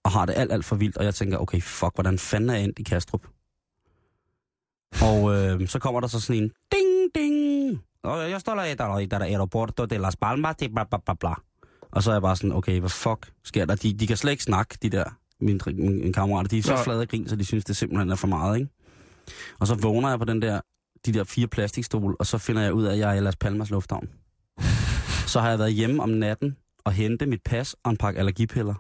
Og 0.05 0.11
har 0.11 0.27
det 0.27 0.35
alt, 0.37 0.53
alt 0.53 0.65
for 0.65 0.77
vildt, 0.77 0.97
og 0.97 1.05
jeg 1.05 1.15
tænker, 1.15 1.39
okay, 1.39 1.61
fuck, 1.61 1.95
hvordan 1.95 2.19
fanden 2.19 2.51
er 2.51 2.55
jeg 2.55 2.65
endt 2.65 2.79
i 2.79 2.83
Kastrup? 2.83 3.27
Og 5.03 5.35
øh, 5.35 5.69
så 5.69 5.79
kommer 5.79 6.01
der 6.01 6.09
så 6.09 6.21
sådan 6.21 6.43
en, 6.43 6.51
ding, 6.73 7.15
ding, 7.15 7.40
og 8.03 8.31
jeg 8.31 8.41
står 8.41 8.55
der, 8.55 8.75
der, 8.75 8.99
der, 8.99 9.07
der 9.19 9.25
aeroporto 9.25 9.85
de 9.85 9.99
Las 9.99 10.17
Palmas, 10.17 10.57
det 10.57 10.73
bla, 10.73 10.85
bla, 10.85 10.99
bla, 11.05 11.15
bla. 11.15 11.35
Og 11.91 12.03
så 12.03 12.11
er 12.11 12.15
jeg 12.15 12.23
bare 12.23 12.37
sådan, 12.37 12.53
okay, 12.53 12.81
hvad 12.81 12.91
fuck 12.91 13.33
sker 13.45 13.65
der? 13.65 13.75
De, 13.75 13.93
de 13.93 14.07
kan 14.07 14.17
slet 14.17 14.31
ikke 14.31 14.43
snakke, 14.43 14.79
de 14.83 14.91
der, 14.91 15.05
mine, 15.41 15.61
mine, 15.67 16.13
kammerater. 16.13 16.49
De 16.49 16.59
er 16.59 16.63
så 16.63 16.77
flade 16.85 17.07
grin, 17.07 17.29
så 17.29 17.37
de 17.37 17.45
synes, 17.45 17.65
det 17.65 17.77
simpelthen 17.77 18.11
er 18.11 18.15
for 18.17 18.27
meget, 18.27 18.59
ikke? 18.59 18.71
Og 19.59 19.67
så 19.67 19.75
vågner 19.75 20.09
jeg 20.09 20.19
på 20.19 20.25
den 20.25 20.43
der, 20.43 20.61
de 21.07 21.13
der 21.13 21.25
fire 21.25 21.47
plastikstole, 21.47 22.17
og 22.19 22.27
så 22.27 22.39
finder 22.39 22.63
jeg 22.63 22.73
ud 22.73 22.85
af, 22.85 22.93
at 22.93 22.99
jeg 22.99 23.11
er 23.11 23.15
i 23.15 23.21
Las 23.21 23.37
Palmas 23.37 23.71
Lufthavn. 23.71 24.09
Så 25.27 25.41
har 25.41 25.49
jeg 25.49 25.59
været 25.59 25.73
hjemme 25.73 26.03
om 26.03 26.09
natten 26.09 26.57
og 26.85 26.93
hente 26.93 27.27
mit 27.27 27.43
pas 27.43 27.77
og 27.83 27.91
en 27.91 27.97
pakke 27.97 28.19
allergipiller. 28.19 28.75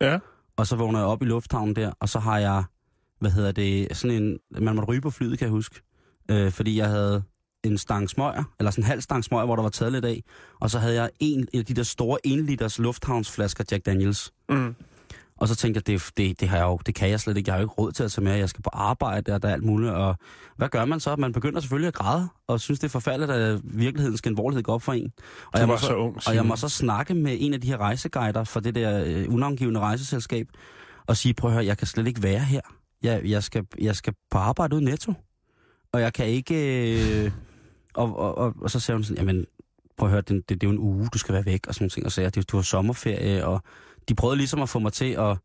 Ja. 0.00 0.18
Og 0.56 0.66
så 0.66 0.76
vågner 0.76 0.98
jeg 0.98 1.08
op 1.08 1.22
i 1.22 1.24
lufthavnen 1.24 1.76
der, 1.76 1.92
og 2.00 2.08
så 2.08 2.18
har 2.18 2.38
jeg, 2.38 2.64
hvad 3.20 3.30
hedder 3.30 3.52
det, 3.52 3.96
sådan 3.96 4.22
en, 4.22 4.38
man 4.50 4.74
måtte 4.74 4.88
ryge 4.88 5.00
på 5.00 5.10
flyet, 5.10 5.38
kan 5.38 5.46
jeg 5.46 5.52
huske. 5.52 5.80
Øh, 6.30 6.52
fordi 6.52 6.78
jeg 6.78 6.88
havde 6.88 7.22
en 7.64 7.78
stang 7.78 8.10
smøger, 8.10 8.44
eller 8.58 8.70
sådan 8.70 8.84
en 8.84 8.88
halv 8.88 9.00
stang 9.00 9.24
smøger, 9.24 9.44
hvor 9.44 9.56
der 9.56 9.62
var 9.62 9.70
taget 9.70 9.92
lidt 9.92 10.04
af. 10.04 10.22
Og 10.60 10.70
så 10.70 10.78
havde 10.78 10.94
jeg 10.94 11.10
en 11.18 11.48
af 11.54 11.64
de 11.64 11.74
der 11.74 11.82
store 11.82 12.26
1 12.26 12.44
liters 12.44 12.78
lufthavnsflasker 12.78 13.64
Jack 13.70 13.86
Daniels. 13.86 14.32
Mm. 14.48 14.74
Og 15.36 15.48
så 15.48 15.56
tænkte 15.56 15.78
jeg, 15.78 15.86
det, 15.86 16.10
det, 16.16 16.40
det, 16.40 16.48
har 16.48 16.56
jeg 16.56 16.64
jo, 16.64 16.78
det 16.86 16.94
kan 16.94 17.10
jeg 17.10 17.20
slet 17.20 17.36
ikke. 17.36 17.48
Jeg 17.48 17.54
har 17.54 17.60
jo 17.60 17.64
ikke 17.64 17.74
råd 17.74 17.92
til 17.92 18.02
at 18.02 18.12
tage 18.12 18.24
med. 18.24 18.34
Jeg 18.34 18.48
skal 18.48 18.62
på 18.62 18.70
arbejde, 18.72 19.34
og 19.34 19.42
der 19.42 19.48
er 19.48 19.52
alt 19.52 19.64
muligt. 19.64 19.92
Og 19.92 20.16
hvad 20.56 20.68
gør 20.68 20.84
man 20.84 21.00
så? 21.00 21.16
Man 21.16 21.32
begynder 21.32 21.60
selvfølgelig 21.60 21.88
at 21.88 21.94
græde, 21.94 22.28
og 22.46 22.60
synes, 22.60 22.80
det 22.80 22.86
er 22.86 22.90
forfærdeligt, 22.90 23.30
at 23.30 23.60
virkelighedens 23.64 24.22
genvorlighed 24.22 24.62
går 24.62 24.74
op 24.74 24.82
for 24.82 24.92
en. 24.92 25.12
Og 25.52 25.58
jeg 25.58 25.66
må 25.66 25.72
var 25.72 25.78
så 25.78 25.94
ung, 25.94 26.16
Og 26.26 26.34
jeg 26.34 26.46
må 26.46 26.56
så 26.56 26.68
snakke 26.68 27.14
med 27.14 27.36
en 27.40 27.54
af 27.54 27.60
de 27.60 27.66
her 27.66 27.76
rejseguider 27.78 28.44
fra 28.44 28.60
det 28.60 28.74
der 28.74 29.04
øh, 29.06 29.34
unavngivende 29.34 29.80
rejseselskab, 29.80 30.46
og 31.06 31.16
sige, 31.16 31.34
prøv 31.34 31.50
at 31.50 31.54
høre, 31.54 31.66
jeg 31.66 31.78
kan 31.78 31.86
slet 31.86 32.06
ikke 32.06 32.22
være 32.22 32.40
her. 32.40 32.60
Jeg, 33.02 33.20
jeg, 33.24 33.42
skal, 33.42 33.66
jeg 33.80 33.96
skal 33.96 34.14
på 34.30 34.38
arbejde 34.38 34.76
ud 34.76 34.80
i 34.80 34.84
netto. 34.84 35.14
Og 35.92 36.00
jeg 36.00 36.12
kan 36.12 36.26
ikke... 36.26 36.54
Øh, 37.24 37.30
og, 37.94 38.18
og, 38.18 38.38
og, 38.38 38.54
og, 38.60 38.70
så 38.70 38.80
siger 38.80 38.96
hun 38.96 39.04
sådan, 39.04 39.16
jamen, 39.16 39.46
prøv 39.96 40.08
at 40.08 40.10
høre, 40.10 40.20
det, 40.20 40.48
det, 40.48 40.60
det 40.60 40.62
er 40.62 40.66
jo 40.66 40.72
en 40.72 40.78
uge, 40.78 41.08
du 41.12 41.18
skal 41.18 41.32
være 41.34 41.44
væk, 41.44 41.66
og 41.66 41.74
sådan 41.74 41.82
nogle 41.84 41.90
ting. 41.90 42.06
Og 42.06 42.12
så 42.12 42.14
sagde 42.14 42.30
jeg, 42.36 42.48
du 42.50 42.56
har 42.56 42.62
sommerferie, 42.62 43.46
og 43.46 43.62
de 44.08 44.14
prøvede 44.14 44.36
ligesom 44.36 44.62
at 44.62 44.68
få 44.68 44.78
mig 44.78 44.92
til 44.92 45.10
at... 45.12 45.36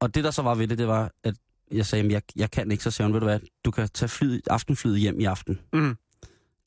Og 0.00 0.14
det, 0.14 0.24
der 0.24 0.30
så 0.30 0.42
var 0.42 0.54
ved 0.54 0.68
det, 0.68 0.78
det 0.78 0.88
var, 0.88 1.12
at 1.24 1.34
jeg 1.72 1.86
sagde, 1.86 2.00
jamen, 2.00 2.10
jeg, 2.12 2.22
jeg 2.36 2.50
kan 2.50 2.70
ikke. 2.70 2.84
Så 2.84 2.90
sagde 2.90 3.06
hun, 3.06 3.14
ved 3.14 3.20
du 3.20 3.26
hvad, 3.26 3.40
du 3.64 3.70
kan 3.70 3.88
tage 3.88 4.08
flyet, 4.08 4.40
aftenflyet 4.50 5.00
hjem 5.00 5.20
i 5.20 5.24
aften. 5.24 5.60
Mm. 5.72 5.96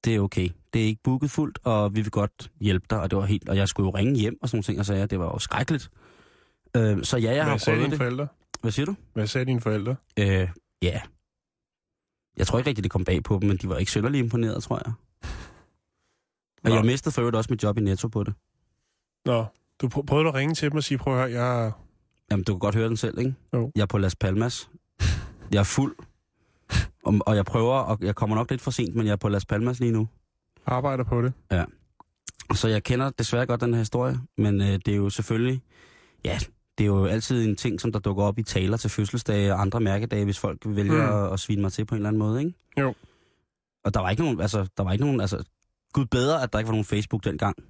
Det 0.06 0.16
er 0.16 0.20
okay. 0.20 0.50
Det 0.74 0.82
er 0.82 0.86
ikke 0.86 1.02
booket 1.04 1.32
fuldt, 1.32 1.60
og 1.64 1.96
vi 1.96 2.02
vil 2.02 2.12
godt 2.12 2.52
hjælpe 2.60 2.86
dig. 2.90 3.00
Og 3.00 3.12
det 3.12 3.18
var 3.18 3.26
helt... 3.26 3.50
Og 3.50 3.58
jeg 3.58 3.68
skulle 3.68 3.88
jo 3.88 3.92
ringe 3.98 4.16
hjem 4.20 4.38
og 4.42 4.50
sådan 4.50 4.56
nogle 4.58 4.64
ting, 4.64 4.80
og 4.80 4.86
sagde, 4.86 5.08
det 5.08 5.20
var 5.20 5.26
jo 5.26 5.40
skrækkeligt. 5.40 5.90
Øh, 6.78 7.04
så 7.04 7.18
ja, 7.18 7.34
jeg 7.34 7.44
har 7.44 7.52
Hvad 7.52 7.60
sagde 7.60 7.78
prøvet 7.78 7.84
dine 7.86 7.92
det. 7.92 7.98
forældre? 7.98 8.28
Hvad 8.62 8.72
siger 8.72 8.86
du? 8.86 8.96
Hvad 9.14 9.28
sagde 9.28 9.46
dine 9.46 9.62
forældre? 9.62 9.96
Øh, 10.20 10.48
ja. 10.82 11.02
Jeg 12.38 12.48
tror 12.48 12.58
ikke 12.60 12.70
rigtigt, 12.70 12.84
det 12.84 12.92
kom 12.92 13.06
bag 13.06 13.24
på 13.24 13.40
dem, 13.42 13.48
men 13.48 13.58
de 13.58 13.70
var 13.70 13.78
ikke 13.78 13.92
synderligt 13.92 14.24
imponeret, 14.24 14.64
tror 14.64 14.82
jeg. 14.86 14.94
Og 16.63 16.69
Nå. 16.69 16.76
jeg 16.76 16.86
mistede 16.86 17.13
for 17.13 17.21
øvrigt 17.21 17.36
også 17.38 17.47
mit 17.50 17.63
job 17.63 17.78
i 17.78 17.82
Netto 17.82 18.08
på 18.08 18.24
det. 18.24 18.34
Nå, 19.26 19.45
du 19.82 19.88
pr- 19.88 20.06
prøvede 20.06 20.28
at 20.28 20.34
ringe 20.36 20.56
til 20.56 20.69
dem 20.69 20.78
og 20.78 20.84
sige, 20.84 20.97
prøv 20.97 21.13
at 21.13 21.19
høre, 21.32 21.43
jeg... 21.43 21.71
Jamen, 22.32 22.43
du 22.43 22.54
kan 22.54 22.60
godt 22.60 22.76
høre 22.76 22.88
den 22.89 22.97
selv, 22.97 23.19
ikke? 23.19 23.36
Jo. 23.54 23.71
Jeg 23.76 23.82
er 23.82 23.86
på 23.86 23.97
Las 23.97 24.15
Palmas. 24.15 24.69
Jeg 25.52 25.60
er 25.60 25.63
fuld. 25.63 25.95
Og, 27.04 27.19
og 27.26 27.36
jeg 27.36 27.45
prøver, 27.45 27.76
og 27.76 27.97
jeg 28.02 28.15
kommer 28.15 28.36
nok 28.36 28.50
lidt 28.50 28.62
for 28.62 28.71
sent, 28.71 28.95
men 28.95 29.06
jeg 29.06 29.12
er 29.12 29.15
på 29.15 29.30
Las 29.30 29.45
Palmas 29.45 29.80
lige 29.80 29.91
nu. 29.91 30.08
arbejder 30.65 31.04
på 31.04 31.21
det. 31.21 31.34
Så 32.54 32.67
jeg 32.67 32.84
kender 32.84 33.10
desværre 33.10 33.45
godt 33.45 33.62
den 33.62 33.74
her 33.74 33.80
historie, 33.80 34.19
men 34.38 34.62
øh, 34.62 34.67
det 34.67 34.88
er 34.88 34.95
jo 34.95 35.10
selvfølgelig... 35.10 35.62
Ja, 36.26 36.39
det 36.78 36.84
er 36.84 36.88
jo 36.88 37.06
altid 37.06 37.47
en 37.47 37.56
ting, 37.56 37.82
som 37.82 37.91
der 37.91 38.00
dukker 38.00 38.24
op 38.24 38.39
i 38.39 38.43
taler 38.43 38.78
til 38.78 38.89
fødselsdage 38.89 39.54
og 39.54 39.62
andre 39.62 39.80
mærkedage, 39.80 40.26
hvis 40.26 40.39
folk 40.39 40.62
vælger 40.65 41.12
mm. 41.17 41.26
at, 41.26 41.34
at 41.34 41.39
svine 41.39 41.62
mig 41.62 41.71
til 41.71 41.86
på 41.86 41.95
en 41.95 42.00
eller 42.00 42.10
anden 42.10 42.19
måde, 42.19 42.39
ikke? 42.39 42.54
Jo. 42.80 42.93
Og 43.84 43.93
der 43.93 44.00
var 44.00 44.10
ikke 44.10 44.24
nogen, 44.24 44.41
altså, 44.41 44.67
der 44.78 44.84
var 44.84 44.91
ikke 44.91 45.06
nogen, 45.06 45.21
altså, 45.21 45.43
gud 45.93 46.06
bedre, 46.06 46.43
at 46.43 46.54
der 46.54 46.60
ikke 46.60 46.67
var 46.67 46.73
nogen 46.73 46.86
Facebook 46.86 47.23
dengang. 47.23 47.56
Så 47.58 47.63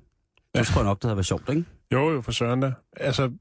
Ja. 0.55 0.63
tror 0.63 0.81
jeg 0.81 0.85
nok, 0.85 0.97
det 1.01 1.03
havde 1.03 1.15
været 1.17 1.25
sjovt, 1.25 1.49
ikke? 1.49 1.65
Jo, 1.93 2.09
jo, 2.11 2.21
for 2.21 2.31
søren 2.31 2.59
da. 2.61 2.73
Altså, 2.97 3.31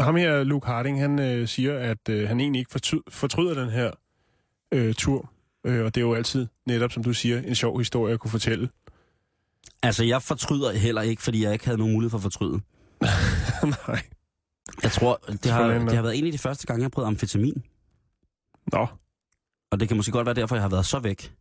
ham 0.00 0.16
her, 0.16 0.44
Luke 0.44 0.66
Harding, 0.66 1.00
han 1.00 1.18
øh, 1.18 1.48
siger, 1.48 1.78
at 1.78 2.08
øh, 2.08 2.28
han 2.28 2.40
egentlig 2.40 2.58
ikke 2.58 2.70
fortry- 2.72 3.02
fortryder 3.10 3.54
den 3.62 3.70
her 3.70 3.90
øh, 4.72 4.94
tur. 4.94 5.30
Øh, 5.66 5.84
og 5.84 5.94
det 5.94 6.00
er 6.00 6.04
jo 6.04 6.14
altid, 6.14 6.46
netop 6.66 6.92
som 6.92 7.04
du 7.04 7.12
siger, 7.12 7.42
en 7.42 7.54
sjov 7.54 7.78
historie 7.78 8.14
at 8.14 8.20
kunne 8.20 8.30
fortælle. 8.30 8.68
Altså, 9.82 10.04
jeg 10.04 10.22
fortryder 10.22 10.72
heller 10.72 11.02
ikke, 11.02 11.22
fordi 11.22 11.44
jeg 11.44 11.52
ikke 11.52 11.64
havde 11.64 11.78
nogen 11.78 11.92
mulighed 11.92 12.10
for 12.10 12.18
at 12.18 12.22
fortryde. 12.22 12.60
Nej. 13.88 14.02
Jeg 14.82 14.90
tror, 14.92 15.16
det 15.26 15.46
har, 15.52 15.66
det 15.68 15.92
har 15.94 16.02
været 16.02 16.18
en 16.18 16.26
af 16.26 16.32
de 16.32 16.38
første 16.38 16.66
gange, 16.66 16.80
jeg 16.80 16.84
har 16.84 16.90
prøvet 16.90 17.06
amfetamin. 17.08 17.64
Nå. 18.72 18.86
Og 19.70 19.80
det 19.80 19.88
kan 19.88 19.96
måske 19.96 20.12
godt 20.12 20.26
være 20.26 20.34
derfor, 20.34 20.56
jeg 20.56 20.62
har 20.62 20.68
været 20.68 20.86
så 20.86 20.98
væk. 20.98 21.34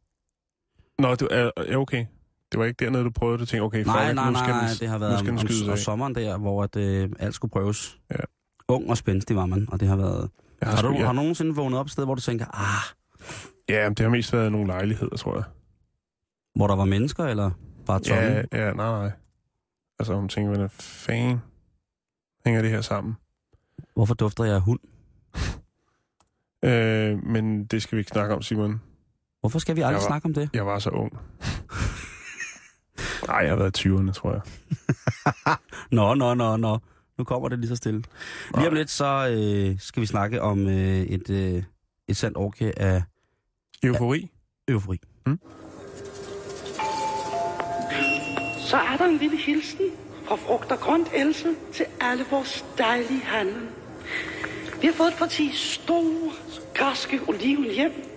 Nå, 1.00 1.16
du 1.16 1.28
er 1.32 1.52
ja, 1.58 1.76
okay. 1.78 2.06
Det 2.52 2.60
var 2.60 2.66
ikke 2.66 2.86
dernede, 2.86 3.04
du 3.04 3.10
prøvede 3.10 3.42
at 3.42 3.48
tænke, 3.48 3.64
okay, 3.64 3.84
Nej, 3.84 4.06
fuck, 4.08 4.16
nej, 4.16 4.26
nu 4.26 4.32
nej, 4.32 4.44
skal 4.44 4.54
nej, 4.54 4.68
den, 4.68 4.78
det 4.80 4.88
har 4.90 4.98
været 4.98 5.30
om, 5.30 5.70
om, 5.72 5.78
sommeren 5.78 6.16
der, 6.16 6.38
hvor 6.38 6.64
at, 6.64 6.76
øh, 6.76 7.10
alt 7.20 7.36
skulle 7.36 7.52
prøves. 7.52 8.00
Ja. 8.12 8.16
Ung 8.68 8.90
og 8.90 8.98
spændstig 8.98 9.36
var 9.36 9.46
man, 9.46 9.68
og 9.72 9.80
det 9.80 9.88
har 9.88 9.96
været... 9.96 10.30
Jeg 10.62 10.70
Har, 10.70 10.78
sgu- 10.78 10.88
du, 10.88 10.94
ja. 10.94 11.00
har 11.06 11.08
du 11.08 11.16
nogensinde 11.16 11.56
vågnet 11.56 11.80
op 11.80 11.86
et 11.86 11.92
sted, 11.92 12.06
hvor 12.06 12.16
du 12.16 12.22
tænker, 12.22 12.46
ah, 12.54 12.84
Ja, 13.70 13.90
det 13.90 14.00
har 14.00 14.10
mest 14.10 14.34
været 14.34 14.52
nogle 14.52 14.68
lejligheder, 14.68 15.18
tror 15.18 15.36
jeg. 15.36 15.44
hvor 16.56 16.68
der 16.68 16.76
var 16.76 16.86
mennesker, 16.86 17.26
eller 17.26 17.52
bare 17.86 18.00
tomme? 18.00 18.24
Ja, 18.24 18.42
ja, 18.54 18.74
nej, 18.74 19.00
nej. 19.00 19.12
Altså, 20.00 20.16
hun 20.16 20.30
tænker, 20.30 20.50
hvordan 20.50 20.70
fanden 20.70 21.42
hænger 22.46 22.62
det 22.62 22.72
her 22.72 22.82
sammen? 22.82 23.16
Hvorfor 23.96 24.14
dufter 24.14 24.44
jeg 24.44 24.56
af 24.56 24.62
hund? 24.62 24.80
Øh, 26.64 27.24
men 27.24 27.66
det 27.66 27.82
skal 27.84 27.96
vi 27.96 28.00
ikke 28.00 28.12
snakke 28.12 28.36
om, 28.36 28.42
Simon. 28.42 28.82
Hvorfor 29.40 29.60
skal 29.60 29.76
vi 29.76 29.82
aldrig 29.82 30.02
var- 30.02 30.08
snakke 30.08 30.26
om 30.26 30.34
det? 30.34 30.50
Jeg 30.54 30.66
var 30.66 30.80
så 30.80 30.90
ung. 30.90 31.12
Nej, 33.30 33.38
jeg 33.38 33.50
har 33.50 33.56
været 33.56 33.86
i 33.86 33.90
20'erne, 33.90 34.12
tror 34.12 34.32
jeg. 34.32 34.42
Nå, 35.98 36.14
nå, 36.14 36.34
nå, 36.34 36.58
nå. 36.58 36.80
Nu 37.18 37.24
kommer 37.24 37.50
det 37.50 37.60
lige 37.60 37.70
så 37.70 37.76
stille. 37.76 38.04
Lige 38.58 38.68
om 38.68 38.74
lidt, 38.74 38.90
så 38.90 39.28
øh, 39.32 39.80
skal 39.80 40.02
vi 40.02 40.06
snakke 40.06 40.42
om 40.42 40.68
øh, 40.68 41.02
et, 41.02 41.30
øh, 41.30 41.64
et 42.08 42.18
sandt 42.18 42.38
orke 42.38 42.80
af 42.80 43.04
Eufori? 43.84 44.32
eufori. 44.68 45.02
Så 48.70 48.78
er 48.78 48.98
der 48.98 49.06
en 49.06 49.18
lille 49.18 49.38
hilsen 49.38 49.86
fra 50.28 50.36
frugt 50.36 50.72
og 50.72 50.80
grønt 50.80 51.08
Else 51.16 51.50
til 51.74 51.86
alle 52.02 52.26
vores 52.32 52.66
dejlige 52.78 53.22
handel. 53.24 53.68
Vi 54.82 54.88
har 54.88 54.94
fået 54.94 55.08
et 55.08 55.18
parti 55.18 55.52
store, 55.54 56.32
græske 56.74 57.20
oliven 57.28 57.72
hjem. 57.72 58.09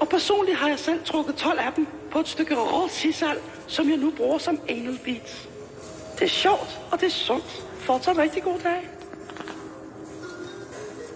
Og 0.00 0.08
personligt 0.08 0.58
har 0.58 0.68
jeg 0.68 0.78
selv 0.78 1.04
trukket 1.04 1.34
12 1.34 1.58
af 1.58 1.72
dem 1.76 1.86
på 2.12 2.18
et 2.20 2.28
stykke 2.28 2.54
rå 2.56 2.88
sisal, 2.88 3.36
som 3.66 3.88
jeg 3.90 3.96
nu 3.96 4.12
bruger 4.16 4.38
som 4.38 4.60
anal 4.68 4.98
beats. 5.04 5.48
Det 6.18 6.24
er 6.24 6.28
sjovt, 6.28 6.80
og 6.92 7.00
det 7.00 7.06
er 7.06 7.10
sundt. 7.10 7.62
Fortsat 7.80 8.16
rigtig 8.18 8.42
god 8.42 8.58
dag. 8.58 8.88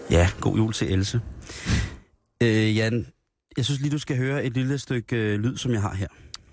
Ja, 0.09 0.29
god 0.41 0.55
jul 0.57 0.73
til 0.73 0.91
Else. 0.93 1.21
Øh, 2.43 2.77
Jan, 2.77 3.07
jeg 3.57 3.65
synes 3.65 3.81
lige, 3.81 3.91
du 3.91 3.97
skal 3.99 4.17
høre 4.17 4.43
et 4.43 4.53
lille 4.53 4.79
stykke 4.79 5.15
øh, 5.15 5.39
lyd, 5.39 5.57
som 5.57 5.71
jeg 5.73 5.81
har 5.81 5.93
her. 5.93 6.07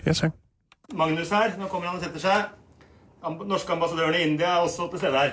Ja, 0.07 0.13
tak. 0.13 0.31
Magnus 0.95 1.29
her. 1.29 1.59
Nå 1.59 1.67
kommer 1.67 1.89
han 1.89 1.99
og 1.99 2.05
setter 2.05 2.21
seg. 2.21 2.45
Am- 3.25 3.47
Norske 3.49 3.73
ambassadøren 3.73 4.15
i 4.15 4.19
India 4.19 4.47
er 4.47 4.55
også 4.57 4.89
til 4.91 4.99
stede 4.99 5.13
her. 5.13 5.31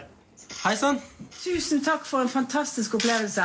Hei 0.63 0.75
sann. 0.75 1.01
Tusen 1.43 1.83
takk 1.83 2.05
for 2.05 2.17
en 2.17 2.29
fantastisk 2.29 2.93
opplevelse. 2.95 3.41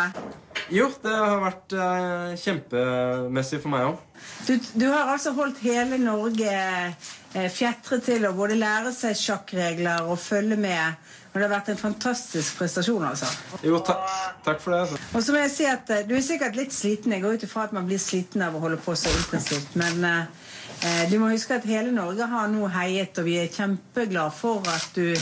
Jo, 0.74 0.90
det 1.02 1.14
har 1.14 1.40
vært 1.44 1.74
eh, 1.74 2.34
kjempemessig 2.42 3.62
for 3.62 3.72
meg 3.72 3.88
òg. 3.88 4.04
Du, 4.46 4.54
du 4.76 4.86
har 4.90 5.12
altså 5.14 5.32
holdt 5.36 5.62
hele 5.64 5.98
Norge 6.02 6.50
eh, 6.52 7.48
fjetret 7.52 8.04
til 8.04 8.26
å 8.28 8.34
både 8.36 8.58
lære 8.60 8.92
seg 8.96 9.16
sjakkregler 9.18 10.10
og 10.10 10.20
følge 10.20 10.58
med. 10.60 11.00
Og 11.30 11.38
det 11.38 11.46
har 11.46 11.52
vært 11.52 11.68
en 11.70 11.78
fantastisk 11.78 12.56
prestasjon, 12.58 13.04
altså. 13.06 13.28
Jo, 13.62 13.78
ta 13.86 13.94
takk 14.42 14.58
for 14.62 14.74
det. 14.74 14.80
altså. 14.82 14.96
Og 15.14 15.22
så 15.22 15.34
må 15.34 15.42
jeg 15.44 15.52
si 15.54 15.66
at 15.70 15.92
eh, 15.94 16.06
Du 16.08 16.16
er 16.18 16.24
sikkert 16.26 16.58
litt 16.58 16.74
sliten. 16.74 17.14
Jeg 17.14 17.22
går 17.22 17.38
ut 17.38 17.44
ifra 17.46 17.68
at 17.68 17.74
man 17.76 17.86
blir 17.86 18.00
sliten 18.02 18.42
av 18.42 18.56
å 18.58 18.62
holde 18.64 18.80
på 18.82 18.96
så 18.98 19.12
intensivt. 19.14 19.76
Men 19.78 20.02
eh, 20.08 20.16
eh, 20.20 20.39
Eh, 20.80 21.10
du 21.10 21.18
må 21.20 21.28
huske 21.28 21.58
at 21.58 21.66
hele 21.68 21.92
Norge 21.92 22.24
har 22.26 22.48
nå 22.48 22.68
heiet, 22.72 23.18
og 23.20 23.26
vi 23.28 23.36
er 23.36 23.52
kjempeglade 23.52 24.32
for 24.32 24.64
at 24.70 24.88
du 24.96 25.12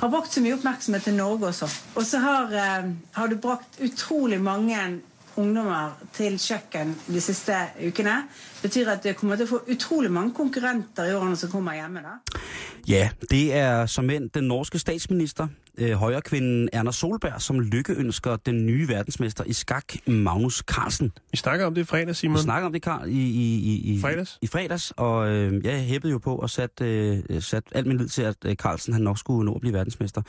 har 0.00 0.10
brakt 0.10 0.34
så 0.34 0.42
mye 0.42 0.56
oppmerksomhet 0.56 1.06
til 1.06 1.14
Norge 1.14 1.52
også. 1.52 1.68
Og 1.94 2.06
så 2.06 2.18
har, 2.18 2.50
eh, 2.50 2.88
har 3.12 3.26
du 3.28 3.36
brakt 3.36 3.78
utrolig 3.80 4.40
mange 4.42 4.78
ungdommer 5.36 5.94
til 6.14 6.38
kjøkken 6.38 6.94
de 7.06 7.20
siste 7.20 7.54
ukene. 7.86 8.24
Det 8.62 8.70
betyr 8.70 8.90
at 8.90 9.02
du 9.02 9.12
kommer 9.12 9.36
til 9.36 9.46
å 9.46 9.52
få 9.54 9.60
utrolig 9.70 10.10
mange 10.10 10.34
konkurrenter 10.34 11.10
i 11.10 11.14
årene 11.14 11.36
som 11.36 11.50
kommer 11.50 11.74
hjemme. 11.74 12.02
da. 12.02 12.40
Ja, 12.86 13.08
det 13.30 13.52
er 13.52 13.86
som 13.86 14.10
end 14.10 14.30
den 14.34 14.48
norske 14.48 14.78
statsminister, 14.78 15.48
øh, 15.78 15.92
højrekvinden 15.92 16.68
Erna 16.72 16.92
Solberg, 16.92 17.42
som 17.42 17.60
lykkeønsker 17.60 18.36
den 18.36 18.66
nye 18.66 18.88
verdensmester 18.88 19.44
i 19.44 19.52
skak, 19.52 19.94
Magnus 20.06 20.54
Carlsen. 20.58 21.12
Vi 21.30 21.36
snakker 21.36 21.66
om 21.66 21.74
det 21.74 21.80
i 21.80 21.84
fredag, 21.84 22.16
Simon. 22.16 22.36
Vi 22.36 22.42
snakker 22.42 22.66
om 22.66 22.72
det, 22.72 22.82
Karl, 22.82 23.08
i, 23.08 23.12
i, 23.12 23.56
i, 23.56 23.94
i, 23.94 24.00
Fredags? 24.00 24.38
i 24.42 24.46
fredags, 24.46 24.92
og 24.96 25.30
øh, 25.30 25.64
jeg 25.64 25.80
hæppede 25.80 26.12
jo 26.12 26.18
på 26.18 26.36
og 26.36 26.50
sat, 26.50 26.80
øh, 26.80 27.22
sat 27.40 27.64
alt 27.72 27.86
min 27.86 27.96
lid 27.96 28.08
til, 28.08 28.22
at 28.22 28.36
øh, 28.44 28.54
Carlsen 28.54 28.92
han 28.92 29.02
nok 29.02 29.18
skulle 29.18 29.46
nå 29.46 29.54
at 29.54 29.60
blive 29.60 29.74
verdensmester. 29.74 30.22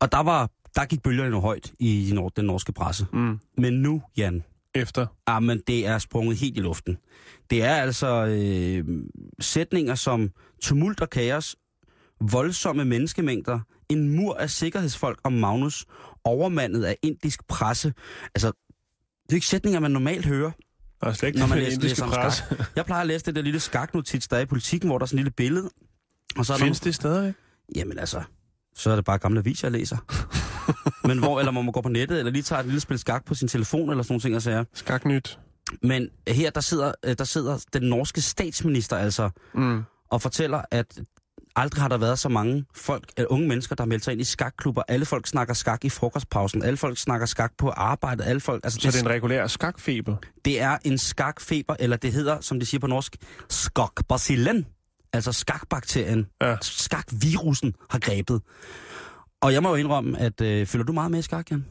Og 0.00 0.12
der 0.12 0.22
var 0.22 0.50
der 0.76 0.84
gik 0.84 1.02
bølgerne 1.02 1.30
jo 1.30 1.40
højt 1.40 1.72
i 1.78 2.14
den 2.36 2.44
norske 2.44 2.72
presse. 2.72 3.06
Mm. 3.12 3.38
Men 3.56 3.72
nu, 3.72 4.02
Jan, 4.16 4.44
Efter. 4.74 5.06
ah, 5.26 5.42
men 5.42 5.62
det 5.66 5.86
er 5.86 5.98
sprunget 5.98 6.36
helt 6.36 6.56
i 6.56 6.60
luften. 6.60 6.98
Det 7.50 7.64
er 7.64 7.74
altså 7.74 8.26
øh, 8.26 8.84
sætninger 9.40 9.94
som 9.94 10.30
tumult 10.62 11.00
og 11.00 11.10
kaos, 11.10 11.56
voldsomme 12.20 12.84
menneskemængder, 12.84 13.60
en 13.88 14.16
mur 14.16 14.34
af 14.34 14.50
sikkerhedsfolk 14.50 15.18
om 15.24 15.32
Magnus, 15.32 15.84
overmandet 16.24 16.84
af 16.84 16.96
indisk 17.02 17.46
presse. 17.48 17.92
Altså, 18.34 18.46
det 19.26 19.32
er 19.32 19.34
ikke 19.34 19.46
sætninger, 19.46 19.80
man 19.80 19.90
normalt 19.90 20.26
hører, 20.26 20.50
Der 21.00 21.06
er 21.06 21.12
slet 21.12 21.28
ikke 21.28 21.38
når 21.38 21.46
man 21.46 21.58
læser, 21.58 21.80
læser 21.80 22.04
om 22.04 22.10
pres. 22.10 22.34
skak. 22.34 22.58
Jeg 22.76 22.84
plejer 22.86 23.00
at 23.00 23.06
læse 23.06 23.24
det 23.26 23.34
der 23.34 23.42
lille 23.42 23.60
skaknotits, 23.60 24.28
der 24.28 24.36
er 24.36 24.40
i 24.40 24.46
politikken, 24.46 24.88
hvor 24.88 24.98
der 24.98 25.04
er 25.04 25.06
sådan 25.06 25.18
en 25.18 25.24
lille 25.24 25.30
billede. 25.36 25.70
Og 26.38 26.46
så 26.46 26.52
er 26.52 26.56
der 26.56 26.64
Findes 26.64 26.80
det 26.80 26.94
stadigvæk? 26.94 27.34
Jamen 27.76 27.98
altså, 27.98 28.22
så 28.74 28.90
er 28.90 28.96
det 28.96 29.04
bare 29.04 29.18
gamle 29.18 29.40
aviser, 29.40 29.68
jeg 29.68 29.72
læser. 29.72 29.96
Men 31.08 31.18
hvor, 31.18 31.38
eller 31.38 31.52
hvor 31.52 31.62
man 31.62 31.72
går 31.72 31.80
på 31.80 31.88
nettet, 31.88 32.18
eller 32.18 32.32
lige 32.32 32.42
tager 32.42 32.60
et 32.60 32.66
lille 32.66 32.80
spil 32.80 32.98
skak 32.98 33.24
på 33.24 33.34
sin 33.34 33.48
telefon, 33.48 33.90
eller 33.90 34.02
sådan 34.02 34.12
nogle 34.12 34.20
ting, 34.20 34.36
og 34.36 34.42
sager. 34.42 34.64
Skaknyt. 34.74 35.38
Men 35.82 36.08
her, 36.28 36.50
der 36.50 36.60
sidder, 36.60 36.92
øh, 37.04 37.14
der 37.18 37.24
sidder 37.24 37.64
den 37.72 37.82
norske 37.82 38.20
statsminister 38.20 38.96
altså, 38.96 39.30
Mm. 39.54 39.82
og 40.10 40.22
fortæller, 40.22 40.62
at 40.70 41.00
aldrig 41.58 41.82
har 41.82 41.88
der 41.88 41.98
været 41.98 42.18
så 42.18 42.28
mange 42.28 42.64
folk, 42.74 43.04
øh, 43.18 43.26
unge 43.28 43.48
mennesker, 43.48 43.74
der 43.76 43.84
meldt 43.84 44.04
sig 44.04 44.12
ind 44.12 44.20
i 44.20 44.24
skakklubber. 44.24 44.82
Alle 44.88 45.06
folk 45.06 45.26
snakker 45.26 45.54
skak 45.54 45.84
i 45.84 45.88
frokostpausen. 45.88 46.62
Alle 46.62 46.76
folk 46.76 46.98
snakker 46.98 47.26
skak 47.26 47.52
på 47.58 47.68
arbejdet. 47.70 48.24
Alle 48.24 48.40
folk, 48.40 48.60
altså, 48.64 48.78
Så 48.80 48.88
det 48.90 48.96
er 48.96 49.02
en 49.02 49.08
regulær 49.08 49.46
skakfeber. 49.46 50.16
det 50.44 50.60
er 50.60 50.78
en 50.84 50.98
skakfeber, 50.98 51.76
eller 51.78 51.96
det 51.96 52.12
hedder, 52.12 52.40
som 52.40 52.60
de 52.60 52.66
siger 52.66 52.78
på 52.80 52.86
norsk, 52.86 53.16
skakbacillen. 53.48 54.66
Altså 55.12 55.32
skakbakterien, 55.32 56.26
Ja. 56.42 56.56
skakvirusen 56.62 57.74
har 57.90 57.98
grebet. 57.98 58.42
Og 59.40 59.52
jeg 59.52 59.62
må 59.62 59.68
jo 59.68 59.74
indrømme, 59.74 60.18
at 60.20 60.40
øh, 60.40 60.66
følger 60.66 60.84
du 60.84 60.92
meget 60.92 61.10
med 61.10 61.18
i 61.18 61.22
skak, 61.22 61.50
Jan? 61.50 61.64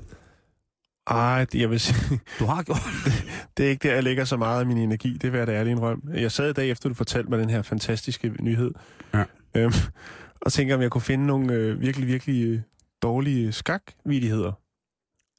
Ej, 1.07 1.45
det- 1.45 1.61
jeg 1.61 1.69
vil 1.69 1.79
sige, 1.79 2.19
Du 2.39 2.45
har 2.45 2.63
gjort 2.63 2.77
det 3.57 3.65
er 3.65 3.69
ikke 3.69 3.87
der, 3.87 3.93
jeg 3.93 4.03
lægger 4.03 4.25
så 4.25 4.37
meget 4.37 4.59
af 4.59 4.65
min 4.65 4.77
energi. 4.77 5.17
Det 5.21 5.31
vil 5.31 5.37
jeg 5.37 5.47
da 5.47 5.51
ærlig 5.53 5.71
indrømme. 5.71 6.03
Jeg 6.13 6.31
sad 6.31 6.49
i 6.49 6.53
dag 6.53 6.69
efter, 6.69 6.89
du 6.89 6.95
fortalte 6.95 7.29
mig 7.29 7.39
den 7.39 7.49
her 7.49 7.61
fantastiske 7.61 8.29
nyhed. 8.39 8.71
Ja. 9.13 9.23
Øhm, 9.57 9.73
og 10.45 10.53
tænker, 10.53 10.75
om 10.75 10.81
jeg 10.81 10.91
kunne 10.91 11.01
finde 11.01 11.25
nogle 11.25 11.53
øh, 11.53 11.81
virkelig, 11.81 12.07
virkelig 12.07 12.45
øh, 12.45 12.61
dårlige 13.01 13.51
skakvidigheder. 13.51 14.51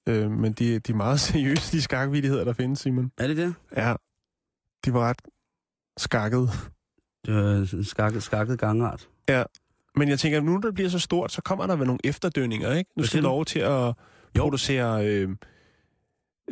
Øh, 0.09 0.31
men 0.31 0.53
de, 0.53 0.79
de 0.79 0.93
er 0.93 0.97
meget 0.97 1.21
seriøse, 1.31 1.77
de 1.77 1.83
skakvidigheder, 1.83 2.45
der 2.45 2.53
findes, 2.53 2.79
Simon. 2.79 3.13
Er 3.19 3.27
det 3.27 3.37
det? 3.37 3.55
Ja, 3.77 3.95
de 4.85 4.93
var 4.93 5.01
ret 5.09 5.23
skakket. 5.97 6.51
Øh, 7.29 7.85
skakket, 7.85 8.23
skakket 8.23 8.59
gangart. 8.59 9.09
Men 9.97 10.09
jeg 10.09 10.19
tænker, 10.19 10.41
nu 10.41 10.53
når 10.53 10.61
det 10.61 10.75
bliver 10.75 10.91
så 10.91 10.99
stort, 10.99 11.33
så 11.33 11.43
kommer 11.43 11.67
der 11.67 11.77
vel 11.77 11.87
nogle 11.87 12.01
efterdønninger, 12.05 12.75
ikke? 12.75 12.91
Nu 12.97 13.05
skal 13.05 13.23
du 13.23 13.23
lov 13.23 13.45
til 13.45 13.59
at 13.59 13.95
producere 14.35 15.07
øh, 15.07 15.29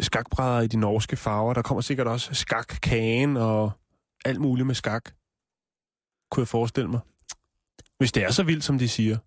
skakbrædder 0.00 0.61
i 0.61 0.66
de 0.66 0.76
norske 0.76 1.16
farver. 1.16 1.55
Der 1.55 1.62
kommer 1.62 1.83
sikkert 1.83 2.07
også 2.07 2.35
skakkagen 2.35 3.37
og 3.37 3.70
alt 4.24 4.40
muligt 4.40 4.66
med 4.66 4.74
skak. 4.74 5.11
Kunne 6.31 6.40
jeg 6.40 6.48
forestille 6.48 6.90
mig. 6.90 7.00
Hvis 7.98 8.12
det 8.12 8.22
er 8.24 8.30
så 8.30 8.42
vildt, 8.42 8.64
som 8.64 8.78
de 8.78 8.88
siger. 8.88 9.18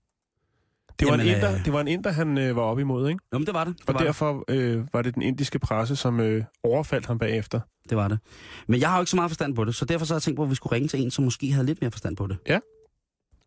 Det 1.00 1.08
var, 1.08 1.14
Jamen, 1.14 1.28
en, 1.28 1.36
inder, 1.36 1.54
øh, 1.54 1.66
det 1.66 1.74
var 1.74 1.82
en 1.82 1.88
inder, 1.88 2.12
han 2.12 2.38
øh, 2.38 2.56
var 2.56 2.62
op 2.62 2.80
imod, 2.80 3.10
ikke? 3.10 3.20
Jo, 3.34 3.38
men 3.38 3.46
det 3.46 3.54
var 3.54 3.64
det. 3.64 3.78
det 3.80 3.90
Og 3.90 3.94
var 3.94 4.00
det. 4.00 4.08
derfor 4.08 4.44
øh, 4.48 4.88
var 4.94 5.02
det 5.02 5.14
den 5.16 5.22
indiske 5.22 5.60
presse, 5.60 5.96
som 5.96 6.20
øh, 6.20 6.44
overfaldt 6.64 7.06
ham 7.06 7.20
bagefter. 7.20 7.60
Det 7.90 7.98
var 7.98 8.08
det. 8.08 8.20
Men 8.68 8.80
jeg 8.80 8.90
har 8.90 8.98
jo 8.98 9.02
ikke 9.02 9.10
så 9.10 9.16
meget 9.16 9.32
forstand 9.32 9.56
på 9.56 9.66
det, 9.66 9.76
så 9.76 9.86
derfor 9.86 10.06
så 10.06 10.14
har 10.14 10.18
jeg 10.18 10.22
tænkt 10.22 10.36
på, 10.38 10.44
at 10.44 10.50
vi 10.50 10.56
skulle 10.56 10.76
ringe 10.76 10.88
til 10.88 11.00
en, 11.02 11.12
som 11.12 11.24
måske 11.24 11.52
havde 11.52 11.66
lidt 11.66 11.82
mere 11.82 11.92
forstand 11.92 12.18
på 12.18 12.28
det. 12.28 12.38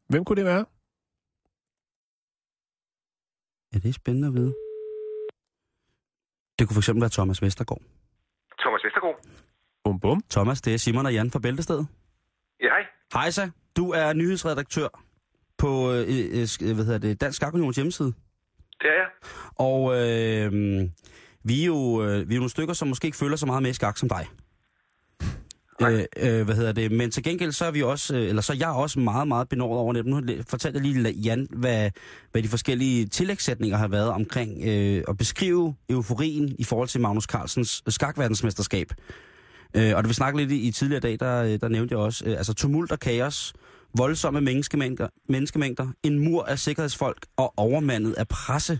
Hvem 0.09 0.25
kunne 0.25 0.37
det 0.37 0.45
være? 0.45 0.65
Ja, 3.75 3.79
det 3.79 3.89
er 3.89 3.93
spændende 3.93 4.29
at 4.29 4.35
vide. 4.35 4.55
Det 6.59 6.69
kunne 6.69 6.75
for 6.75 6.81
eksempel 6.81 7.01
være 7.01 7.11
Thomas 7.11 7.43
Vestergaard. 7.43 7.83
Thomas 8.61 8.81
Vestergaard. 8.85 9.19
Bum 9.85 10.01
bum. 10.01 10.23
Thomas, 10.31 10.61
det 10.61 10.75
er 10.75 10.79
Simon 10.79 11.07
og 11.07 11.13
Jan 11.15 11.31
fra 11.31 11.39
Bæltestedet. 11.39 11.87
Ja, 12.61 12.69
hej. 12.69 12.83
Hejsa, 13.13 13.49
du 13.77 13.91
er 13.91 14.13
nyhedsredaktør 14.13 14.89
på 15.63 15.93
øh, 15.93 16.05
øh, 16.09 16.43
sk- 16.43 16.73
hvad 16.75 16.85
hedder 16.85 16.99
det, 16.99 17.21
Dansk 17.21 17.37
Skakunions 17.37 17.77
hjemmeside. 17.77 18.13
Det 18.81 18.89
er 18.89 18.99
jeg. 19.03 19.09
Og 19.55 19.81
øh, 19.95 20.53
vi, 21.45 21.63
er 21.63 21.67
jo, 21.67 22.05
øh, 22.05 22.29
vi 22.29 22.35
er 22.35 22.37
jo 22.37 22.41
nogle 22.41 22.51
stykker, 22.51 22.75
som 22.75 22.89
måske 22.89 23.07
ikke 23.07 23.17
følger 23.17 23.37
så 23.37 23.47
meget 23.47 23.63
med 23.63 23.71
i 23.71 23.75
skak 23.75 23.99
som 23.99 24.09
dig. 24.09 24.27
Øh, 25.83 26.05
øh, 26.17 26.45
hvad 26.45 26.55
hedder 26.55 26.73
det? 26.73 26.93
Men 26.93 27.11
til 27.11 27.23
gengæld 27.23 27.53
så 27.53 27.65
er 27.65 27.71
vi 27.71 27.83
også, 27.83 28.17
øh, 28.17 28.29
eller 28.29 28.43
så 28.43 28.53
er 28.53 28.57
jeg 28.57 28.69
også 28.69 29.01
meget, 29.01 29.29
meget 29.29 29.49
benådet 29.49 29.79
over 29.79 29.93
det. 29.93 30.07
Nu 30.07 30.15
har 30.15 30.61
jeg 30.65 30.81
lige 30.81 31.11
Jan, 31.11 31.49
hvad, 31.51 31.91
hvad 32.33 32.43
de 32.43 32.49
forskellige 32.49 33.07
tillægssætninger 33.07 33.77
har 33.79 33.89
været 33.89 34.09
omkring 34.09 34.63
øh, 34.69 35.05
at 35.09 35.19
beskrive 35.19 35.75
euforien 35.89 36.57
i 36.59 36.65
forhold 36.65 36.89
til 36.89 37.01
Magnus 37.01 37.25
Carlsens 37.25 37.83
skakverdensmesterskab. 37.89 38.87
Øh, 39.77 39.97
og 39.97 40.05
da 40.05 40.09
vi 40.09 40.15
snakkede 40.15 40.43
lidt 40.43 40.53
i, 40.53 40.69
i 40.69 40.71
tidligere 40.71 41.01
dag, 41.01 41.21
der, 41.21 41.43
øh, 41.43 41.61
der 41.61 41.69
nævnte 41.69 41.93
jeg 41.93 41.99
også, 41.99 42.25
øh, 42.27 42.33
altså 42.33 42.55
tumult 42.55 42.93
og 42.93 43.01
kaos, 43.01 43.55
voldsomme 43.99 44.41
menneskemængder, 44.41 45.09
menneskemængder, 45.29 45.87
en 46.03 46.19
mur 46.27 46.43
af 46.53 46.59
sikkerhedsfolk 46.59 47.23
og 47.37 47.49
overmandet 47.57 48.13
af 48.23 48.27
presse. 48.29 48.75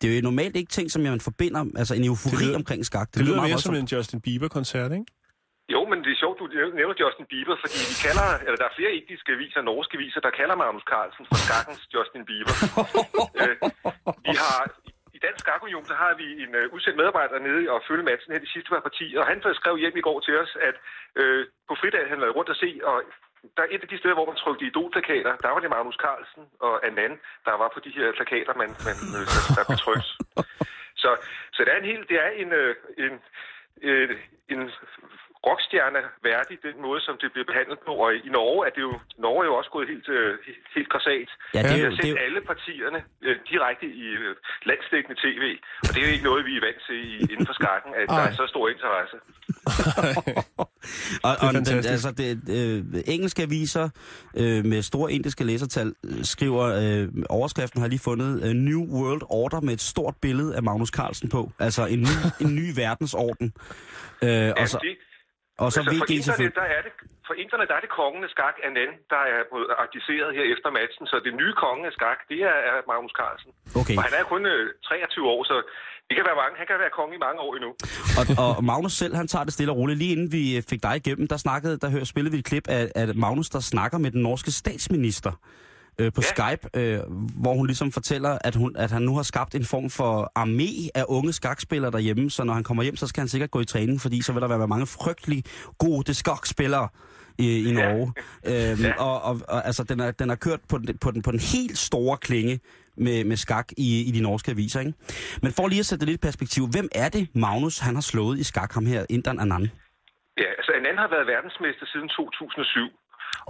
Det 0.00 0.06
er 0.10 0.16
jo 0.18 0.22
normalt 0.30 0.56
ikke 0.60 0.70
ting, 0.78 0.86
som 0.90 1.02
man 1.02 1.20
forbinder, 1.20 1.62
altså 1.80 1.94
en 1.98 2.04
eufori 2.10 2.36
Det 2.36 2.46
lyder- 2.46 2.56
omkring 2.62 2.82
skak. 2.90 3.06
Det, 3.08 3.14
det 3.14 3.22
lyder 3.26 3.36
meget 3.36 3.50
mere 3.50 3.58
som 3.66 3.72
voldsomt. 3.74 3.92
en 3.92 3.96
Justin 3.98 4.20
Bieber-koncert, 4.26 4.92
ikke? 4.98 5.06
Jo, 5.74 5.80
men 5.90 5.98
det 6.04 6.10
er 6.14 6.18
sjovt, 6.24 6.36
du 6.42 6.46
nævner 6.80 6.96
Justin 7.02 7.26
Bieber, 7.32 7.56
fordi 7.62 7.78
vi 7.92 7.96
kalder, 8.06 8.26
eller 8.46 8.58
der 8.62 8.66
er 8.70 8.74
flere 8.78 8.92
indiske 9.00 9.28
aviser, 9.36 9.60
norske 9.72 9.94
aviser, 9.98 10.20
der 10.26 10.32
kalder 10.40 10.56
Magnus 10.62 10.86
Carlsen 10.92 11.24
for 11.30 11.36
skakkens 11.46 11.82
Justin 11.94 12.22
Bieber. 12.28 12.54
øh, 13.40 13.54
vi 14.28 14.32
har, 14.44 14.58
i 15.16 15.18
Dansk 15.24 15.40
Skakunion, 15.44 15.84
så 15.90 15.94
har 16.02 16.12
vi 16.22 16.26
en 16.44 16.52
øh, 16.60 16.64
udsendt 16.74 16.96
medarbejder 17.00 17.36
nede 17.48 17.62
og 17.74 17.78
følge 17.88 18.04
matchen 18.10 18.30
her 18.34 18.40
de 18.46 18.50
sidste 18.54 18.68
par 18.72 18.82
partier, 18.88 19.16
og 19.22 19.26
han 19.30 19.38
skrev 19.60 19.74
hjem 19.82 19.96
i 20.00 20.04
går 20.08 20.18
til 20.26 20.34
os, 20.42 20.52
at 20.68 20.76
øh, 21.20 21.40
på 21.68 21.74
fridag 21.80 22.02
han 22.12 22.18
været 22.24 22.36
rundt 22.38 22.50
og 22.54 22.58
se, 22.64 22.70
og 22.90 22.96
der 23.56 23.62
er 23.62 23.70
et 23.70 23.82
af 23.82 23.88
de 23.88 23.98
steder, 23.98 24.14
hvor 24.14 24.26
man 24.30 24.36
trykte 24.36 24.66
idolplakater, 24.66 25.32
der 25.42 25.48
var 25.48 25.60
det 25.60 25.70
Magnus 25.70 25.98
Carlsen 26.04 26.44
og 26.66 26.86
Anand, 26.86 27.16
der 27.46 27.54
var 27.62 27.70
på 27.74 27.80
de 27.84 27.90
her 27.96 28.12
plakater, 28.18 28.54
man, 28.62 28.70
man, 28.86 28.96
øh, 29.16 29.24
der, 29.56 29.64
blev 29.68 29.78
trykt. 29.86 30.08
Så, 31.02 31.10
så 31.52 31.64
det 31.64 31.72
er 31.72 31.78
en 31.78 31.90
helt, 31.92 32.08
det 32.08 32.18
er 32.26 32.30
en, 32.42 32.52
øh, 32.52 32.74
en, 32.98 33.14
øh, 33.82 34.10
en 34.48 34.70
rockstjerne 35.48 36.00
værdig, 36.28 36.56
den 36.68 36.76
måde, 36.86 37.00
som 37.06 37.14
det 37.22 37.28
bliver 37.34 37.48
behandlet 37.52 37.78
på. 37.86 37.92
Og 38.04 38.08
i 38.26 38.28
Norge 38.38 38.60
er 38.68 38.72
det 38.76 38.82
jo, 38.88 38.92
Norge 39.24 39.40
er 39.44 39.48
jo 39.50 39.54
også 39.60 39.70
gået 39.76 39.86
helt, 39.92 40.08
øh, 40.18 40.32
helt 40.76 40.88
grassat. 40.92 41.30
Ja, 41.56 41.60
det 41.62 41.72
er 41.78 41.84
jo- 41.84 41.96
det 41.98 42.04
er 42.10 42.14
jo- 42.14 42.22
alle 42.26 42.40
partierne 42.52 43.00
øh, 43.26 43.36
direkte 43.50 43.86
i 44.02 44.06
øh, 44.22 44.32
landsdækkende 44.70 45.16
tv, 45.24 45.44
og 45.86 45.90
det 45.92 45.98
er 46.02 46.06
jo 46.08 46.12
ikke 46.16 46.28
noget, 46.30 46.42
vi 46.50 46.54
er 46.58 46.62
vant 46.68 46.80
til 46.88 46.98
i, 47.12 47.14
inden 47.32 47.46
for 47.50 47.56
skakken, 47.60 47.90
at 48.00 48.06
der 48.08 48.20
Ej. 48.24 48.28
er 48.30 48.34
så 48.40 48.46
stor 48.54 48.64
interesse. 48.74 49.16
Og, 51.28 51.36
og 51.40 51.54
den, 51.54 51.76
altså 51.76 52.10
det, 52.16 52.28
øh, 52.58 53.02
engelske 53.06 53.42
aviser 53.42 53.88
øh, 54.36 54.64
med 54.64 54.82
store 54.82 55.12
indiske 55.12 55.44
læsertal 55.44 55.94
skriver, 56.22 56.62
øh, 56.82 57.08
overskriften 57.30 57.80
har 57.80 57.88
lige 57.88 57.98
fundet 57.98 58.42
øh, 58.48 58.52
New 58.52 58.80
World 58.96 59.22
Order 59.28 59.60
med 59.60 59.72
et 59.74 59.80
stort 59.80 60.14
billede 60.22 60.56
af 60.56 60.62
Magnus 60.62 60.88
Carlsen 60.88 61.28
på. 61.28 61.50
Altså 61.58 61.86
en 61.86 62.00
ny, 62.00 62.14
en 62.40 62.54
ny 62.54 62.74
verdensorden. 62.82 63.52
Øh, 64.22 64.52
og 64.56 64.68
så, 64.68 64.78
det, 64.82 64.96
og 65.62 65.68
så 65.74 65.80
altså, 65.80 65.94
for 66.00 66.06
inderne, 66.16 66.48
der 66.60 66.66
er 66.76 66.82
det, 66.86 66.92
for 67.28 67.34
inderne, 67.42 67.64
der 67.70 67.76
er 67.78 67.82
det 67.86 67.92
kongen 68.00 68.22
af 68.26 68.30
skak, 68.34 68.56
Anand, 68.68 68.92
der 69.14 69.22
er 69.34 69.40
blevet 69.50 69.68
abdiceret 69.84 70.30
her 70.36 70.44
efter 70.54 70.68
matchen, 70.78 71.04
så 71.10 71.16
det 71.26 71.32
nye 71.42 71.54
konge 71.64 71.82
af 71.90 71.94
skak, 71.98 72.18
det 72.30 72.38
er, 72.52 72.58
er 72.70 72.76
Magnus 72.90 73.14
Carlsen. 73.20 73.50
Okay. 73.80 73.96
Og 73.98 74.02
han 74.06 74.14
er 74.20 74.24
kun 74.32 74.42
øh, 74.54 74.62
23 74.84 75.34
år, 75.34 75.40
så 75.50 75.56
det 76.08 76.14
kan 76.16 76.24
være 76.28 76.38
mange. 76.42 76.54
Han 76.60 76.66
kan 76.70 76.76
være 76.84 76.94
konge 77.00 77.14
i 77.18 77.22
mange 77.26 77.38
år 77.46 77.52
endnu. 77.58 77.70
Og, 78.18 78.24
og 78.44 78.64
Magnus 78.70 78.94
selv, 79.02 79.14
han 79.20 79.26
tager 79.32 79.44
det 79.48 79.52
stille 79.56 79.72
og 79.72 79.78
roligt. 79.80 79.98
Lige 80.02 80.12
inden 80.16 80.30
vi 80.36 80.42
øh, 80.56 80.62
fik 80.70 80.80
dig 80.86 80.94
igennem, 81.02 81.26
der, 81.32 81.38
snakkede, 81.46 81.74
der 81.82 81.88
spillede 82.12 82.32
vi 82.34 82.38
et 82.42 82.48
klip 82.50 82.66
af, 82.76 82.82
af 83.00 83.06
Magnus, 83.24 83.48
der 83.54 83.60
snakker 83.72 83.98
med 84.04 84.10
den 84.10 84.22
norske 84.28 84.50
statsminister 84.62 85.32
øh, 85.98 86.12
på 86.12 86.22
Ja. 86.22 86.26
Skype, 86.56 86.80
øh, 86.80 87.00
hvor 87.42 87.54
hun 87.54 87.66
ligesom 87.66 87.92
fortæller, 87.92 88.38
at, 88.44 88.54
hun, 88.54 88.76
at 88.76 88.90
han 88.90 89.02
nu 89.02 89.16
har 89.16 89.22
skabt 89.22 89.54
en 89.54 89.64
form 89.64 89.90
for 89.90 90.32
armé 90.38 90.88
af 90.94 91.04
unge 91.08 91.32
skakspillere 91.32 91.90
derhjemme, 91.90 92.30
så 92.30 92.44
når 92.44 92.54
han 92.54 92.64
kommer 92.64 92.82
hjem, 92.82 92.96
så 92.96 93.06
skal 93.06 93.20
han 93.20 93.28
sikkert 93.28 93.50
gå 93.50 93.60
i 93.60 93.64
træning, 93.64 94.00
fordi 94.00 94.22
så 94.22 94.32
vil 94.32 94.42
der 94.42 94.48
være 94.48 94.68
mange 94.68 94.86
frygtelig 94.86 95.44
gode 95.78 96.14
skakspillere 96.14 96.88
i, 97.38 97.68
i 97.68 97.72
Norge. 97.72 98.12
Øhm, 98.50 98.80
Ja. 98.84 98.92
og, 99.02 99.22
og, 99.22 99.40
og 99.48 99.66
altså, 99.66 99.84
den 99.84 100.00
er, 100.00 100.10
den 100.10 100.30
er 100.30 100.34
kørt 100.34 100.60
på 100.68 100.78
den, 100.78 100.98
på, 100.98 101.10
den, 101.10 101.22
på 101.22 101.30
den 101.30 101.40
helt 101.54 101.78
store 101.78 102.16
klinge 102.16 102.60
med, 102.96 103.24
med 103.24 103.36
skak 103.36 103.68
i, 103.76 103.88
i 104.08 104.10
de 104.10 104.20
norske 104.20 104.50
aviser. 104.50 104.80
Ikke? 104.80 104.92
Men 105.42 105.52
for 105.52 105.68
lige 105.68 105.78
at 105.80 105.86
sætte 105.86 106.00
det 106.00 106.08
lidt 106.12 106.20
perspektiv, 106.20 106.62
hvem 106.74 106.88
er 106.94 107.08
det, 107.08 107.28
Magnus 107.34 107.78
han 107.78 107.94
har 107.94 108.02
slået 108.12 108.38
i 108.38 108.44
skak, 108.44 108.72
ham 108.74 108.86
her, 108.86 109.06
Inderen 109.10 109.40
Anand? 109.40 109.68
Ja, 110.42 110.48
altså 110.58 110.72
Anand 110.78 110.98
har 111.04 111.08
været 111.14 111.26
verdensmester 111.34 111.86
siden 111.92 112.08
2007. 112.08 112.80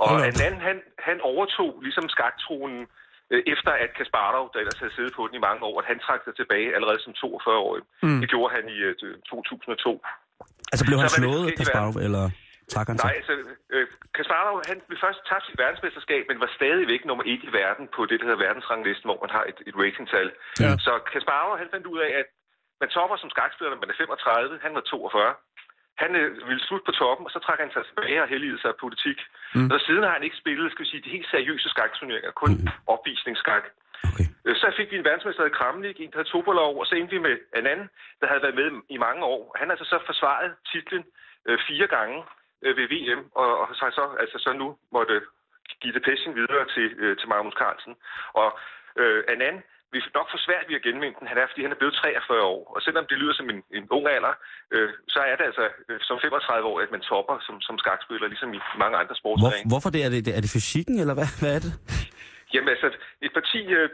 Og 0.02 0.08
op. 0.14 0.20
Anand, 0.30 0.56
han, 0.68 0.76
han 1.08 1.18
overtog 1.32 1.70
ligesom 1.86 2.06
skaktronen 2.14 2.82
øh, 3.32 3.42
efter 3.52 3.72
at 3.84 3.90
Kasparov, 3.98 4.44
der 4.52 4.58
ellers 4.62 4.78
havde 4.82 4.94
siddet 4.96 5.12
på 5.18 5.22
den 5.28 5.34
i 5.40 5.42
mange 5.48 5.62
år, 5.68 5.76
at 5.80 5.86
han 5.92 5.98
trak 6.06 6.20
sig 6.24 6.34
tilbage 6.40 6.68
allerede 6.76 7.00
som 7.04 7.12
42-årig. 7.22 7.82
Mm. 8.02 8.20
Det 8.22 8.28
gjorde 8.32 8.50
han 8.56 8.64
i 8.76 8.78
øh, 8.88 8.94
2002. 9.30 10.04
Altså 10.72 10.84
blev 10.88 10.98
han 11.04 11.10
slået, 11.18 11.48
Kasparov, 11.58 11.94
eller 12.06 12.24
tak 12.74 12.86
han 12.90 12.96
sig? 12.98 13.06
Nej, 13.08 13.16
altså, 13.20 13.34
øh, 13.74 13.86
Kasparov, 14.16 14.56
han 14.70 14.78
blev 14.88 14.98
først 15.04 15.20
tabt 15.30 15.44
sit 15.48 15.58
verdensmesterskab, 15.62 16.22
men 16.28 16.36
var 16.44 16.50
stadigvæk 16.58 17.02
nummer 17.08 17.24
et 17.32 17.42
i 17.48 17.50
verden 17.60 17.84
på 17.96 18.00
det, 18.08 18.16
der 18.18 18.26
hedder 18.28 18.44
verdensranglisten, 18.46 19.06
hvor 19.08 19.20
man 19.24 19.32
har 19.36 19.44
et, 19.50 19.58
et 19.68 19.74
ratingtal. 19.82 20.28
Ja. 20.64 20.70
Så 20.86 20.92
Kasparov, 21.12 21.52
han 21.62 21.68
fandt 21.74 21.86
ud 21.92 22.00
af, 22.06 22.12
at 22.20 22.28
man 22.82 22.88
topper 22.96 23.16
som 23.22 23.30
skakspiller, 23.34 23.70
når 23.72 23.82
man 23.82 23.90
er 23.92 23.98
35, 24.02 24.58
han 24.66 24.72
var 24.78 24.80
42. 24.80 25.34
Han 26.02 26.10
øh, 26.20 26.48
ville 26.48 26.64
slutte 26.66 26.86
på 26.86 26.92
toppen, 26.92 27.26
og 27.26 27.32
så 27.34 27.38
trak 27.46 27.58
han 27.60 27.72
sig 27.72 27.84
tilbage 27.86 28.22
og 28.22 28.28
heldigede 28.28 28.60
sig 28.60 28.70
af 28.74 28.78
politik. 28.84 29.18
Mm. 29.54 29.70
Og 29.74 29.80
siden 29.80 30.02
har 30.02 30.12
han 30.16 30.22
ikke 30.26 30.42
spillet, 30.42 30.72
skal 30.72 30.84
vi 30.84 30.90
sige, 30.90 31.04
de 31.06 31.16
helt 31.16 31.30
seriøse 31.30 31.68
skakturneringer, 31.68 32.30
kun 32.30 32.50
mm. 32.50 32.68
opvisningsskak. 32.94 33.64
Okay. 34.10 34.26
Øh, 34.44 34.56
Så 34.56 34.72
fik 34.76 34.90
vi 34.90 34.96
en 34.96 35.04
verdensmester 35.04 35.44
i 35.44 35.56
Kramnik, 35.58 36.00
en 36.00 36.10
der 36.10 36.18
hed 36.18 36.24
Topolov, 36.24 36.72
og 36.80 36.86
så 36.86 36.94
endte 36.94 37.14
vi 37.16 37.20
med 37.28 37.36
en 37.56 37.66
anden, 37.66 37.88
der 38.20 38.26
havde 38.26 38.42
været 38.42 38.54
med 38.60 38.68
i 38.88 38.98
mange 39.06 39.22
år. 39.24 39.56
Han 39.58 39.66
har 39.68 39.74
altså 39.76 39.88
så 39.92 39.98
forsvaret 40.06 40.50
titlen 40.72 41.04
øh, 41.48 41.58
fire 41.68 41.86
gange 41.86 42.24
øh, 42.64 42.76
ved 42.76 42.86
VM, 42.94 43.22
og, 43.34 43.58
og 43.60 43.68
så, 43.74 43.86
så, 43.98 44.04
altså 44.22 44.38
så 44.38 44.52
nu 44.52 44.76
måtte 44.92 45.20
give 45.80 45.94
det 45.94 46.02
passion 46.02 46.34
videre 46.34 46.64
til, 46.74 46.86
øh, 47.02 47.16
til 47.18 47.28
Magnus 47.28 47.54
Carlsen. 47.62 47.94
Og 48.32 48.58
øh, 49.00 49.24
Anand 49.28 49.58
vil 49.94 50.02
nok 50.18 50.28
få 50.34 50.38
svært 50.46 50.66
ved 50.68 50.78
at 50.78 50.84
genvinde 50.86 51.16
den, 51.18 51.30
han 51.30 51.38
er, 51.42 51.46
fordi 51.48 51.62
han 51.66 51.74
er 51.74 51.80
blevet 51.80 51.94
43 51.94 52.42
år. 52.54 52.60
Og 52.74 52.80
selvom 52.86 53.04
det 53.10 53.16
lyder 53.22 53.34
som 53.40 53.48
en, 53.52 53.60
en 53.78 53.84
ung 53.96 54.04
alder, 54.16 54.34
øh, 54.74 54.88
så 55.14 55.20
er 55.30 55.34
det 55.38 55.44
altså 55.50 55.64
øh, 55.88 55.98
som 56.08 56.16
35 56.22 56.68
år, 56.70 56.76
at 56.84 56.90
man 56.94 57.02
topper 57.10 57.36
som, 57.46 57.56
som 57.66 57.74
skakspiller, 57.82 58.26
ligesom 58.32 58.50
i 58.58 58.60
mange 58.82 58.96
andre 59.00 59.14
Hvor, 59.14 59.22
sportsgrene. 59.22 59.70
hvorfor 59.72 59.90
det? 59.94 60.00
Er, 60.06 60.10
det? 60.14 60.32
er 60.38 60.42
det 60.44 60.52
fysikken, 60.56 60.96
eller 61.02 61.14
hvad, 61.18 61.28
hvad 61.40 61.52
er 61.56 61.62
det? 61.66 61.72
Jamen 62.54 62.70
altså, 62.74 62.88
et 63.26 63.32
parti, 63.38 63.60
øh, 63.78 63.86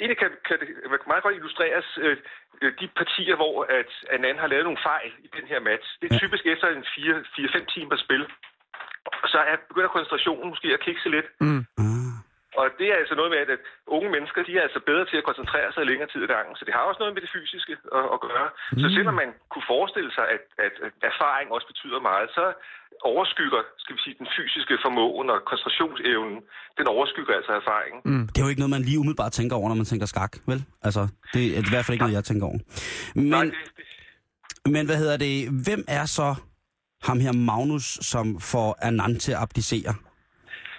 egentlig 0.00 0.18
kan, 0.22 0.30
kan 0.48 0.56
det 0.60 0.68
meget 1.12 1.22
godt 1.24 1.36
illustreres, 1.38 1.88
øh, 2.04 2.16
øh, 2.62 2.72
de 2.80 2.86
partier, 3.00 3.36
hvor 3.42 3.56
at 3.80 3.90
Anand 4.14 4.38
har 4.42 4.48
lavet 4.52 4.64
nogle 4.68 4.84
fejl 4.90 5.12
i 5.26 5.28
den 5.36 5.46
her 5.52 5.60
match. 5.70 5.86
Det 6.00 6.06
er 6.08 6.18
typisk 6.22 6.44
efter 6.52 6.66
en 6.76 6.84
4-5 6.94 7.74
timer 7.74 7.96
spil. 8.04 8.24
Og 9.22 9.28
så 9.32 9.38
er, 9.50 9.56
begynder 9.70 9.88
koncentrationen 9.96 10.48
måske 10.52 10.68
at 10.76 10.84
kikse 10.86 11.08
lidt. 11.16 11.28
Mm. 11.40 11.62
Og 12.60 12.64
det 12.78 12.86
er 12.92 12.96
altså 13.02 13.14
noget 13.20 13.30
med, 13.34 13.40
at, 13.44 13.60
unge 13.96 14.08
mennesker, 14.14 14.40
de 14.48 14.52
er 14.58 14.64
altså 14.68 14.80
bedre 14.90 15.06
til 15.08 15.20
at 15.20 15.28
koncentrere 15.28 15.68
sig 15.72 15.82
i 15.82 15.90
længere 15.90 16.10
tid 16.12 16.20
ad 16.26 16.30
gangen. 16.36 16.54
Så 16.58 16.62
det 16.66 16.74
har 16.76 16.84
også 16.88 17.00
noget 17.02 17.14
med 17.14 17.22
det 17.24 17.34
fysiske 17.36 17.74
at, 17.98 18.06
at 18.14 18.18
gøre. 18.26 18.48
Mm. 18.72 18.80
Så 18.82 18.86
selvom 18.96 19.16
man 19.22 19.30
kunne 19.52 19.66
forestille 19.74 20.10
sig, 20.16 20.26
at, 20.36 20.42
at, 20.66 20.74
at 20.86 20.92
erfaring 21.10 21.46
også 21.56 21.66
betyder 21.72 22.00
meget, 22.10 22.28
så 22.38 22.44
overskygger, 23.12 23.60
skal 23.82 23.94
vi 23.96 24.00
sige, 24.04 24.16
den 24.22 24.28
fysiske 24.36 24.74
formåen 24.84 25.28
og 25.34 25.38
koncentrationsevnen, 25.50 26.38
den 26.78 26.86
overskygger 26.94 27.34
altså 27.38 27.52
erfaringen. 27.60 28.00
Mm. 28.10 28.24
Det 28.30 28.38
er 28.38 28.44
jo 28.46 28.52
ikke 28.52 28.62
noget, 28.62 28.76
man 28.76 28.86
lige 28.88 28.98
umiddelbart 29.02 29.32
tænker 29.38 29.54
over, 29.58 29.68
når 29.68 29.80
man 29.82 29.90
tænker 29.92 30.06
skak, 30.14 30.32
vel? 30.50 30.60
Altså, 30.86 31.02
det 31.34 31.42
er 31.56 31.60
i 31.66 31.70
hvert 31.72 31.84
fald 31.84 31.94
ikke 31.94 32.04
noget, 32.06 32.18
jeg 32.20 32.24
tænker 32.30 32.46
over. 32.50 32.60
Men, 33.14 33.24
Nej, 33.24 33.44
det, 33.44 33.52
det, 33.76 34.72
men 34.74 34.82
hvad 34.86 34.96
hedder 35.02 35.16
det? 35.26 35.34
Hvem 35.66 35.82
er 35.98 36.06
så 36.18 36.28
ham 37.08 37.20
her 37.20 37.32
Magnus, 37.32 37.86
som 38.12 38.40
får 38.40 38.68
Anand 38.82 39.16
til 39.24 39.32
at 39.32 39.38
abdicere? 39.38 39.94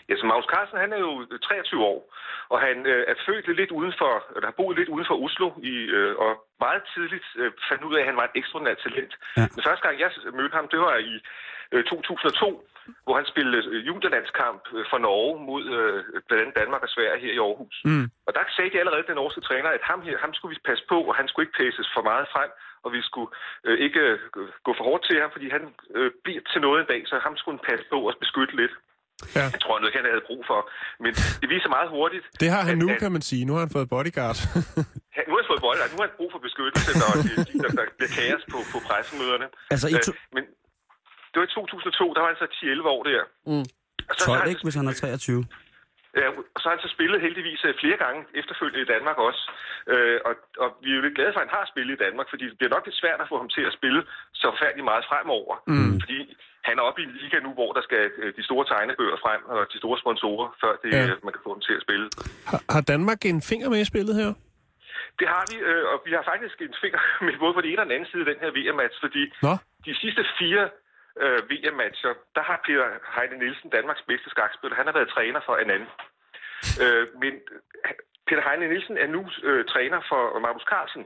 Ja, 0.10 0.14
så 0.16 0.26
Magnus 0.26 0.52
Carlsen, 0.54 0.84
han 0.84 0.94
er 0.94 1.00
jo 1.08 1.12
23 1.44 1.84
år, 1.94 2.00
og 2.54 2.58
han 2.68 2.78
øh, 2.86 3.04
er 3.12 3.16
født 3.26 3.48
lidt 3.60 3.72
uden 3.72 3.94
for, 4.02 4.14
eller 4.36 4.48
har 4.50 4.60
boet 4.60 4.78
lidt 4.78 4.90
uden 4.90 5.08
for 5.10 5.18
Oslo, 5.24 5.48
i, 5.72 5.76
øh, 5.98 6.16
og 6.24 6.32
meget 6.66 6.84
tidligt 6.94 7.28
øh, 7.40 7.52
fandt 7.70 7.84
ud 7.84 7.96
af, 7.96 8.02
at 8.02 8.10
han 8.10 8.20
var 8.20 8.26
et 8.26 8.38
ekstraordinært 8.40 8.80
talent. 8.86 9.14
Ja. 9.38 9.46
Den 9.56 9.64
første 9.68 9.84
gang, 9.88 10.00
jeg 10.00 10.10
mødte 10.40 10.56
ham, 10.60 10.68
det 10.74 10.80
var 10.80 10.96
i 11.12 11.14
øh, 11.72 11.84
2002, 11.84 12.68
hvor 13.06 13.16
han 13.20 13.26
spillede 13.32 13.60
øh, 13.74 13.88
juniorlandskamp 13.88 14.62
øh, 14.76 14.86
for 14.92 14.98
Norge 14.98 15.34
mod 15.50 15.64
øh, 15.78 15.98
blandt 16.28 16.42
andet 16.44 16.60
Danmark 16.62 16.84
og 16.84 16.90
Sverige 16.96 17.24
her 17.24 17.34
i 17.34 17.42
Aarhus. 17.46 17.78
Mm. 17.86 18.06
Og 18.28 18.32
der 18.36 18.44
sagde 18.56 18.72
de 18.74 18.80
allerede, 18.80 19.08
den 19.10 19.16
norske 19.22 19.42
træner, 19.42 19.70
at 19.70 19.84
ham, 19.90 20.02
her, 20.02 20.18
ham 20.18 20.34
skulle 20.34 20.54
vi 20.56 20.68
passe 20.70 20.84
på, 20.92 20.98
og 21.10 21.16
han 21.16 21.28
skulle 21.28 21.46
ikke 21.46 21.60
pæses 21.62 21.88
for 21.96 22.04
meget 22.12 22.28
frem, 22.34 22.50
og 22.84 22.90
vi 22.96 23.02
skulle 23.10 23.32
øh, 23.68 23.78
ikke 23.86 24.04
øh, 24.40 24.50
gå 24.66 24.72
for 24.78 24.84
hårdt 24.90 25.04
til 25.06 25.22
ham, 25.22 25.32
fordi 25.32 25.48
han 25.50 25.64
øh, 25.98 26.12
bliver 26.24 26.42
til 26.52 26.62
noget 26.62 26.80
en 26.80 26.92
dag, 26.94 27.02
så 27.08 27.16
ham 27.26 27.38
skulle 27.38 27.58
han 27.58 27.68
passe 27.70 27.86
på 27.94 27.98
og 28.08 28.14
beskytte 28.20 28.56
lidt. 28.62 28.74
Ja. 29.38 29.46
Jeg 29.56 29.62
tror 29.64 29.76
noget, 29.82 29.94
han 30.00 30.06
havde 30.14 30.24
brug 30.30 30.42
for. 30.52 30.60
Men 31.04 31.12
det 31.42 31.48
viser 31.54 31.70
meget 31.78 31.90
hurtigt. 31.96 32.26
Det 32.42 32.50
har 32.56 32.62
han 32.70 32.76
at- 32.78 32.82
nu, 32.84 32.88
at- 32.94 33.00
kan 33.04 33.12
man 33.16 33.24
sige. 33.30 33.42
Nu 33.48 33.52
har 33.56 33.62
han 33.66 33.72
fået 33.78 33.88
bodyguard. 33.96 34.38
han, 35.18 35.24
nu 35.28 35.32
har 35.36 35.42
han 35.44 35.50
fået 35.54 35.62
og 35.86 35.90
nu 35.94 35.98
har 36.02 36.06
han 36.10 36.16
brug 36.20 36.30
for 36.36 36.42
beskyttelse, 36.48 36.90
når 37.02 37.10
det, 37.26 37.36
der, 37.64 37.70
der 37.80 37.86
bliver 37.98 38.12
kaos 38.20 38.44
på, 38.54 38.58
på 38.74 38.78
pressemøderne. 38.88 39.48
Altså, 39.74 39.88
i 39.96 39.98
to... 40.08 40.12
Øh, 40.12 40.18
men 40.36 40.44
det 41.32 41.36
var 41.40 41.46
i 41.50 41.54
2002, 41.56 42.14
der 42.16 42.22
var 42.24 42.30
han 42.34 42.40
så 42.44 42.48
10-11 42.58 42.94
år 42.96 43.02
der. 43.10 43.22
Mm. 43.52 43.66
Og 44.10 44.14
så 44.20 44.24
har 44.26 44.34
12, 44.34 44.40
han 44.42 44.50
ikke, 44.52 44.64
hvis 44.68 44.76
han 44.80 44.88
er 44.92 44.94
23? 44.94 45.46
Ja, 46.20 46.28
og 46.56 46.58
så 46.60 46.66
har 46.68 46.76
han 46.76 46.86
så 46.86 46.92
spillet 46.98 47.26
heldigvis 47.26 47.62
øh, 47.68 47.74
flere 47.82 48.00
gange 48.04 48.20
efterfølgende 48.40 48.86
i 48.86 48.92
Danmark 48.94 49.18
også. 49.28 49.44
Øh, 49.94 50.18
og, 50.28 50.34
og 50.64 50.70
vi 50.84 50.90
er 50.92 50.98
jo 50.98 51.06
lidt 51.06 51.18
glade 51.18 51.34
for, 51.34 51.40
at 51.40 51.48
han 51.48 51.58
har 51.58 51.66
spillet 51.74 51.94
i 51.96 52.04
Danmark, 52.06 52.28
fordi 52.30 52.46
det 52.50 52.58
bliver 52.58 52.74
nok 52.76 52.86
lidt 52.86 53.02
svært 53.02 53.20
at 53.24 53.30
få 53.32 53.38
ham 53.42 53.50
til 53.56 53.64
at 53.70 53.74
spille 53.80 54.02
så 54.42 54.48
forfærdeligt 54.54 54.90
meget 54.92 55.08
fremover. 55.10 55.54
Mm. 55.72 55.94
Fordi 56.04 56.20
han 56.68 56.76
er 56.80 56.84
oppe 56.88 57.00
i 57.02 57.06
en 57.10 57.16
liga 57.22 57.38
nu, 57.46 57.52
hvor 57.60 57.72
der 57.78 57.84
skal 57.88 58.04
øh, 58.22 58.30
de 58.38 58.44
store 58.50 58.66
tegnebøger 58.72 59.18
frem, 59.26 59.42
og 59.54 59.60
de 59.74 59.78
store 59.82 59.98
sponsorer, 60.04 60.48
før 60.62 60.74
det, 60.84 60.92
ja. 60.94 61.04
man 61.26 61.34
kan 61.36 61.44
få 61.48 61.52
dem 61.56 61.64
til 61.68 61.76
at 61.80 61.84
spille. 61.86 62.06
Har, 62.52 62.62
har 62.76 62.84
Danmark 62.94 63.20
en 63.26 63.42
finger 63.52 63.68
med 63.74 63.80
i 63.86 63.92
spillet 63.92 64.16
her? 64.22 64.32
Det 65.20 65.28
har 65.34 65.44
vi, 65.52 65.58
øh, 65.70 65.84
og 65.92 65.98
vi 66.08 66.12
har 66.18 66.24
faktisk 66.32 66.58
en 66.68 66.76
finger 66.84 67.02
med 67.26 67.34
både 67.44 67.54
på 67.54 67.62
den 67.62 67.70
ene 67.72 67.82
og 67.82 67.86
den 67.88 67.96
anden 67.96 68.10
side 68.12 68.24
af 68.26 68.30
den 68.32 68.40
her 68.44 68.52
VM-match, 68.58 68.98
fordi 69.06 69.24
Nå? 69.48 69.54
de 69.88 69.94
sidste 70.02 70.22
fire 70.40 70.64
øh, 71.24 71.40
VM-matcher, 71.50 72.14
der 72.36 72.44
har 72.50 72.58
Peter 72.66 72.88
Heine 73.16 73.38
Nielsen, 73.42 73.70
Danmarks 73.70 74.04
bedste 74.10 74.30
skakspiller, 74.30 74.76
han 74.76 74.88
har 74.90 74.94
været 74.94 75.10
træner 75.16 75.42
for 75.46 75.56
en 75.58 75.70
anden. 75.76 75.90
Øh, 76.84 77.06
men 77.22 77.34
Peter 78.28 78.44
Heine 78.48 78.68
Nielsen 78.68 78.98
er 78.98 79.08
nu 79.16 79.22
øh, 79.44 79.66
træner 79.66 80.00
for 80.10 80.40
Magnus 80.40 80.68
Carlsen. 80.72 81.04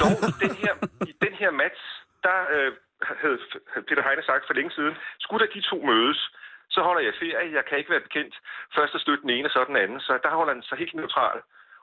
Dog 0.00 0.14
i 0.30 0.32
den 0.44 0.54
her, 0.62 0.74
i 1.10 1.14
den 1.24 1.34
her 1.40 1.50
match, 1.50 1.82
der 2.26 2.38
øh, 2.54 2.72
havde 3.22 3.38
Peter 3.88 4.02
Heine 4.06 4.22
sagt 4.22 4.44
for 4.46 4.54
længe 4.54 4.72
siden, 4.78 4.94
skulle 5.20 5.46
der 5.46 5.52
de 5.52 5.60
to 5.70 5.78
mødes, 5.90 6.20
så 6.74 6.80
holder 6.86 7.02
jeg 7.02 7.14
ferie. 7.22 7.54
Jeg 7.58 7.64
kan 7.64 7.78
ikke 7.78 7.90
være 7.94 8.06
bekendt 8.08 8.34
først 8.76 8.94
at 8.94 9.00
støtte 9.00 9.22
den 9.22 9.30
ene 9.30 9.48
og 9.48 9.50
så 9.50 9.64
den 9.68 9.76
anden. 9.76 10.00
Så 10.00 10.12
der 10.22 10.30
holder 10.38 10.54
han 10.54 10.62
sig 10.62 10.78
helt 10.78 10.94
neutral. 10.94 11.38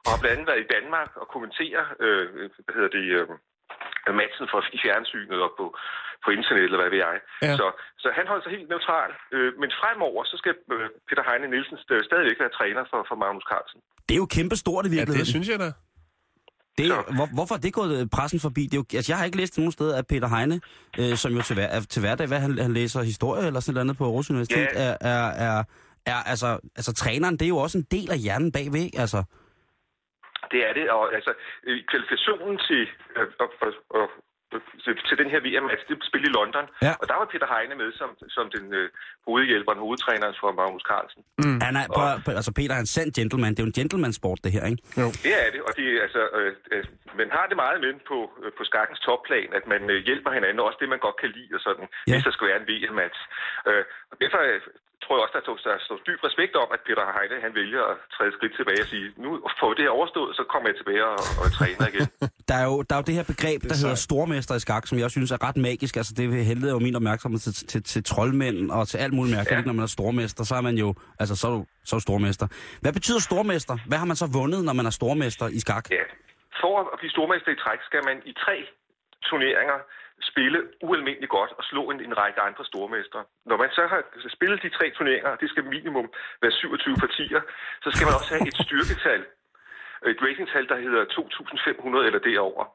Og 0.05 0.10
har 0.12 0.19
blandt 0.21 0.34
andet 0.34 0.47
været 0.47 0.65
i 0.65 0.73
Danmark 0.75 1.12
og 1.21 1.27
kommenterer, 1.27 1.86
øh, 1.99 2.25
hvad 2.65 2.75
hedder 2.75 2.91
det, 2.97 3.05
øh, 3.17 3.27
matchen 4.21 4.45
for 4.51 4.60
i 4.77 4.79
fjernsynet 4.84 5.39
og 5.45 5.51
på, 5.60 5.65
på 6.23 6.29
internet, 6.38 6.63
eller 6.67 6.79
hvad 6.81 6.91
ved 6.93 7.01
jeg. 7.07 7.15
Ja. 7.47 7.53
Så, 7.60 7.65
så 8.03 8.07
han 8.17 8.25
holder 8.29 8.43
sig 8.45 8.51
helt 8.57 8.69
neutral. 8.73 9.12
Øh, 9.36 9.49
men 9.62 9.69
fremover, 9.81 10.21
så 10.31 10.36
skal 10.41 10.53
øh, 10.75 10.88
Peter 11.10 11.23
Heine 11.29 11.47
Nielsen 11.53 11.77
st- 11.84 12.05
stadigvæk 12.10 12.38
være 12.43 12.53
træner 12.60 12.84
for, 12.91 12.99
for 13.10 13.15
Magnus 13.23 13.45
Carlsen. 13.51 13.79
Det 14.07 14.13
er 14.17 14.21
jo 14.25 14.29
kæmpestort 14.38 14.84
i 14.86 14.89
Ja, 14.89 14.93
virkeligheden. 14.95 15.25
det 15.25 15.34
synes 15.36 15.49
jeg 15.53 15.60
da. 15.65 15.69
Det, 16.77 16.86
hvor, 17.17 17.27
hvorfor 17.38 17.55
er 17.55 17.60
det 17.65 17.73
gået 17.73 17.93
øh, 18.01 18.07
pressen 18.15 18.39
forbi? 18.47 18.63
Det 18.69 18.73
er 18.73 18.81
jo, 18.81 18.86
altså, 18.97 19.12
jeg 19.12 19.17
har 19.17 19.25
ikke 19.25 19.38
læst 19.41 19.57
nogen 19.57 19.71
steder, 19.71 19.97
at 20.01 20.07
Peter 20.07 20.27
Heine, 20.36 20.62
øh, 20.99 21.13
som 21.21 21.31
jo 21.38 21.41
til, 21.41 21.53
hver, 21.60 21.67
er- 21.77 21.88
til 21.93 21.99
hverdag, 22.01 22.27
hvad 22.27 22.39
han, 22.39 22.57
han 22.57 22.73
læser 22.73 23.01
historie 23.01 23.47
eller 23.47 23.60
sådan 23.60 23.86
noget 23.86 23.97
på 23.97 24.03
Aarhus 24.05 24.29
Universitet, 24.29 24.67
Ja. 24.75 24.84
er, 24.86 24.97
er, 25.01 25.23
er, 25.47 25.63
er 26.05 26.15
altså, 26.34 26.60
altså 26.75 26.93
træneren, 26.93 27.34
det 27.38 27.45
er 27.45 27.49
jo 27.49 27.57
også 27.57 27.77
en 27.77 27.88
del 27.91 28.12
af 28.12 28.17
hjernen 28.17 28.51
bagved, 28.51 28.89
altså. 28.97 29.23
Det 30.51 30.59
er 30.69 30.73
det, 30.79 30.85
og 30.95 31.03
altså 31.17 31.31
øh, 31.67 31.77
kvalifikationen 31.89 32.57
til, 32.67 32.83
øh, 33.17 33.27
og, 33.43 33.49
og, 33.65 33.71
og, 33.99 34.05
til, 34.83 34.93
til 35.09 35.15
den 35.21 35.29
her 35.33 35.39
VM-match, 35.45 35.83
det 35.89 35.95
spil 36.09 36.23
i 36.29 36.31
London, 36.39 36.65
Ja. 36.87 36.93
og 37.01 37.05
der 37.09 37.15
var 37.19 37.25
Peter 37.33 37.47
Heine 37.53 37.75
med 37.81 37.89
som, 38.01 38.09
som 38.35 38.45
den 38.55 38.65
øh, 38.79 38.89
hovedhjælper, 39.27 39.71
den 39.73 39.81
hovedtræneren 39.85 40.35
for 40.41 40.49
Magnus 40.59 40.83
Carlsen. 40.91 41.21
Mm. 41.43 41.59
Han 41.67 41.73
er, 41.81 41.85
på, 41.97 42.03
på, 42.25 42.29
altså 42.39 42.51
Peter 42.59 42.73
er 42.75 42.81
en 42.87 42.93
sand 42.95 43.09
gentleman. 43.19 43.51
Det 43.53 43.59
er 43.59 43.65
jo 43.67 43.71
en 43.73 43.79
gentleman-sport, 43.81 44.39
det 44.43 44.51
her, 44.55 44.63
ikke? 44.71 44.81
Det 45.25 45.33
er 45.45 45.49
det, 45.55 45.61
og 45.67 45.71
det 45.77 45.85
altså, 46.05 46.21
øh, 46.39 46.51
øh, 46.73 46.83
man 47.19 47.29
har 47.37 47.45
det 47.49 47.57
meget 47.63 47.77
med 47.85 47.93
på, 48.11 48.17
øh, 48.43 48.51
på 48.57 48.63
skakkens 48.69 48.99
topplan, 49.07 49.49
at 49.59 49.65
man 49.73 49.81
øh, 49.93 49.99
hjælper 50.07 50.31
hinanden, 50.37 50.59
også 50.67 50.77
det, 50.81 50.89
man 50.95 50.99
godt 51.07 51.17
kan 51.21 51.29
lide, 51.37 51.51
og 51.57 51.61
sådan, 51.67 51.85
Ja. 51.91 52.13
hvis 52.13 52.23
der 52.27 52.31
skal 52.35 52.47
være 52.49 52.59
en 52.61 52.67
VM-match. 52.71 53.19
Øh, 53.69 53.83
og 54.11 54.15
derfor 54.21 54.39
øh, 54.51 54.61
tror 55.03 55.13
jeg 55.15 55.23
også, 55.25 55.35
der 55.37 55.43
står, 55.45 55.95
der 55.97 56.03
dyb 56.07 56.19
respekt 56.29 56.53
om, 56.63 56.67
at 56.75 56.81
Peter 56.87 57.03
Heine, 57.15 57.35
han 57.45 57.53
vælger 57.61 57.83
at 57.91 57.97
træde 58.15 58.31
skridt 58.37 58.53
tilbage 58.59 58.81
og 58.85 58.89
sige, 58.93 59.05
nu 59.23 59.29
får 59.59 59.67
vi 59.69 59.75
det 59.77 59.83
her 59.87 59.93
overstået, 59.99 60.31
så 60.39 60.43
kommer 60.51 60.67
jeg 60.69 60.77
tilbage 60.81 61.03
og, 61.13 61.19
og 61.41 61.47
træner 61.57 61.85
igen. 61.91 62.07
Der 62.49 62.57
er, 62.63 62.65
jo, 62.71 62.75
der 62.87 62.93
er 62.95 62.99
jo 63.01 63.05
det 63.09 63.15
her 63.19 63.27
begreb, 63.33 63.59
der 63.69 63.75
hedder 63.81 63.99
stormester 64.07 64.53
i 64.55 64.61
skak, 64.65 64.83
som 64.87 64.97
jeg 65.03 65.09
synes 65.15 65.31
er 65.35 65.39
ret 65.47 65.57
magisk. 65.69 65.93
Altså, 66.01 66.13
det 66.17 66.45
henleder 66.51 66.73
jo 66.77 66.79
min 66.87 66.95
opmærksomhed 66.99 67.39
til, 67.45 67.53
til, 67.71 67.81
til 67.83 68.01
troldmænd 68.11 68.71
og 68.77 68.87
til 68.91 68.97
alt 69.03 69.13
muligt 69.17 69.35
mærkeligt. 69.37 69.57
Ja. 69.57 69.65
Ja. 69.65 69.69
Når 69.69 69.75
man 69.79 69.83
er 69.89 69.93
stormester, 69.97 70.43
så 70.49 70.53
er 70.59 70.63
man 70.69 70.75
jo, 70.83 70.87
altså, 71.21 71.35
så 71.41 71.45
er 71.49 71.53
du, 71.57 71.61
så 71.87 71.91
er 71.95 71.97
du 71.99 72.05
stormester. 72.09 72.47
Hvad 72.83 72.93
betyder 72.97 73.19
stormester? 73.19 73.75
Hvad 73.89 73.97
har 74.01 74.07
man 74.11 74.17
så 74.23 74.27
vundet, 74.39 74.61
når 74.67 74.73
man 74.79 74.85
er 74.85 74.93
stormester 74.99 75.47
i 75.57 75.59
skak? 75.65 75.85
Ja. 75.91 76.05
For 76.61 76.73
at 76.93 76.97
blive 77.01 77.11
stormester 77.17 77.51
i 77.55 77.57
træk, 77.63 77.79
skal 77.89 78.01
man 78.09 78.17
i 78.31 78.33
tre 78.43 78.55
turneringer 79.27 79.77
spille 80.31 80.60
ualmindeligt 80.81 81.31
godt 81.38 81.51
og 81.60 81.63
slå 81.63 81.91
en, 81.91 81.99
en 82.07 82.17
række 82.17 82.41
andre 82.41 82.65
stormestre. 82.65 83.23
Når 83.45 83.57
man 83.57 83.69
så 83.71 83.84
har 83.88 84.01
spillet 84.29 84.63
de 84.63 84.69
tre 84.69 84.91
turneringer, 84.97 85.36
det 85.36 85.49
skal 85.49 85.63
minimum 85.63 86.07
være 86.41 86.51
27 86.51 86.95
partier, 87.05 87.41
så 87.84 87.89
skal 87.91 88.05
man 88.05 88.15
også 88.19 88.34
have 88.34 88.47
et 88.47 88.57
styrketal, 88.65 89.21
et 90.13 90.21
ratingtal, 90.25 90.67
der 90.67 90.77
hedder 90.86 91.03
2.500 91.05 92.07
eller 92.07 92.19
derover. 92.19 92.65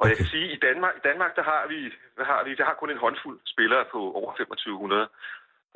Og 0.00 0.08
jeg 0.08 0.16
kan 0.16 0.26
sige, 0.26 0.48
at 0.48 0.56
i 0.56 0.58
Danmark, 0.68 0.94
i 0.96 1.06
Danmark 1.08 1.36
der 1.36 1.42
har 1.42 1.66
vi, 1.72 1.80
hvad 2.16 2.26
har 2.26 2.44
vi, 2.44 2.54
der 2.54 2.64
har 2.64 2.74
kun 2.74 2.90
en 2.90 3.04
håndfuld 3.04 3.38
spillere 3.44 3.84
på 3.92 4.00
over 4.20 4.32
2500. 4.32 5.08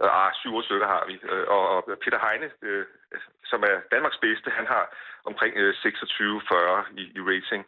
Ah, 0.03 0.33
syv 0.41 0.55
otte 0.55 0.67
stykker 0.67 0.87
har 0.87 1.05
vi. 1.07 1.15
Øh, 1.31 1.45
Og, 1.49 1.85
Peter 2.03 2.21
Heine, 2.27 2.49
øh, 2.63 2.85
som 3.45 3.61
er 3.63 3.77
Danmarks 3.95 4.19
bedste, 4.27 4.51
han 4.51 4.67
har 4.67 4.85
omkring 5.25 5.53
øh, 5.57 5.75
26-40 5.75 7.01
i, 7.01 7.03
i 7.19 7.21
rating. 7.31 7.65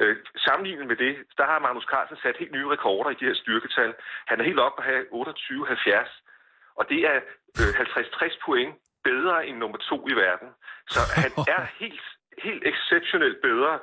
Øh, 0.00 0.16
sammenlignet 0.46 0.86
med 0.86 0.96
det, 0.96 1.14
der 1.38 1.46
har 1.50 1.58
Magnus 1.58 1.90
Carlsen 1.92 2.16
sat 2.22 2.36
helt 2.38 2.52
nye 2.52 2.68
rekorder 2.74 3.10
i 3.10 3.18
de 3.20 3.28
her 3.28 3.34
styrketal. 3.34 3.94
Han 4.30 4.40
er 4.40 4.44
helt 4.44 4.60
oppe 4.66 4.78
at 4.82 4.88
have 4.90 5.04
28-70, 5.12 6.78
og 6.78 6.84
det 6.90 7.00
er 7.12 7.16
øh, 7.60 7.72
50-60 7.80 8.38
point 8.46 8.74
bedre 9.04 9.46
end 9.46 9.56
nummer 9.58 9.78
to 9.78 10.08
i 10.12 10.14
verden. 10.24 10.48
Så 10.94 11.00
han 11.22 11.30
er 11.56 11.62
helt, 11.82 12.06
helt 12.46 12.62
exceptionelt 12.72 13.38
bedre 13.48 13.78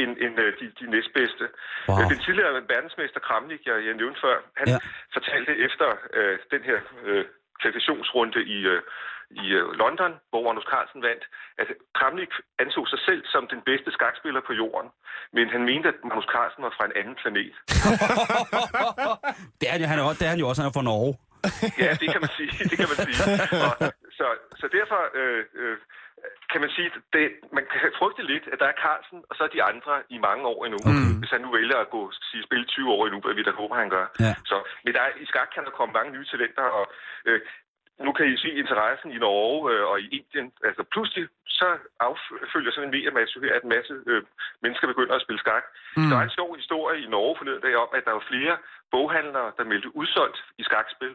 end, 0.00 0.12
end 0.24 0.34
øh, 0.44 0.50
de, 0.60 0.66
de 0.80 0.86
næstbedste. 0.94 1.44
Wow. 1.88 1.98
Øh, 1.98 2.10
Den 2.10 2.20
tidligere 2.26 2.52
verdensmester 2.74 3.20
Kramnik, 3.20 3.62
jeg, 3.66 3.76
jeg 3.86 3.94
nævnte 3.94 4.20
før, 4.26 4.36
han 4.60 4.68
ja. 4.68 4.78
fortalte 5.16 5.52
efter 5.66 5.88
øh, 6.18 6.38
den 6.50 6.62
her 6.68 6.78
øh, 7.04 7.24
kvalifikationsrunde 7.60 8.40
i, 8.56 8.58
øh, 8.72 8.82
i 9.44 9.46
øh, 9.58 9.66
London, 9.82 10.12
hvor 10.30 10.40
Magnus 10.46 10.66
Carlsen 10.72 11.00
vandt, 11.08 11.24
at 11.62 11.68
Kramnik 11.98 12.32
anså 12.64 12.82
sig 12.92 13.00
selv 13.08 13.22
som 13.32 13.42
den 13.54 13.60
bedste 13.68 13.90
skakspiller 13.96 14.42
på 14.48 14.52
jorden, 14.62 14.88
men 15.36 15.44
han 15.54 15.62
mente, 15.70 15.86
at 15.92 15.98
Magnus 16.04 16.28
Carlsen 16.34 16.62
var 16.66 16.72
fra 16.76 16.84
en 16.90 16.94
anden 17.00 17.16
planet. 17.22 17.54
Det 19.60 19.66
er, 19.70 19.86
han 19.92 19.98
jo- 19.98 20.16
det 20.18 20.24
er 20.28 20.32
han 20.34 20.40
jo 20.42 20.48
også, 20.48 20.60
han 20.62 20.68
er 20.70 20.76
fra 20.78 20.88
Norge. 20.92 21.12
Ja, 21.84 21.90
det 22.02 22.08
kan 22.14 22.20
man 22.26 22.32
sige. 22.38 22.50
Det 22.70 22.76
kan 22.80 22.88
man 22.92 22.98
sige. 23.06 23.18
Og, 23.68 23.74
så, 24.18 24.26
så 24.60 24.66
derfor 24.78 24.98
øh, 25.20 25.42
øh, 25.60 25.76
kan 26.52 26.60
man 26.64 26.70
sige, 26.76 26.86
at 26.90 26.96
det, 27.16 27.24
man 27.56 27.64
kan 27.72 27.80
frygte 28.00 28.22
lidt, 28.32 28.44
at 28.52 28.58
der 28.62 28.68
er 28.72 28.76
Carlsen, 28.84 29.18
og 29.28 29.32
så 29.36 29.40
er 29.46 29.50
de 29.56 29.62
andre 29.72 29.94
i 30.16 30.18
mange 30.28 30.44
år 30.52 30.58
endnu. 30.66 30.80
Mm. 30.86 31.14
Hvis 31.20 31.32
han 31.34 31.40
nu 31.46 31.50
vælger 31.58 31.78
at 31.84 31.90
gå 31.96 32.02
sige, 32.28 32.42
spille 32.48 32.66
20 32.66 32.92
år 32.96 33.02
endnu, 33.06 33.18
hvad 33.24 33.34
vi 33.38 33.42
da 33.48 33.52
håber, 33.60 33.74
han 33.82 33.90
gør. 33.96 34.06
Ja. 34.26 34.32
Så, 34.50 34.56
men 34.84 34.90
der 34.94 35.00
er, 35.06 35.10
i 35.24 35.26
skak 35.30 35.48
kan 35.54 35.64
der 35.66 35.72
komme 35.78 35.92
mange 35.98 36.10
nye 36.16 36.26
talenter, 36.32 36.66
og 36.78 36.84
øh, 37.28 37.38
nu 38.06 38.12
kan 38.12 38.26
I 38.32 38.36
se 38.44 38.50
interessen 38.62 39.10
i 39.16 39.18
Norge 39.26 39.58
øh, 39.72 39.84
og 39.90 39.96
i 40.04 40.06
Indien. 40.16 40.48
Altså 40.68 40.82
pludselig 40.92 41.24
så 41.46 41.68
affølger 42.00 42.72
sådan 42.72 42.88
en 42.88 42.94
VM-match 42.96 43.32
her, 43.44 43.54
at 43.56 43.62
en 43.62 43.74
masse 43.76 43.94
øh, 44.10 44.22
mennesker 44.62 44.86
begynder 44.92 45.14
at 45.16 45.24
spille 45.24 45.40
skak. 45.44 45.64
Mm. 45.96 46.08
Der 46.10 46.16
er 46.16 46.24
en 46.26 46.36
sjov 46.38 46.50
historie 46.60 46.98
i 47.04 47.12
Norge 47.14 47.36
forleden 47.38 47.62
dag 47.66 47.74
om, 47.84 47.90
at 47.96 48.04
der 48.06 48.12
var 48.18 48.24
flere 48.32 48.54
boghandlere, 48.94 49.52
der 49.56 49.64
meldte 49.72 49.96
udsolgt 50.00 50.38
i 50.60 50.62
skakspil. 50.68 51.14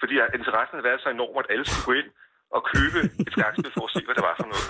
Fordi 0.00 0.14
interessen 0.38 0.74
havde 0.76 0.88
været 0.90 1.02
så 1.04 1.10
enorm, 1.10 1.36
at 1.42 1.50
alle 1.52 1.64
skulle 1.66 1.88
gå 1.90 1.96
ind 2.02 2.10
og 2.56 2.60
købe 2.72 3.00
et 3.26 3.32
skakspil 3.36 3.72
for 3.76 3.84
at 3.88 3.92
se, 3.94 4.02
hvad 4.06 4.14
det 4.18 4.24
var 4.28 4.36
for 4.40 4.48
noget. 4.52 4.68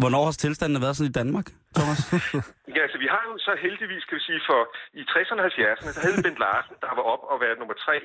Hvornår 0.00 0.24
har 0.28 0.36
tilstanden 0.44 0.82
været 0.84 0.96
sådan 0.96 1.12
i 1.12 1.18
Danmark, 1.20 1.46
Thomas? 1.76 2.00
Ja, 2.76 2.80
altså 2.86 2.98
vi 3.04 3.08
har 3.14 3.22
jo 3.30 3.34
så 3.46 3.52
heldigvis, 3.66 4.04
kan 4.04 4.16
vi 4.18 4.24
sige, 4.30 4.42
for 4.50 4.60
i 5.00 5.02
60'erne 5.12 5.40
og 5.40 5.46
70'erne, 5.46 5.90
der 5.96 6.02
havde 6.06 6.22
Bent 6.26 6.40
Larsen, 6.44 6.76
der 6.84 6.92
var 6.98 7.04
op 7.14 7.22
og 7.32 7.36
været 7.44 7.58
nummer 7.58 7.76
tre 7.84 7.96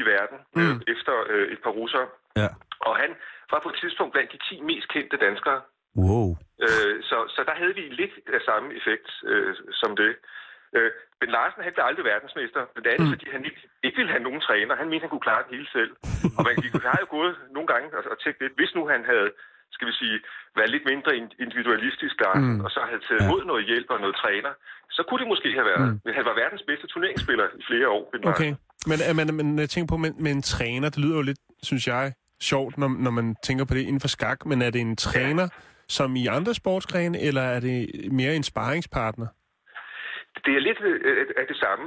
i 0.00 0.02
verden 0.12 0.38
mm. 0.56 0.60
øh, 0.62 0.74
efter 0.94 1.14
øh, 1.32 1.46
et 1.54 1.60
par 1.64 1.72
russere. 1.80 2.06
ja. 2.42 2.48
Og 2.88 2.94
han 3.02 3.10
var 3.52 3.60
på 3.62 3.68
et 3.72 3.78
tidspunkt 3.82 4.12
blandt 4.14 4.32
de 4.34 4.38
10 4.48 4.60
mest 4.70 4.88
kendte 4.94 5.16
danskere. 5.26 5.60
Wow. 6.04 6.28
Øh, 6.64 6.94
så, 7.08 7.18
så 7.34 7.40
der 7.48 7.54
havde 7.60 7.74
vi 7.80 7.84
lidt 8.00 8.14
af 8.36 8.40
samme 8.50 8.68
effekt 8.78 9.08
øh, 9.30 9.50
som 9.80 9.90
det. 10.00 10.12
Øh, 10.76 10.90
ben 11.20 11.30
Larsen, 11.36 11.64
han 11.66 11.72
blev 11.74 11.84
aldrig 11.88 12.04
verdensmester, 12.12 12.60
blandt 12.74 12.88
andet 12.92 13.06
mm. 13.06 13.12
fordi 13.14 13.26
han 13.34 13.42
ikke, 13.48 13.60
ikke 13.86 13.98
ville 14.00 14.12
have 14.14 14.26
nogen 14.28 14.40
træner. 14.48 14.80
Han 14.80 14.88
mente, 14.88 15.04
han 15.04 15.12
kunne 15.12 15.28
klare 15.28 15.42
det 15.44 15.52
hele 15.56 15.70
selv. 15.78 15.92
Og 16.36 16.42
man 16.46 16.54
vi 16.64 16.68
har 16.92 16.98
jo 17.04 17.08
gået 17.18 17.34
nogle 17.56 17.68
gange 17.72 17.86
og, 17.96 18.02
og 18.12 18.16
tænkt 18.24 18.38
lidt, 18.42 18.58
hvis 18.58 18.72
nu 18.76 18.82
han 18.94 19.02
havde 19.12 19.30
skal 19.74 19.88
vi 19.88 19.94
sige, 20.00 20.16
været 20.58 20.70
lidt 20.74 20.84
mindre 20.92 21.10
in- 21.20 21.36
individualistisk, 21.44 22.14
Larsen, 22.24 22.52
mm. 22.54 22.64
og 22.64 22.70
så 22.70 22.80
havde 22.88 23.02
taget 23.06 23.22
imod 23.24 23.42
noget 23.50 23.64
hjælp 23.70 23.88
og 23.94 24.00
noget 24.04 24.16
træner, 24.22 24.52
så 24.96 25.00
kunne 25.08 25.20
det 25.22 25.28
måske 25.32 25.48
have 25.58 25.68
været. 25.72 25.86
Mm. 26.04 26.12
Han 26.18 26.24
var 26.28 26.34
verdens 26.42 26.64
bedste 26.70 26.86
turneringsspiller 26.86 27.46
i 27.60 27.62
flere 27.70 27.88
år. 27.96 28.04
Okay. 28.32 28.52
Men, 28.90 28.98
øh, 29.06 29.12
men, 29.18 29.26
men 29.38 29.58
jeg 29.58 29.70
tænker 29.70 29.88
på, 29.94 29.98
med, 30.04 30.12
med 30.24 30.32
en 30.38 30.42
træner, 30.42 30.88
det 30.88 30.98
lyder 31.04 31.16
jo 31.16 31.22
lidt, 31.30 31.42
synes 31.62 31.86
jeg, 31.86 32.12
sjovt, 32.40 32.78
når, 32.78 32.88
når 32.88 33.10
man 33.10 33.36
tænker 33.42 33.64
på 33.64 33.74
det 33.74 33.80
inden 33.80 34.00
for 34.00 34.08
skak, 34.08 34.46
men 34.46 34.62
er 34.62 34.70
det 34.70 34.80
en 34.80 34.96
træner, 34.96 35.48
som 35.88 36.16
i 36.16 36.26
andre 36.26 36.54
sportsgrene, 36.54 37.20
eller 37.20 37.42
er 37.42 37.60
det 37.60 37.78
mere 38.12 38.34
en 38.34 38.42
sparringspartner? 38.42 39.26
Det 40.44 40.52
er 40.58 40.62
lidt 40.68 40.80
øh, 40.80 41.26
af 41.40 41.46
det 41.48 41.56
samme. 41.56 41.84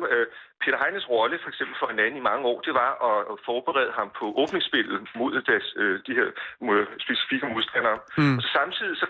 Øh, 0.59 0.63
Peter 0.63 0.79
Heines 0.83 1.09
rolle, 1.09 1.39
for 1.43 1.49
eksempel 1.49 1.75
for 1.79 1.87
en 1.87 1.99
anden 1.99 2.17
i 2.21 2.27
mange 2.29 2.43
år, 2.51 2.59
det 2.67 2.73
var 2.73 2.91
at 3.09 3.39
forberede 3.45 3.91
ham 3.99 4.09
på 4.19 4.25
åbningsspillet 4.41 4.99
mod 5.19 5.31
deres, 5.49 5.67
øh, 5.81 5.95
de 6.07 6.13
her 6.19 6.27
mod, 6.65 6.79
specifikke 7.05 7.47
modstandere. 7.53 7.99
Mm. 8.17 8.37
Og 8.37 8.41
så 8.43 8.49
samtidig 8.59 8.95
så 9.03 9.07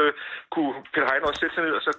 øh, 0.00 0.12
kunne 0.54 0.74
Peter 0.92 1.08
Heine 1.10 1.28
også 1.28 1.40
sætte 1.40 1.54
sig 1.54 1.64
ned 1.64 1.74
og 1.80 1.82
så 1.88 1.92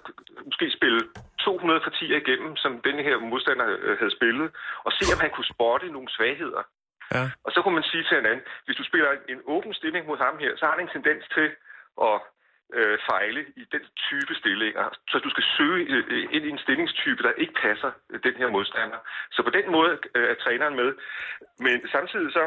måske 0.48 0.66
spille 0.78 1.00
200 1.40 1.80
partier 1.88 2.16
igennem, 2.22 2.56
som 2.56 2.72
denne 2.86 3.02
her 3.08 3.16
modstander 3.18 3.66
øh, 3.86 3.98
havde 3.98 4.16
spillet, 4.18 4.48
og 4.86 4.90
se, 4.92 5.04
om 5.14 5.20
han 5.24 5.32
kunne 5.34 5.52
spotte 5.54 5.86
nogle 5.96 6.10
svagheder. 6.16 6.62
Ja. 7.14 7.24
Og 7.44 7.50
så 7.52 7.58
kunne 7.62 7.78
man 7.80 7.90
sige 7.90 8.04
til 8.04 8.16
hinanden, 8.20 8.44
hvis 8.64 8.76
du 8.80 8.84
spiller 8.90 9.10
en 9.32 9.40
åben 9.54 9.74
stilling 9.74 10.06
mod 10.06 10.18
ham 10.26 10.38
her, 10.44 10.52
så 10.56 10.62
har 10.64 10.72
han 10.74 10.84
en 10.84 10.94
tendens 10.96 11.24
til 11.36 11.48
at 12.08 12.16
øh, 12.72 12.98
fejle 13.10 13.40
i 13.56 13.64
den 13.72 13.84
type 14.08 14.34
stillinger. 14.34 14.86
Så 15.08 15.18
du 15.18 15.30
skal 15.30 15.44
søge 15.56 15.80
øh, 15.94 16.28
ind 16.34 16.44
i 16.44 16.50
en 16.50 16.58
stillingstype, 16.58 17.22
der 17.22 17.32
ikke 17.42 17.54
passer 17.66 17.90
øh, 18.10 18.20
den 18.26 18.34
her 18.40 18.48
modstander. 18.50 18.98
Så 19.32 19.42
på 19.42 19.50
den 19.50 19.66
måde 19.72 19.98
øh, 20.14 20.30
er 20.30 20.34
træneren 20.34 20.76
med. 20.76 20.90
Men 21.58 21.88
samtidig 21.88 22.32
så 22.32 22.44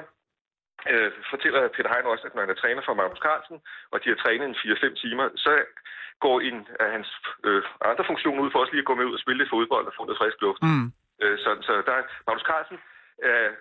øh, 0.91 1.11
fortæller 1.29 1.67
Peter 1.75 1.89
Hein 1.93 2.05
også, 2.13 2.23
at 2.27 2.33
når 2.35 2.41
han 2.41 2.49
er 2.49 2.61
træner 2.61 2.81
for 2.85 2.93
Magnus 2.93 3.23
Carlsen, 3.25 3.57
og 3.91 3.97
de 4.03 4.09
har 4.09 4.15
trænet 4.15 4.45
en 4.47 4.55
4-5 4.55 5.01
timer, 5.03 5.29
så 5.35 5.53
går 6.19 6.39
en 6.39 6.67
af 6.79 6.91
hans 6.95 7.09
øh, 7.47 7.63
andre 7.91 8.05
funktioner 8.09 8.43
ud 8.43 8.51
for 8.51 8.59
også 8.59 8.73
lige 8.73 8.85
at 8.85 8.89
gå 8.89 8.95
med 8.95 9.05
ud 9.05 9.17
og 9.17 9.23
spille 9.23 9.39
lidt 9.39 9.53
fodbold 9.53 9.85
og 9.87 9.93
få 9.97 10.03
noget 10.05 10.21
frisk 10.21 10.41
luft. 10.41 10.61
Mm. 10.63 10.87
Øh, 11.21 11.37
så, 11.43 11.49
så 11.67 11.73
der 11.87 11.93
er 11.99 12.03
Magnus 12.27 12.47
Carlsen 12.49 12.77
øh, 13.27 13.51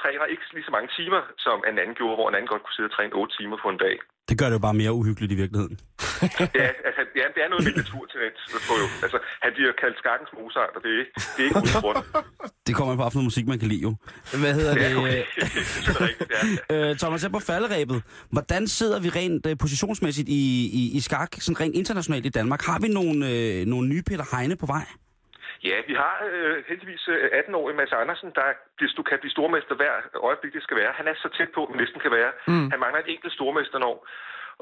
træner 0.00 0.24
ikke 0.24 0.44
lige 0.52 0.68
så 0.68 0.70
mange 0.76 0.90
timer, 0.98 1.22
som 1.38 1.64
en 1.68 1.78
anden 1.78 1.96
gjorde, 1.98 2.16
hvor 2.16 2.28
en 2.28 2.34
anden 2.34 2.52
godt 2.52 2.62
kunne 2.62 2.76
sidde 2.76 2.90
og 2.90 2.94
træne 2.96 3.14
8 3.14 3.36
timer 3.38 3.56
på 3.62 3.68
en 3.68 3.82
dag. 3.86 3.96
Det 4.28 4.38
gør 4.38 4.46
det 4.46 4.52
jo 4.52 4.58
bare 4.58 4.74
mere 4.74 4.92
uhyggeligt 4.92 5.32
i 5.32 5.34
virkeligheden. 5.34 5.78
ja, 6.62 6.68
altså, 6.88 7.02
ja, 7.20 7.26
det 7.34 7.40
er 7.44 7.48
noget 7.52 7.64
med 7.64 7.72
naturtalent. 7.82 8.38
Altså, 9.04 9.18
han 9.44 9.50
bliver 9.56 9.72
kaldt 9.82 9.96
skakkens 10.02 10.30
Mozart, 10.36 10.72
og 10.76 10.80
det 10.84 10.92
er, 11.00 11.04
det 11.34 11.40
er 11.42 11.48
ikke 11.48 11.56
uden 11.56 11.82
grund. 11.82 11.98
Det 12.66 12.76
kommer 12.76 12.96
på 12.96 13.02
aften 13.02 13.24
musik, 13.24 13.46
man 13.46 13.58
kan 13.58 13.68
lide 13.68 13.82
jo. 13.82 13.94
Hvad 14.40 14.54
hedder 14.54 14.74
det? 14.74 14.82
Ja, 14.82 14.98
okay. 14.98 15.22
det 16.18 16.36
er. 16.70 16.90
Øh, 16.90 16.96
Thomas, 16.96 17.22
jeg 17.22 17.30
på 17.32 17.38
falderæbet. 17.38 18.02
Hvordan 18.30 18.66
sidder 18.66 19.00
vi 19.00 19.08
rent 19.08 19.46
øh, 19.46 19.56
positionsmæssigt 19.58 20.28
i, 20.28 20.70
i, 20.72 20.96
i 20.96 21.00
skak, 21.00 21.28
sådan 21.38 21.60
rent 21.60 21.74
internationalt 21.74 22.26
i 22.26 22.28
Danmark? 22.28 22.62
Har 22.62 22.78
vi 22.78 22.88
nogle, 22.88 23.30
øh, 23.30 23.66
nogle 23.66 23.88
nye 23.88 24.02
Peter 24.02 24.36
Heine 24.36 24.56
på 24.56 24.66
vej? 24.66 24.86
Ja, 25.64 25.76
vi 25.88 25.94
har 26.02 26.14
øh, 26.32 26.56
heldigvis 26.68 27.04
øh, 27.08 27.24
18-årige 27.40 27.76
Mads 27.76 27.92
Andersen, 27.92 28.30
der 28.38 28.46
du 28.98 29.02
kan 29.02 29.18
blive 29.20 29.36
stormester 29.36 29.74
hver 29.80 29.94
øjeblik, 30.28 30.52
det 30.54 30.62
skal 30.62 30.76
være. 30.82 30.92
Han 31.00 31.06
er 31.08 31.14
så 31.14 31.28
tæt 31.38 31.50
på, 31.54 31.60
man 31.70 31.78
næsten 31.82 32.00
kan 32.04 32.12
være. 32.18 32.32
Mm. 32.50 32.70
Han 32.72 32.80
mangler 32.80 33.00
et 33.00 33.12
enkelt 33.14 33.32
stormesternår. 33.38 33.96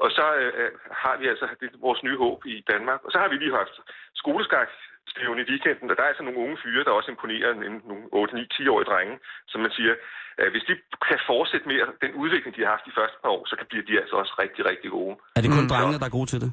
Og 0.03 0.09
så 0.17 0.25
øh, 0.41 0.71
har 1.03 1.15
vi 1.21 1.25
altså 1.31 1.45
det, 1.59 1.67
er 1.67 1.85
vores 1.87 2.01
nye 2.07 2.17
håb 2.23 2.39
i 2.45 2.57
Danmark. 2.71 2.99
Og 3.05 3.11
så 3.11 3.17
har 3.21 3.29
vi 3.29 3.35
lige 3.35 3.59
haft 3.61 3.75
skoleskak 4.21 4.69
stævne 5.13 5.41
i 5.43 5.49
weekenden, 5.51 5.89
og 5.91 5.95
der 5.95 6.03
er 6.03 6.11
altså 6.13 6.25
nogle 6.25 6.39
unge 6.43 6.57
fyre, 6.63 6.83
der 6.83 6.91
også 6.99 7.11
imponerer 7.11 7.51
nogle 7.89 8.03
8-9-10-årige 8.21 8.89
drenge, 8.91 9.15
som 9.51 9.59
man 9.65 9.71
siger, 9.77 9.93
øh, 10.39 10.49
hvis 10.53 10.65
de 10.69 10.73
kan 11.09 11.19
fortsætte 11.31 11.65
med 11.71 11.77
den 12.03 12.13
udvikling, 12.21 12.51
de 12.55 12.63
har 12.63 12.71
haft 12.75 12.89
de 12.89 12.97
første 12.99 13.17
par 13.23 13.31
år, 13.37 13.43
så 13.49 13.55
kan 13.59 13.67
blive 13.71 13.83
de 13.89 13.93
altså 14.01 14.15
også 14.21 14.33
rigtig, 14.43 14.61
rigtig 14.71 14.89
gode. 14.97 15.13
Er 15.35 15.41
det 15.41 15.49
kun 15.57 15.67
mm. 15.67 15.71
drengene, 15.73 15.99
der 16.01 16.07
er 16.11 16.17
gode 16.19 16.29
til 16.33 16.39
det? 16.43 16.51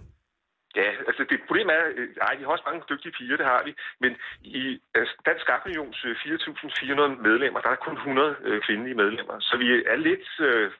Ja, 0.81 0.89
altså 1.09 1.23
det 1.31 1.39
problem 1.47 1.69
er, 1.69 1.83
øh, 1.99 2.09
ej, 2.29 2.35
vi 2.39 2.45
har 2.45 2.51
også 2.51 2.69
mange 2.69 2.83
dygtige 2.91 3.13
piger, 3.19 3.37
det 3.37 3.47
har 3.47 3.63
vi, 3.65 3.73
men 4.03 4.13
i 4.43 4.81
altså, 4.95 5.15
Dansk 5.27 5.43
Skakunions 5.45 5.97
4.400 5.97 7.23
medlemmer, 7.29 7.61
der 7.61 7.71
er 7.71 7.85
kun 7.87 7.97
100 7.97 8.37
øh, 8.49 8.63
kvindelige 8.67 9.01
medlemmer, 9.03 9.37
så 9.41 9.55
vi 9.63 9.69
er 9.93 9.99
lidt, 10.09 10.29
øh, 10.49 10.71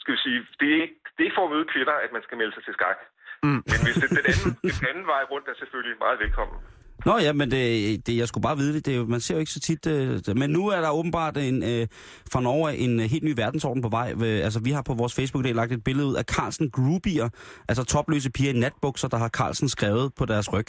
skal 0.00 0.14
vi 0.14 0.18
sige, 0.26 0.38
det 0.60 0.70
er, 0.82 0.86
det 1.18 1.24
er 1.26 1.34
for 1.34 1.44
at 1.44 1.52
møde 1.54 1.66
kvinder, 1.74 1.96
at 2.04 2.12
man 2.12 2.22
skal 2.22 2.38
melde 2.38 2.54
sig 2.54 2.64
til 2.64 2.74
skak. 2.78 2.98
Mm. 3.42 3.60
Men 3.70 3.78
hvis 3.84 3.96
det, 4.02 4.08
den, 4.18 4.26
anden, 4.32 4.50
den 4.80 4.86
anden 4.90 5.06
vej 5.12 5.22
rundt 5.32 5.46
er 5.48 5.56
selvfølgelig 5.62 5.98
meget 6.04 6.18
velkommen. 6.24 6.58
Nå 7.06 7.18
ja, 7.18 7.32
men 7.32 7.50
det, 7.50 8.06
det, 8.06 8.16
jeg 8.16 8.28
skulle 8.28 8.42
bare 8.42 8.56
vide 8.56 8.74
det. 8.74 8.86
det 8.86 8.96
er 8.96 9.04
man 9.04 9.20
ser 9.20 9.34
jo 9.34 9.40
ikke 9.40 9.52
så 9.52 9.60
tit... 9.60 9.86
Øh, 9.86 10.20
men 10.36 10.50
nu 10.50 10.68
er 10.68 10.80
der 10.80 10.90
åbenbart 10.90 11.36
en, 11.36 11.62
øh, 11.62 11.86
fra 12.32 12.40
Norge 12.40 12.76
en 12.76 13.00
øh, 13.00 13.10
helt 13.10 13.24
ny 13.24 13.32
verdensorden 13.36 13.82
på 13.82 13.88
vej. 13.88 14.12
Ved, 14.16 14.42
altså, 14.42 14.60
vi 14.60 14.70
har 14.70 14.82
på 14.82 14.94
vores 14.94 15.14
Facebook-del 15.14 15.54
lagt 15.54 15.72
et 15.72 15.84
billede 15.84 16.06
ud 16.06 16.14
af 16.14 16.24
Carlsen 16.24 16.70
Groupier, 16.70 17.28
altså 17.68 17.84
topløse 17.84 18.30
piger 18.30 18.52
i 18.52 18.58
natbukser, 18.58 19.08
der 19.08 19.16
har 19.16 19.28
Carlsen 19.28 19.68
skrevet 19.68 20.14
på 20.14 20.26
deres 20.26 20.52
ryg. 20.52 20.66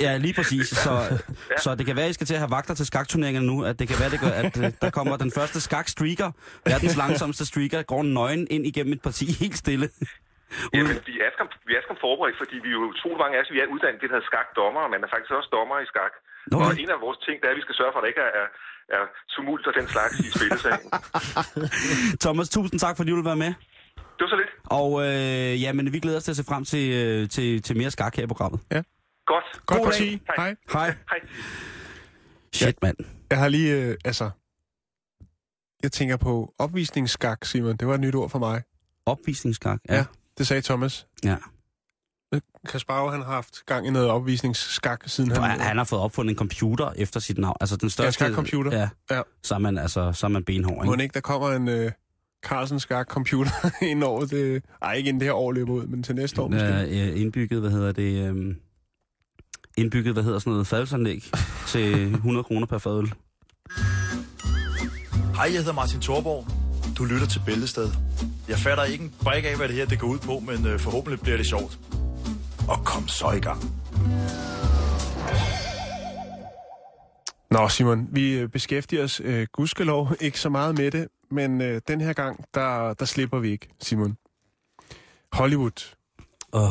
Ja, 0.00 0.16
lige 0.16 0.34
præcis. 0.34 0.68
Så, 0.84 0.92
ja. 0.92 1.16
så 1.58 1.74
det 1.74 1.86
kan 1.86 1.96
være, 1.96 2.04
at 2.04 2.10
I 2.10 2.12
skal 2.12 2.26
til 2.26 2.34
at 2.34 2.40
have 2.40 2.50
vagter 2.50 2.74
til 2.74 2.86
skakturneringerne 2.86 3.46
nu. 3.46 3.64
At 3.64 3.78
det 3.78 3.88
kan 3.88 3.96
være, 4.00 4.10
det 4.10 4.20
gør, 4.20 4.28
at 4.28 4.58
øh, 4.58 4.72
der 4.82 4.90
kommer 4.90 5.16
den 5.16 5.30
første 5.30 5.60
skak-streaker, 5.60 6.30
verdens 6.66 6.96
langsomste 6.96 7.46
streaker, 7.46 7.82
går 7.82 8.02
nøgen 8.02 8.46
ind 8.50 8.66
igennem 8.66 8.92
et 8.92 9.02
parti 9.02 9.32
helt 9.40 9.58
stille. 9.58 9.88
Jamen, 10.74 10.96
vi 11.10 11.14
er, 11.26 11.30
skam, 11.34 11.48
vi 11.68 11.72
er 11.78 11.82
skam 11.84 11.98
forberedt, 12.06 12.36
fordi 12.42 12.56
vi 12.64 12.68
er 12.72 12.78
jo 12.80 12.86
to 13.04 13.10
mange 13.22 13.34
af 13.36 13.40
os, 13.42 13.50
vi 13.54 13.60
er 13.62 13.66
uddannet 13.74 13.98
det, 14.00 14.08
der 14.10 14.16
hedder 14.16 14.30
skakdommer, 14.32 14.80
og 14.86 14.90
man 14.94 15.00
er 15.04 15.10
faktisk 15.14 15.32
også 15.38 15.50
dommer 15.56 15.76
i 15.84 15.86
skak. 15.92 16.14
Okay. 16.56 16.64
Og 16.64 16.70
en 16.82 16.90
af 16.94 16.98
vores 17.06 17.18
ting, 17.26 17.36
det 17.40 17.46
er, 17.48 17.54
at 17.54 17.58
vi 17.60 17.64
skal 17.66 17.76
sørge 17.80 17.92
for, 17.92 17.98
at 18.00 18.04
der 18.04 18.12
ikke 18.12 18.24
er, 18.42 18.46
er 18.96 19.02
tumult 19.32 19.64
og 19.70 19.74
den 19.78 19.86
slags 19.94 20.14
i 20.26 20.28
spillesagen. 20.36 20.86
Thomas, 22.24 22.48
tusind 22.56 22.78
tak, 22.84 22.94
fordi 22.96 23.08
du 23.12 23.16
vil 23.20 23.30
være 23.32 23.42
med. 23.44 23.52
Det 24.16 24.22
var 24.24 24.30
så 24.34 24.38
lidt. 24.42 24.52
Og 24.80 24.88
øh, 25.06 25.52
ja, 25.64 25.70
men 25.76 25.84
vi 25.94 25.98
glæder 26.04 26.18
os 26.20 26.24
til 26.24 26.34
at 26.34 26.40
se 26.40 26.44
frem 26.52 26.64
til, 26.72 26.84
øh, 27.00 27.28
til, 27.34 27.62
til 27.66 27.74
mere 27.80 27.90
skak 27.96 28.14
her 28.16 28.24
i 28.28 28.30
programmet. 28.32 28.60
Ja. 28.74 28.80
Godt. 29.32 29.48
Godt 29.66 29.78
God 29.78 29.86
parti. 29.86 30.08
Hej. 30.26 30.36
Hej. 30.36 30.50
Hej. 30.72 30.88
Hej. 31.10 31.20
Shit, 32.58 32.82
mand. 32.82 32.96
Jeg 33.30 33.38
har 33.38 33.48
lige, 33.48 33.70
øh, 33.80 33.96
altså... 34.04 34.30
Jeg 35.82 35.92
tænker 35.92 36.16
på 36.16 36.54
opvisningsskak, 36.58 37.44
Simon. 37.44 37.76
Det 37.76 37.88
var 37.88 37.94
et 37.94 38.00
nyt 38.00 38.14
ord 38.14 38.30
for 38.30 38.38
mig. 38.38 38.62
Opvisningsskak, 39.06 39.78
ja. 39.88 39.94
Ja. 39.94 40.04
Ja. 40.32 40.38
Det 40.38 40.46
sagde 40.46 40.62
Thomas. 40.62 41.06
ja. 41.24 41.36
Kasparov, 42.68 43.10
han 43.10 43.22
har 43.22 43.32
haft 43.32 43.66
gang 43.66 43.86
i 43.86 43.90
noget 43.90 44.08
opvisningsskak, 44.08 45.00
siden 45.06 45.30
Han, 45.30 45.42
han... 45.42 45.60
han 45.60 45.76
har 45.76 45.84
fået 45.84 46.02
opfundet 46.02 46.30
en 46.32 46.38
computer 46.38 46.92
efter 46.96 47.20
sit 47.20 47.38
navn. 47.38 47.56
Altså 47.60 47.76
den 47.76 47.90
største... 47.90 48.12
skakcomputer. 48.12 48.78
Ja. 48.78 48.88
Ja. 49.10 49.22
Så 49.42 49.54
er 49.54 49.58
man, 49.58 49.78
altså, 49.78 50.12
så 50.12 50.26
er 50.26 50.30
man 50.30 50.44
benhård, 50.44 50.84
Må 50.86 50.92
ikke? 50.92 51.02
ikke, 51.02 51.14
der 51.14 51.20
kommer 51.20 51.48
en 51.52 51.68
øh, 51.68 51.92
Carlsen 52.44 52.80
skak 52.80 53.06
computer 53.08 53.50
ind 53.90 54.04
over 54.04 54.24
det... 54.26 54.64
Ej, 54.82 54.92
ikke 54.92 55.08
inden 55.08 55.20
det 55.20 55.26
her 55.26 55.32
år 55.34 55.52
løber 55.52 55.72
ud, 55.72 55.86
men 55.86 56.02
til 56.02 56.14
næste 56.14 56.42
år 56.42 56.48
måske. 56.48 56.66
Øh, 56.66 57.20
indbygget, 57.20 57.60
hvad 57.60 57.70
hedder 57.70 57.92
det... 57.92 58.34
Øh, 58.34 58.54
indbygget, 59.76 60.12
hvad 60.14 60.22
hedder 60.22 60.38
sådan 60.38 60.50
noget, 60.50 60.66
fadelsanlæg 60.66 61.30
til 61.66 62.04
100 62.14 62.44
kroner 62.44 62.66
per 62.66 62.78
fadøl. 62.78 63.12
Hej, 65.34 65.44
jeg 65.44 65.56
hedder 65.58 65.72
Martin 65.72 66.00
Thorborg. 66.00 66.46
Du 66.98 67.04
lytter 67.04 67.26
til 67.26 67.42
Bæltested. 67.46 67.88
Jeg 68.52 68.60
fatter 68.60 68.84
ikke 68.84 69.04
en 69.04 69.14
brik 69.20 69.44
af, 69.44 69.56
hvad 69.56 69.68
det 69.68 69.76
her 69.76 69.86
det 69.86 69.98
går 69.98 70.06
ud 70.08 70.18
på, 70.18 70.38
men 70.38 70.66
øh, 70.66 70.80
forhåbentlig 70.80 71.20
bliver 71.20 71.36
det 71.36 71.46
sjovt. 71.46 71.78
Og 72.68 72.84
kom 72.84 73.08
så 73.08 73.30
i 73.30 73.40
gang. 73.40 73.60
Nå, 77.50 77.68
Simon, 77.68 78.08
vi 78.10 78.32
øh, 78.32 78.48
beskæftiger 78.48 79.04
os 79.04 79.20
øh, 79.24 79.46
gudskelov 79.52 80.08
ikke 80.20 80.40
så 80.40 80.48
meget 80.48 80.78
med 80.78 80.90
det, 80.90 81.08
men 81.30 81.60
øh, 81.60 81.80
den 81.88 82.00
her 82.00 82.12
gang, 82.12 82.44
der, 82.54 82.94
der 82.94 83.04
slipper 83.04 83.38
vi 83.38 83.50
ikke, 83.50 83.68
Simon. 83.80 84.16
Hollywood. 85.32 85.94
Oh. 86.52 86.70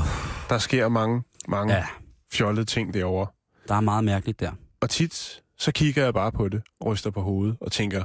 Der 0.50 0.58
sker 0.58 0.90
mange, 0.90 1.24
mange 1.48 1.74
ja. 1.74 1.80
Ja, 1.80 1.86
fjollede 2.32 2.66
ting 2.66 2.94
derovre. 2.94 3.28
der 3.68 3.76
er 3.76 3.82
meget 3.82 4.04
mærkeligt 4.04 4.40
der. 4.40 4.52
Og 4.82 4.90
tit, 4.90 5.42
så 5.58 5.72
kigger 5.72 6.04
jeg 6.04 6.14
bare 6.14 6.32
på 6.32 6.50
det, 6.50 6.62
ryster 6.86 7.12
på 7.12 7.22
hovedet 7.22 7.58
og 7.62 7.72
tænker, 7.72 8.04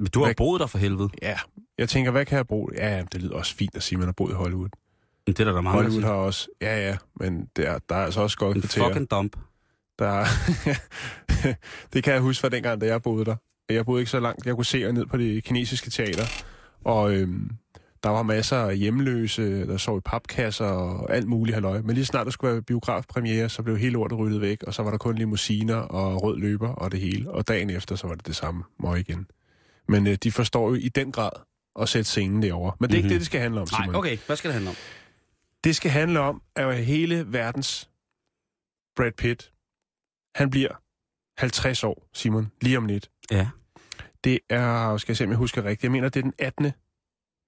Men 0.00 0.06
du 0.08 0.18
har 0.18 0.26
Hvad- 0.26 0.34
boet 0.34 0.60
der 0.60 0.66
for 0.66 0.78
helvede. 0.78 1.08
ja, 1.22 1.38
jeg 1.78 1.88
tænker, 1.88 2.10
hvad 2.10 2.24
kan 2.26 2.36
jeg 2.36 2.46
bruge? 2.46 2.70
Ja, 2.76 3.04
det 3.12 3.22
lyder 3.22 3.34
også 3.36 3.54
fint 3.56 3.76
at 3.76 3.82
sige, 3.82 3.96
at 3.96 3.98
man 3.98 4.08
har 4.08 4.12
boet 4.12 4.30
i 4.30 4.34
Hollywood. 4.34 4.68
Men 5.26 5.34
det 5.34 5.40
er 5.40 5.44
der, 5.44 5.50
der 5.52 5.58
er 5.58 5.62
meget, 5.62 5.82
Hollywood 5.82 6.02
har 6.02 6.12
også, 6.12 6.48
ja 6.62 6.88
ja, 6.88 6.96
men 7.20 7.48
der, 7.56 7.78
der 7.88 7.94
er 7.94 8.04
altså 8.04 8.20
også 8.20 8.38
godt 8.38 8.56
En 8.56 8.62
kvarter. 8.62 8.88
fucking 8.88 9.10
dump. 9.10 9.36
Der 9.98 10.06
er, 10.08 10.24
det 11.92 12.04
kan 12.04 12.12
jeg 12.12 12.20
huske 12.20 12.40
fra 12.40 12.48
dengang, 12.48 12.80
da 12.80 12.86
jeg 12.86 13.02
boede 13.02 13.24
der. 13.24 13.36
Jeg 13.68 13.84
boede 13.84 14.00
ikke 14.00 14.10
så 14.10 14.20
langt. 14.20 14.46
Jeg 14.46 14.54
kunne 14.54 14.64
se 14.64 14.92
ned 14.92 15.06
på 15.06 15.16
det 15.16 15.44
kinesiske 15.44 15.90
teater. 15.90 16.24
Og 16.84 17.12
øhm, 17.14 17.50
der 18.02 18.08
var 18.10 18.22
masser 18.22 18.56
af 18.56 18.76
hjemløse, 18.78 19.66
der 19.66 19.76
sov 19.76 19.98
i 19.98 20.00
papkasser 20.04 20.64
og 20.66 21.14
alt 21.14 21.26
muligt 21.28 21.54
halløj. 21.54 21.80
Men 21.82 21.94
lige 21.94 22.04
snart 22.04 22.26
der 22.26 22.30
skulle 22.32 22.52
være 22.52 22.62
biografpremiere, 22.62 23.48
så 23.48 23.62
blev 23.62 23.76
hele 23.78 23.92
lortet 23.92 24.18
ryddet 24.18 24.40
væk, 24.40 24.62
og 24.62 24.74
så 24.74 24.82
var 24.82 24.90
der 24.90 24.98
kun 24.98 25.14
limousiner 25.18 25.74
og 25.76 26.22
rød 26.22 26.38
løber 26.38 26.68
og 26.68 26.92
det 26.92 27.00
hele. 27.00 27.30
Og 27.30 27.48
dagen 27.48 27.70
efter, 27.70 27.96
så 27.96 28.06
var 28.06 28.14
det 28.14 28.26
det 28.26 28.36
samme 28.36 28.64
møg 28.80 29.00
igen. 29.00 29.26
Men 29.88 30.06
øh, 30.06 30.14
de 30.22 30.32
forstår 30.32 30.68
jo 30.68 30.74
i 30.74 30.88
den 30.88 31.12
grad 31.12 31.30
at 31.80 31.88
sætte 31.88 32.10
scenen 32.10 32.42
derovre. 32.42 32.76
Men 32.80 32.90
det 32.90 32.96
er 32.96 32.98
mm-hmm. 32.98 33.06
ikke 33.06 33.14
det, 33.14 33.20
det 33.20 33.26
skal 33.26 33.40
handle 33.40 33.60
om, 33.60 33.66
Simon. 33.66 33.88
Nej, 33.88 33.98
okay. 33.98 34.18
Hvad 34.26 34.36
skal 34.36 34.48
det 34.48 34.54
handle 34.54 34.70
om? 34.70 34.76
Det 35.64 35.76
skal 35.76 35.90
handle 35.90 36.20
om, 36.20 36.42
at 36.56 36.84
hele 36.84 37.32
verdens 37.32 37.90
Brad 38.96 39.12
Pitt, 39.12 39.52
han 40.34 40.50
bliver 40.50 40.80
50 41.38 41.84
år, 41.84 42.08
Simon, 42.12 42.50
lige 42.60 42.78
om 42.78 42.86
lidt. 42.86 43.10
Ja. 43.30 43.48
Det 44.24 44.38
er, 44.50 44.96
skal 44.96 45.12
jeg 45.12 45.16
se, 45.16 45.24
om 45.24 45.30
jeg 45.30 45.38
husker 45.38 45.64
rigtigt, 45.64 45.82
jeg 45.82 45.92
mener, 45.92 46.08
det 46.08 46.20
er 46.20 46.22
den 46.22 46.34
18. 46.38 46.72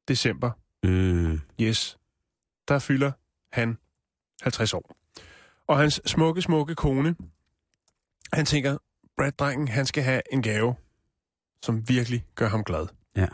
december. 0.09 0.51
Mm. 0.83 1.41
Yes. 1.61 1.99
Der 2.69 2.79
fylder 2.79 3.13
han 3.53 3.79
50 4.43 4.75
år. 4.75 4.97
Og 5.67 5.79
hans 5.79 6.01
smukke, 6.07 6.43
smukke 6.43 6.75
kone, 6.75 7.17
han 8.33 8.47
tænker, 8.47 8.79
Brad-drengen, 9.17 9.69
han 9.69 9.87
skal 9.87 10.03
have 10.03 10.23
en 10.33 10.43
gave, 10.43 10.75
som 11.63 11.89
virkelig 11.89 12.25
gør 12.35 12.49
ham 12.49 12.65
glad. 12.65 12.87
Ja. 13.17 13.27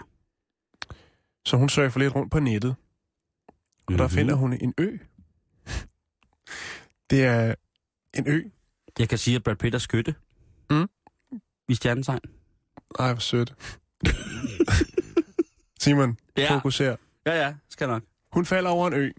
Så 1.47 1.57
hun 1.57 1.69
surfer 1.69 2.01
lidt 2.01 2.15
rundt 2.15 2.33
på 2.33 2.41
nettet, 2.41 2.71
og 2.71 3.55
mm-hmm. 3.89 3.97
der 3.99 4.05
Mhm. 4.05 4.15
finder 4.15 4.35
hun 4.35 4.53
en 4.53 4.75
ø. 4.79 4.97
Det 7.11 7.25
er 7.25 7.55
en 8.15 8.29
ø. 8.29 8.43
Jeg 8.99 9.09
kan 9.09 9.19
sige, 9.19 9.37
at 9.37 9.43
Brad 9.43 9.57
Pitt 9.57 9.75
er 9.75 9.79
skytte. 9.79 10.15
Mm. 10.71 10.89
I 11.69 11.75
stjernetegn. 11.75 12.21
Ej, 12.99 13.13
hvor 13.13 13.21
sødt. 13.21 13.55
Simon, 15.83 16.19
Ja. 16.37 16.43
ja. 16.43 16.55
fokuser. 16.57 16.97
Ja, 17.27 17.35
ja. 17.47 17.55
Skal 17.71 17.89
nok. 17.89 18.03
Hun 18.33 18.47
falder 18.47 18.71
over 18.71 18.87
en 18.89 18.93
ø. 18.95 19.11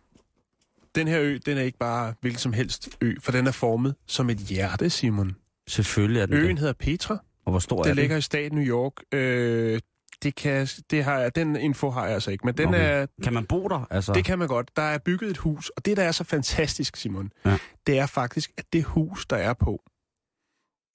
Den 0.95 1.07
her 1.07 1.21
ø, 1.21 1.37
den 1.45 1.57
er 1.57 1.61
ikke 1.61 1.77
bare 1.77 2.13
hvilken 2.21 2.39
som 2.39 2.53
helst 2.53 2.89
ø, 3.01 3.15
for 3.19 3.31
den 3.31 3.47
er 3.47 3.51
formet 3.51 3.95
som 4.07 4.29
et 4.29 4.37
hjerte, 4.37 4.89
Simon. 4.89 5.35
Selvfølgelig 5.67 6.21
er 6.21 6.25
den 6.25 6.35
Øen 6.35 6.49
det. 6.49 6.59
hedder 6.59 6.73
Petra. 6.73 7.17
Og 7.45 7.51
hvor 7.51 7.59
stor 7.59 7.79
er 7.79 7.83
Den 7.83 7.89
den? 7.89 7.95
ligger 7.97 8.17
i 8.17 8.21
staten 8.21 8.57
New 8.57 8.67
York. 8.67 8.93
Øh, 9.11 9.79
det 10.23 10.35
kan, 10.35 10.67
det 10.89 11.03
har 11.03 11.29
den 11.29 11.55
info 11.55 11.89
har 11.89 12.05
jeg 12.05 12.13
altså 12.13 12.31
ikke, 12.31 12.45
men 12.45 12.57
den 12.57 12.67
Okay. 12.67 13.01
er, 13.01 13.05
Kan 13.23 13.33
man 13.33 13.45
bo 13.45 13.67
der? 13.67 13.87
Altså, 13.91 14.13
det 14.13 14.25
kan 14.25 14.39
man 14.39 14.47
godt. 14.47 14.71
Der 14.75 14.81
er 14.81 14.97
bygget 14.97 15.29
et 15.29 15.37
hus, 15.37 15.69
og 15.69 15.85
det, 15.85 15.97
der 15.97 16.03
er 16.03 16.11
så 16.11 16.23
fantastisk, 16.23 16.95
Simon, 16.95 17.31
Ja. 17.45 17.57
det 17.87 17.99
er 17.99 18.05
faktisk, 18.05 18.51
at 18.57 18.65
det 18.73 18.83
hus, 18.83 19.25
der 19.25 19.35
er 19.37 19.53
på, 19.53 19.83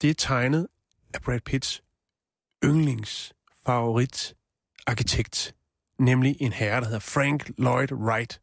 det 0.01 0.09
er 0.09 0.13
tegnet 0.13 0.67
af 1.13 1.21
Brad 1.21 1.39
Pitts 1.39 1.83
yndlings 2.65 3.33
favorit 3.65 4.33
arkitekt, 4.87 5.55
nemlig 5.99 6.35
en 6.39 6.53
herre, 6.53 6.79
der 6.81 6.85
hedder 6.85 6.99
Frank 6.99 7.51
Lloyd 7.57 7.91
Wright, 7.91 8.41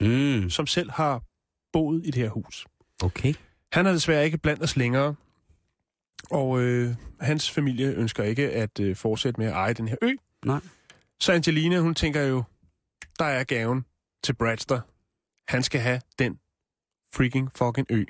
Mm, 0.00 0.50
som 0.50 0.66
selv 0.66 0.90
har 0.90 1.22
boet 1.72 2.02
i 2.06 2.10
det 2.10 2.22
her 2.22 2.28
hus. 2.30 2.66
okay. 3.02 3.34
Han 3.72 3.86
er 3.86 3.92
desværre 3.92 4.24
ikke 4.24 4.38
blandt 4.38 4.62
os 4.62 4.76
længere, 4.76 5.14
og 6.30 6.60
øh, 6.60 6.94
hans 7.20 7.50
familie 7.50 7.86
ønsker 7.94 8.24
ikke 8.24 8.50
at 8.50 8.80
øh, 8.80 8.96
fortsætte 8.96 9.40
med 9.40 9.46
at 9.46 9.52
eje 9.52 9.72
den 9.72 9.88
her 9.88 9.96
ø. 10.02 10.10
Nej. 10.44 10.60
Så 11.20 11.32
Angelina, 11.32 11.78
hun 11.78 11.94
tænker 11.94 12.22
jo, 12.22 12.42
der 13.18 13.24
er 13.24 13.44
gaven 13.44 13.84
til 14.22 14.32
Bradster. 14.32 14.80
Han 15.48 15.62
skal 15.62 15.80
have 15.80 16.00
den 16.18 16.38
freaking 17.14 17.50
fucking 17.54 17.86
ø. 17.90 18.04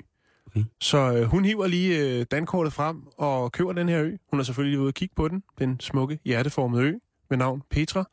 Okay. 0.47 0.63
Så 0.81 0.97
øh, 1.13 1.23
hun 1.23 1.45
hiver 1.45 1.67
lige 1.67 1.99
øh, 2.19 2.25
dankortet 2.31 2.73
frem 2.73 3.01
og 3.17 3.51
køber 3.51 3.73
den 3.73 3.89
her 3.89 4.01
ø. 4.03 4.15
Hun 4.29 4.39
er 4.39 4.43
selvfølgelig 4.43 4.79
ude 4.79 4.87
og 4.87 4.93
kigge 4.93 5.15
på 5.15 5.27
den, 5.27 5.43
den 5.59 5.79
smukke 5.79 6.19
hjerteformede 6.25 6.83
ø 6.83 6.93
med 7.29 7.37
navn 7.37 7.61
Petra, 7.69 8.09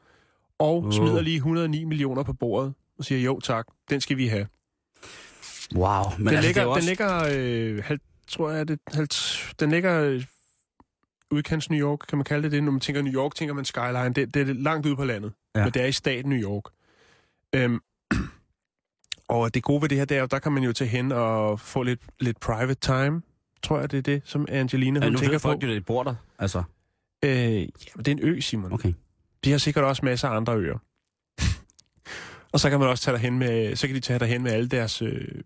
og 0.59 0.83
Wow. 0.83 0.91
smider 0.91 1.21
lige 1.21 1.37
109 1.37 1.85
millioner 1.85 2.23
på 2.23 2.33
bordet 2.33 2.75
og 2.99 3.05
siger, 3.05 3.21
jo 3.21 3.41
tak, 3.41 3.67
den 3.91 4.01
skal 4.01 4.17
vi 4.17 4.27
have. 4.29 4.47
Wow. 5.75 6.03
Men 6.19 6.27
den, 6.27 6.35
altså, 6.37 6.47
ligger, 6.49 6.63
det 6.63 6.69
er 6.69 6.73
også... 6.75 6.81
den 6.81 6.89
ligger, 6.89 7.29
øh, 7.77 7.85
halv, 7.85 8.01
tror 8.27 8.51
jeg, 8.51 8.69
det, 8.69 8.79
den 9.61 9.71
ligger 9.71 10.23
udkants 11.31 11.71
New 11.71 11.81
York, 11.81 11.99
kan 12.09 12.19
man 12.19 12.25
kalde 12.25 12.43
det 12.43 12.53
det? 12.53 12.65
Når 12.65 12.71
man 12.73 12.81
tænker 12.81 13.03
New 13.03 13.13
York, 13.15 13.35
tænker 13.35 13.55
man 13.55 13.65
Skyline. 13.65 14.13
Det, 14.13 14.35
det 14.35 14.49
er 14.49 14.53
langt 14.55 14.87
ude 14.87 14.97
på 14.97 15.05
landet, 15.05 15.33
Ja. 15.57 15.65
men 15.65 15.73
det 15.75 15.83
er 15.83 15.87
i 15.87 15.93
staten 15.93 16.31
New 16.31 16.39
York. 16.39 16.65
Øhm, 17.55 17.81
og 19.29 19.55
det 19.55 19.63
gode 19.63 19.83
ved 19.83 19.89
det 19.89 19.99
her, 19.99 20.05
det 20.05 20.17
er 20.17 20.27
der 20.27 20.39
kan 20.39 20.53
man 20.53 20.63
jo 20.63 20.73
tage 20.73 20.89
hen 20.89 21.13
og 21.13 21.61
få 21.61 21.83
lidt, 21.83 22.01
lidt 22.21 22.41
private 22.41 22.75
time. 22.75 23.23
Tror 23.63 23.81
jeg, 23.81 23.91
det 23.91 23.99
er 23.99 24.03
det, 24.03 24.23
som 24.25 24.47
Angelina 24.49 25.01
Ja, 25.01 25.05
hun 25.07 25.13
nu 25.13 25.19
tænker 25.19 25.33
ved 25.33 25.39
på. 25.41 25.43
folk 25.43 25.63
jo, 25.63 25.69
det 25.69 25.87
bor 25.87 26.03
der. 26.03 26.15
Altså, 26.39 26.63
Øh, 27.25 27.31
ja, 27.61 27.67
det 27.97 28.09
er 28.09 28.13
en 28.13 28.19
ø, 28.23 28.41
Simon. 28.41 28.73
okay. 28.73 28.93
De 29.45 29.51
har 29.51 29.59
sikkert 29.59 29.85
også 29.85 30.05
masser 30.05 30.29
af 30.29 30.37
andre 30.37 30.57
øer. 30.57 30.79
og 32.53 32.61
så 32.61 32.71
kan 32.71 32.79
man 32.81 32.89
også 32.89 33.05
tage 33.05 33.13
derhen 33.13 33.39
med, 33.39 33.77
så 33.77 33.87
kan 33.87 33.97
de 33.97 34.01
tage 34.01 34.19
derhen 34.19 34.43
med 34.43 34.53
alle 34.53 34.69
deres 34.69 35.03
øh, 35.03 35.09
Alle 35.11 35.21
deres 35.25 35.45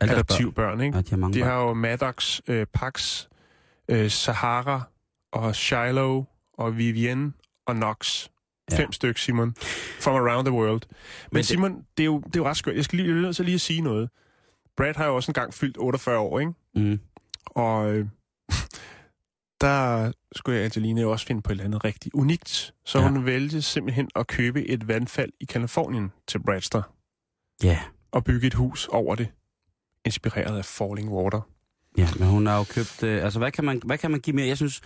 adoptivbørn, 0.00 0.80
ikke? 0.80 0.96
Ja, 0.96 1.02
de 1.02 1.10
har 1.10 1.16
mange 1.16 1.38
De 1.38 1.44
har 1.44 1.60
jo 1.60 1.74
Maddox, 1.74 2.40
øh, 2.48 2.66
Pax, 2.72 3.26
øh, 3.88 4.10
Sahara 4.10 4.82
og 5.32 5.54
Shiloh 5.56 6.24
og 6.54 6.78
Vivienne 6.78 7.32
og 7.66 7.74
Knox. 7.74 8.28
Ja. 8.70 8.78
Fem 8.78 8.92
stykker, 8.92 9.18
Simon. 9.20 9.54
From 10.00 10.14
around 10.14 10.46
the 10.46 10.54
world. 10.54 10.80
Men, 10.90 10.96
Men 11.32 11.36
det- 11.38 11.46
Simon, 11.46 11.72
det 11.96 12.02
er, 12.02 12.04
jo, 12.04 12.18
det 12.18 12.36
er 12.36 12.40
jo 12.40 12.46
ret 12.48 12.56
skørt. 12.56 12.76
Jeg 12.76 12.84
skal 12.84 12.98
lige, 12.98 13.26
jeg 13.26 13.34
til 13.36 13.44
lige 13.44 13.54
at 13.54 13.60
sige 13.60 13.80
noget. 13.80 14.10
Brad 14.76 14.94
har 14.96 15.06
jo 15.06 15.16
også 15.16 15.30
engang 15.30 15.54
fyldt 15.54 15.76
48 15.78 16.18
år, 16.18 16.40
ikke? 16.40 16.52
Mm. 16.74 17.00
Og 17.46 17.92
øh, 17.94 18.06
der 19.60 20.12
skulle 20.36 20.56
jeg 20.56 20.64
Angelina 20.64 21.00
jo 21.00 21.10
også 21.10 21.26
finde 21.26 21.42
på 21.42 21.48
et 21.48 21.52
eller 21.52 21.64
andet 21.64 21.84
rigtig 21.84 22.14
unikt. 22.14 22.74
Så 22.84 22.98
Ja. 22.98 23.08
hun 23.08 23.26
vælgte 23.26 23.62
simpelthen 23.62 24.08
at 24.16 24.26
købe 24.26 24.66
et 24.68 24.88
vandfald 24.88 25.32
i 25.40 25.44
Kalifornien 25.44 26.12
til 26.28 26.38
Bradster. 26.42 26.82
Ja. 27.62 27.80
Og 28.12 28.24
bygge 28.24 28.46
et 28.46 28.54
hus 28.54 28.88
over 28.88 29.14
det. 29.14 29.28
Inspireret 30.04 30.58
af 30.58 30.64
Falling 30.64 31.10
Water. 31.10 31.40
Ja, 31.98 32.08
men 32.18 32.28
hun 32.28 32.46
har 32.46 32.58
jo 32.58 32.64
købt... 32.64 33.02
Øh, 33.02 33.24
altså, 33.24 33.38
hvad 33.38 33.50
kan, 33.50 33.64
man, 33.64 33.80
hvad 33.84 33.98
kan 33.98 34.10
man 34.10 34.20
give 34.20 34.36
mere? 34.36 34.46
Jeg 34.46 34.56
synes... 34.56 34.80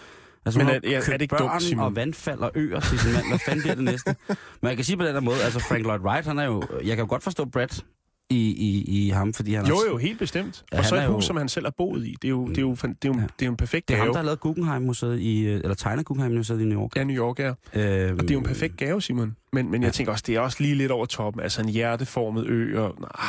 Altså, 0.47 0.59
Men 0.59 0.67
hun 0.67 0.75
er- 0.75 0.81
har 0.91 0.97
er- 0.97 1.01
er 1.01 1.13
det 1.13 1.23
ikke 1.23 1.37
børn 1.37 1.49
dumt, 1.49 1.63
Simon? 1.63 1.85
og 1.85 1.97
vandfald 1.97 2.39
og 2.39 2.51
øer 2.55 2.81
til 2.81 2.99
sin 2.99 3.13
mand. 3.13 3.29
Hvad 3.29 3.39
fanden 3.39 3.61
bliver 3.63 3.75
det 3.75 3.85
næste? 3.85 4.17
Men 4.63 4.69
jeg 4.69 4.77
kan 4.77 4.85
sige 4.85 4.97
på 4.97 5.05
den 5.05 5.13
her 5.13 5.21
måde, 5.21 5.43
altså 5.45 5.59
Frank 5.61 5.83
Lloyd 5.85 6.01
Wright, 6.01 6.27
han 6.27 6.39
er 6.39 6.45
jo... 6.45 6.63
Jeg 6.85 6.97
kan 6.97 6.99
jo 6.99 7.07
godt 7.11 7.23
forstå 7.23 7.45
Brad 7.45 7.83
i, 8.31 8.37
i, 8.37 8.85
i 9.07 9.09
ham, 9.09 9.35
fordi 9.35 9.55
han 9.55 9.67
Jo, 9.67 9.75
er... 9.75 9.91
jo, 9.91 9.97
helt 9.97 10.19
bestemt. 10.19 10.65
Ja, 10.73 10.77
Ja, 10.77 10.81
og 10.81 10.87
så 10.87 10.95
et 10.97 11.03
er 11.03 11.09
hus, 11.09 11.23
jo- 11.25 11.27
som 11.27 11.37
han 11.37 11.49
selv 11.49 11.67
har 11.67 11.75
boet 11.79 12.07
i. 12.07 12.17
Det 12.23 12.29
er 12.29 12.31
jo, 12.31 12.49
det 12.49 12.59
er 12.59 12.63
jo, 12.63 12.71
det 12.75 12.85
er 12.85 12.89
jo, 13.07 13.15
Ja. 13.15 13.21
det 13.21 13.43
er 13.43 13.47
jo 13.47 13.51
en 13.51 13.57
perfekt 13.57 13.89
Det 13.89 13.95
er 13.95 13.99
ham, 13.99 14.07
gave. 14.07 14.13
der 14.13 14.19
har 14.19 14.25
lavet 14.25 14.41
Guggenheim-museet 14.41 15.21
i... 15.21 15.41
øh, 15.41 15.55
Eller 15.55 15.75
tegnet 15.75 16.07
Guggenheim-museet 16.07 16.61
i 16.61 16.65
New 16.65 16.81
York. 16.83 16.97
Ja, 16.97 17.05
New 17.05 17.17
York, 17.17 17.39
ja. 17.39 17.47
Øhm, 17.49 18.15
Og 18.17 18.23
det 18.23 18.31
er 18.31 18.35
jo 18.35 18.39
en 18.39 18.45
perfekt 18.47 18.77
gave, 18.77 19.03
Simon. 19.03 19.37
Men, 19.53 19.71
men 19.71 19.83
jeg 19.83 19.93
tænker 19.93 20.13
også, 20.13 20.25
det 20.27 20.35
er 20.37 20.41
også 20.41 20.57
lige 20.63 20.75
lidt 20.75 20.91
over 20.93 21.07
toppen. 21.07 21.43
Altså 21.43 21.61
en 21.63 21.69
hjerteformet 21.69 22.47
ø, 22.47 22.81
og... 22.81 22.97
Ah, 23.15 23.25
ja, 23.25 23.29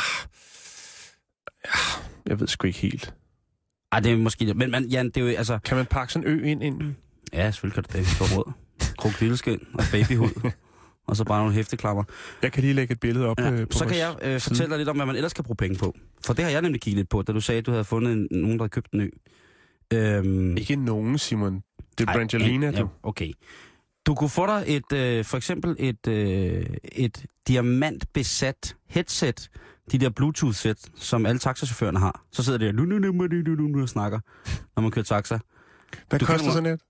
jeg 2.26 2.40
ved 2.40 2.48
sgu 2.48 2.68
ikke 2.68 2.80
helt. 2.80 3.14
Ej, 3.92 4.00
det 4.00 4.12
er 4.12 4.18
måske... 4.18 4.46
det. 4.46 4.56
Men, 4.56 4.72
men 4.72 4.84
Jan, 4.86 5.06
det 5.06 5.18
er 5.18 5.22
jo... 5.22 5.28
Altså, 5.38 5.60
Kan 5.66 5.78
man 5.78 5.86
pakke 5.86 6.14
sådan 6.14 6.30
en 6.30 6.40
ø 6.40 6.44
ind? 6.44 6.64
ind? 6.64 6.96
ja, 7.34 7.52
selvfølgelig 7.52 7.74
kan 7.74 7.84
du 7.84 7.98
det. 8.00 8.08
På 8.18 8.24
råd. 8.24 8.52
Krokodilleskin 8.98 9.60
og 9.74 9.84
babyhud. 9.92 10.52
og 11.08 11.16
så 11.16 11.24
bare 11.24 11.40
nogle 11.40 11.54
hæfteklammer. 11.54 12.04
Jeg 12.42 12.52
kan 12.52 12.62
lige 12.64 12.74
lægge 12.74 12.92
et 12.92 13.00
billede 13.00 13.26
op 13.26 13.40
Ja, 13.40 13.52
øh, 13.52 13.68
på 13.68 13.78
så 13.78 13.86
kan 13.86 13.98
jeg 13.98 14.16
øh, 14.22 14.40
fortælle 14.42 14.70
dig 14.70 14.78
lidt 14.78 14.90
om, 14.90 14.96
hvad 14.96 15.06
man 15.06 15.16
ellers 15.16 15.34
kan 15.34 15.44
bruge 15.44 15.56
penge 15.56 15.78
på. 15.78 15.96
For 16.26 16.34
det 16.34 16.44
har 16.46 16.52
jeg 16.52 16.62
nemlig 16.62 16.82
kigget 16.82 16.98
lidt 16.98 17.10
på, 17.10 17.22
da 17.22 17.32
du 17.34 17.42
sagde, 17.42 17.60
at 17.60 17.66
du 17.66 17.72
havde 17.72 17.84
fundet 17.84 18.14
en, 18.14 18.28
nogen, 18.32 18.58
der 18.60 18.64
havde 18.64 18.70
købt 18.70 18.92
en 18.92 19.02
ø. 19.02 19.10
Øhm, 19.94 20.58
Ikke 20.58 20.76
nogen, 20.76 21.18
Simon. 21.18 21.62
Det 21.98 22.10
er 22.10 22.14
Brangelina, 22.14 22.70
ja, 22.70 22.82
du. 22.82 22.90
okay. 23.04 23.32
Du 24.06 24.16
kunne 24.16 24.30
få 24.30 24.46
dig 24.48 24.64
et, 24.68 24.94
øh, 24.94 25.26
for 25.26 25.38
eksempel 25.38 25.76
et, 25.80 26.08
øh, 26.08 26.66
et 26.92 27.26
diamantbesat 27.48 28.76
headset, 28.90 29.50
de 29.92 29.98
der 29.98 30.10
Bluetooth-sæt, 30.10 30.78
som 30.96 31.26
alle 31.26 31.40
taxachaufførerne 31.40 32.00
har. 32.00 32.26
Så 32.32 32.44
sidder 32.44 32.60
der 32.60 32.72
nu, 32.72 32.84
nu, 32.86 33.00
nu, 33.00 33.12
nu, 33.12 33.28
nu, 33.28 33.56
nu, 33.56 33.68
nu, 33.68 33.82
og 33.82 33.90
snakker, 33.90 34.20
når 34.76 34.82
man 34.82 34.92
kører 34.92 35.04
taxa. 35.06 35.38
Hvad 36.10 36.20
Du 36.20 36.26
koster 36.26 36.44
kan- 36.44 36.54
sådan 36.54 36.74
et? 36.74 36.82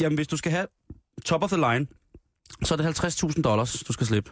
Jamen, 0.00 0.18
hvis 0.18 0.26
du 0.28 0.36
skal 0.36 0.52
have 0.52 0.66
top 1.24 1.42
of 1.42 1.50
the 1.50 1.56
line, 1.72 1.86
så 2.64 2.74
er 2.74 2.76
det 2.76 2.84
50.000 2.84 3.42
dollars, 3.42 3.82
du 3.88 3.92
skal 3.92 4.06
slippe. 4.06 4.30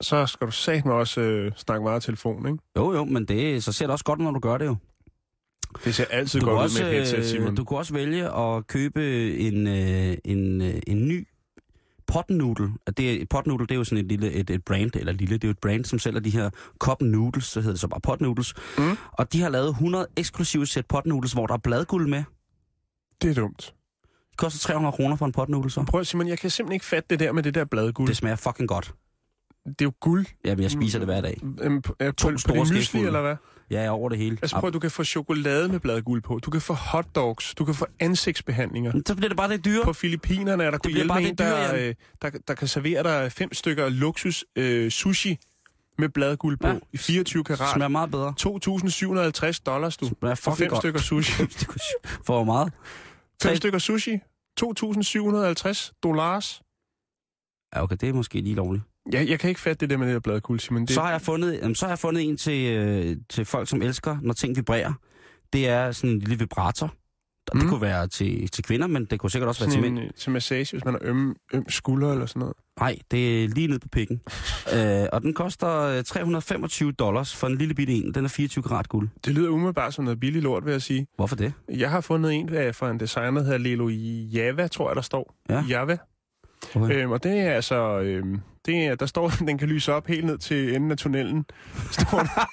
Så 0.00 0.26
skal 0.26 0.46
du 0.46 0.52
satme 0.52 0.92
også 0.92 1.20
øh, 1.20 1.52
snakke 1.56 1.82
meget 1.84 2.02
i 2.02 2.06
telefon, 2.06 2.46
ikke? 2.46 2.58
Jo, 2.76 2.92
jo, 2.92 3.04
men 3.04 3.24
det, 3.24 3.64
så 3.64 3.72
ser 3.72 3.86
det 3.86 3.92
også 3.92 4.04
godt, 4.04 4.18
ud, 4.18 4.24
når 4.24 4.30
du 4.32 4.38
gør 4.40 4.58
det 4.58 4.66
jo. 4.66 4.76
Det 5.84 5.94
ser 5.94 6.04
altid 6.10 6.40
Du 6.40 6.46
godt 6.46 6.70
ud 6.72 6.80
med 6.82 6.88
et 6.90 6.94
headset, 6.96 7.18
øh, 7.18 7.24
Simon. 7.24 7.54
du 7.54 7.64
kunne 7.64 7.78
også 7.78 7.92
vælge 7.94 8.30
at 8.36 8.66
købe 8.66 9.34
en, 9.38 9.66
øh, 9.66 10.16
en, 10.24 10.62
øh, 10.62 10.74
en 10.86 11.08
ny 11.08 11.28
potnoodle. 12.14 12.72
Det, 12.96 13.28
potnoodle, 13.28 13.66
det 13.66 13.74
er 13.74 13.78
jo 13.78 13.84
sådan 13.84 14.04
et 14.04 14.08
lille 14.08 14.32
et, 14.32 14.50
et 14.50 14.64
brand, 14.64 14.90
eller 14.96 15.12
lille, 15.12 15.34
det 15.34 15.44
er 15.44 15.48
jo 15.48 15.50
et 15.50 15.58
brand, 15.58 15.84
som 15.84 15.98
sælger 15.98 16.20
de 16.20 16.30
her 16.30 16.50
cup 16.78 17.00
noodles, 17.02 17.44
så 17.44 17.60
hedder 17.60 17.72
det 17.72 17.80
så 17.80 17.88
bare 17.88 18.00
potnoodles. 18.00 18.54
Mm. 18.78 18.96
Og 19.12 19.32
de 19.32 19.40
har 19.40 19.48
lavet 19.48 19.68
100 19.68 20.06
eksklusive 20.16 20.66
sæt 20.66 20.86
potnoodles, 20.86 21.32
hvor 21.32 21.46
der 21.46 21.54
er 21.54 21.58
bladguld 21.58 22.08
med. 22.08 22.24
Det 23.22 23.30
er 23.30 23.34
dumt. 23.34 23.74
Det 24.30 24.38
koster 24.38 24.58
300 24.60 24.92
kroner 24.92 25.16
for 25.16 25.26
en 25.26 25.32
potnoodle, 25.32 25.70
så. 25.70 25.84
Prøv, 25.88 26.04
Simon, 26.04 26.28
jeg 26.28 26.38
kan 26.38 26.50
simpelthen 26.50 26.74
ikke 26.74 26.86
fatte 26.86 27.06
det 27.10 27.20
der 27.20 27.32
med 27.32 27.42
det 27.42 27.54
der 27.54 27.64
bladguld. 27.64 28.08
Det 28.08 28.16
smager 28.16 28.36
fucking 28.36 28.68
godt. 28.68 28.94
Det 29.64 29.80
er 29.80 29.84
jo 29.84 29.92
guld. 30.00 30.26
Jamen, 30.44 30.62
jeg 30.62 30.70
spiser 30.70 30.98
det 30.98 31.08
hver 31.08 31.20
dag. 31.20 31.40
Øhm, 31.60 31.82
på, 31.82 31.96
øh, 32.00 32.12
To 32.12 32.28
på, 32.28 32.32
på 32.32 32.38
store 32.38 32.60
mysli, 32.60 32.82
skefulde. 32.82 33.06
eller 33.06 33.20
hvad? 33.20 33.36
Ja, 33.70 33.90
over 33.90 34.08
det 34.08 34.18
hele. 34.18 34.38
Altså 34.42 34.56
prøv, 34.60 34.72
du 34.72 34.78
kan 34.78 34.90
få 34.90 35.04
chokolade 35.04 35.68
med 35.68 35.80
bladguld 35.80 36.22
på. 36.22 36.38
Du 36.38 36.50
kan 36.50 36.60
få 36.60 36.72
hotdogs. 36.72 37.54
Du 37.54 37.64
kan 37.64 37.74
få 37.74 37.86
ansigtsbehandlinger. 38.00 38.92
Så 39.06 39.14
bliver 39.14 39.28
det 39.28 39.36
bare 39.36 39.48
det 39.48 39.64
dyre. 39.64 39.84
På 39.84 39.92
Filippinerne 39.92 40.64
er 40.64 40.70
der 40.70 40.78
kunne 40.78 40.92
hjælpe 40.94 41.14
en, 41.20 41.24
dyre, 41.38 41.46
der, 41.48 41.72
Jan. 41.74 41.88
øh, 41.88 41.94
der, 42.22 42.30
der 42.48 42.54
kan 42.54 42.68
servere 42.68 43.02
dig 43.02 43.32
fem 43.32 43.54
stykker 43.54 43.88
luksus 43.88 44.44
øh, 44.56 44.90
sushi 44.90 45.38
med 45.98 46.08
bladguld 46.08 46.56
på 46.56 46.66
Ja. 46.66 46.72
ja. 46.72 46.78
i 46.92 46.96
24 46.96 47.38
Det 47.42 47.46
karat. 47.46 47.74
smager 47.74 47.88
meget 47.88 48.10
bedre. 48.10 48.34
2.750 48.40 49.62
dollars, 49.66 49.96
du. 49.96 50.10
smager 50.20 50.34
For 50.34 50.54
fem 50.54 50.68
godt. 50.68 50.78
stykker 50.82 51.00
sushi. 51.10 51.42
For 52.26 52.44
meget? 52.44 52.72
fem 53.42 53.48
Tre- 53.50 53.56
stykker 53.56 53.78
sushi. 53.78 54.18
2.750 54.60 56.00
dollars. 56.02 56.62
Ja, 57.74 57.82
okay, 57.82 57.96
det 58.00 58.08
er 58.08 58.12
måske 58.12 58.40
lige 58.40 58.54
lovligt. 58.54 58.84
Jeg, 59.12 59.28
jeg 59.28 59.38
kan 59.40 59.48
ikke 59.48 59.60
fatte 59.60 59.80
det 59.80 59.90
der 59.90 59.96
med 59.96 60.06
det 60.06 60.14
der 60.14 60.20
bladguld, 60.20 60.60
Simon. 60.60 60.82
Det, 60.82 60.90
Så 60.90 61.00
har 61.00 61.10
jeg 61.10 61.20
fundet, 61.20 61.58
jamen, 61.62 61.74
så 61.74 61.84
har 61.86 61.90
jeg 61.90 61.98
fundet 61.98 62.28
en 62.28 62.36
til, 62.36 62.72
øh, 62.76 63.16
til 63.30 63.44
folk, 63.44 63.68
som 63.68 63.82
elsker, 63.82 64.18
når 64.22 64.34
ting 64.34 64.56
vibrerer. 64.56 64.92
Det 65.52 65.68
er 65.68 65.92
sådan 65.92 66.10
en 66.10 66.18
lille 66.18 66.38
vibrator. 66.38 66.94
Det 67.52 67.62
Mm. 67.62 67.68
kunne 67.68 67.80
være 67.80 68.06
til, 68.06 68.48
til 68.48 68.64
kvinder, 68.64 68.86
men 68.86 69.04
det 69.04 69.20
kunne 69.20 69.30
sikkert 69.30 69.48
også 69.48 69.60
være 69.60 69.70
til 69.70 69.80
sådan 69.80 69.92
mænd. 69.94 69.98
en, 69.98 70.04
øh, 70.04 70.10
til 70.18 70.32
massage, 70.32 70.70
hvis 70.72 70.84
man 70.84 70.94
har 70.94 71.00
øm, 71.02 71.36
øm 71.54 71.64
skulder 71.68 72.12
eller 72.12 72.26
sådan 72.26 72.40
noget. 72.40 72.54
Nej, 72.80 72.98
det 73.10 73.44
er 73.44 73.48
lige 73.48 73.66
ned 73.66 73.78
på 73.78 73.88
pikken. 73.88 74.20
øh, 74.76 75.06
og 75.12 75.22
den 75.22 75.34
koster 75.34 75.78
øh, 75.80 76.04
325 76.04 76.92
dollars 76.92 77.36
for 77.36 77.46
en 77.46 77.58
lille 77.58 77.74
bitte 77.74 77.92
en. 77.92 78.14
Den 78.14 78.24
er 78.24 78.28
24 78.28 78.62
karat 78.62 78.88
guld. 78.88 79.08
Det 79.24 79.34
lyder 79.34 79.48
umiddelbart 79.50 79.94
som 79.94 80.04
noget 80.04 80.20
billigt 80.20 80.42
lort, 80.42 80.64
vil 80.64 80.72
jeg 80.72 80.82
sige. 80.82 81.06
Hvorfor 81.16 81.36
det? 81.36 81.52
Jeg 81.68 81.90
har 81.90 82.00
fundet 82.00 82.32
en 82.34 82.74
fra 82.74 82.90
en 82.90 83.00
designer, 83.00 83.30
der 83.40 83.42
hedder 83.42 83.58
Lelo 83.58 83.88
Java, 83.88 84.66
tror 84.68 84.88
jeg, 84.90 84.96
der 84.96 85.02
står. 85.02 85.34
Ja. 85.48 85.64
Java. 85.68 85.96
Okay. 86.74 87.02
Øhm, 87.02 87.10
og 87.10 87.22
det 87.22 87.40
er 87.40 87.52
altså... 87.52 88.00
Øhm, 88.00 88.40
det 88.66 88.86
er, 88.86 88.94
der 88.94 89.06
står, 89.06 89.28
den 89.48 89.58
kan 89.58 89.68
lyse 89.68 89.92
op 89.92 90.06
helt 90.06 90.24
ned 90.26 90.38
til 90.38 90.74
enden 90.74 90.90
af 90.90 90.96
tunnelen. 90.96 91.44
Står 91.90 92.18
der. 92.18 92.48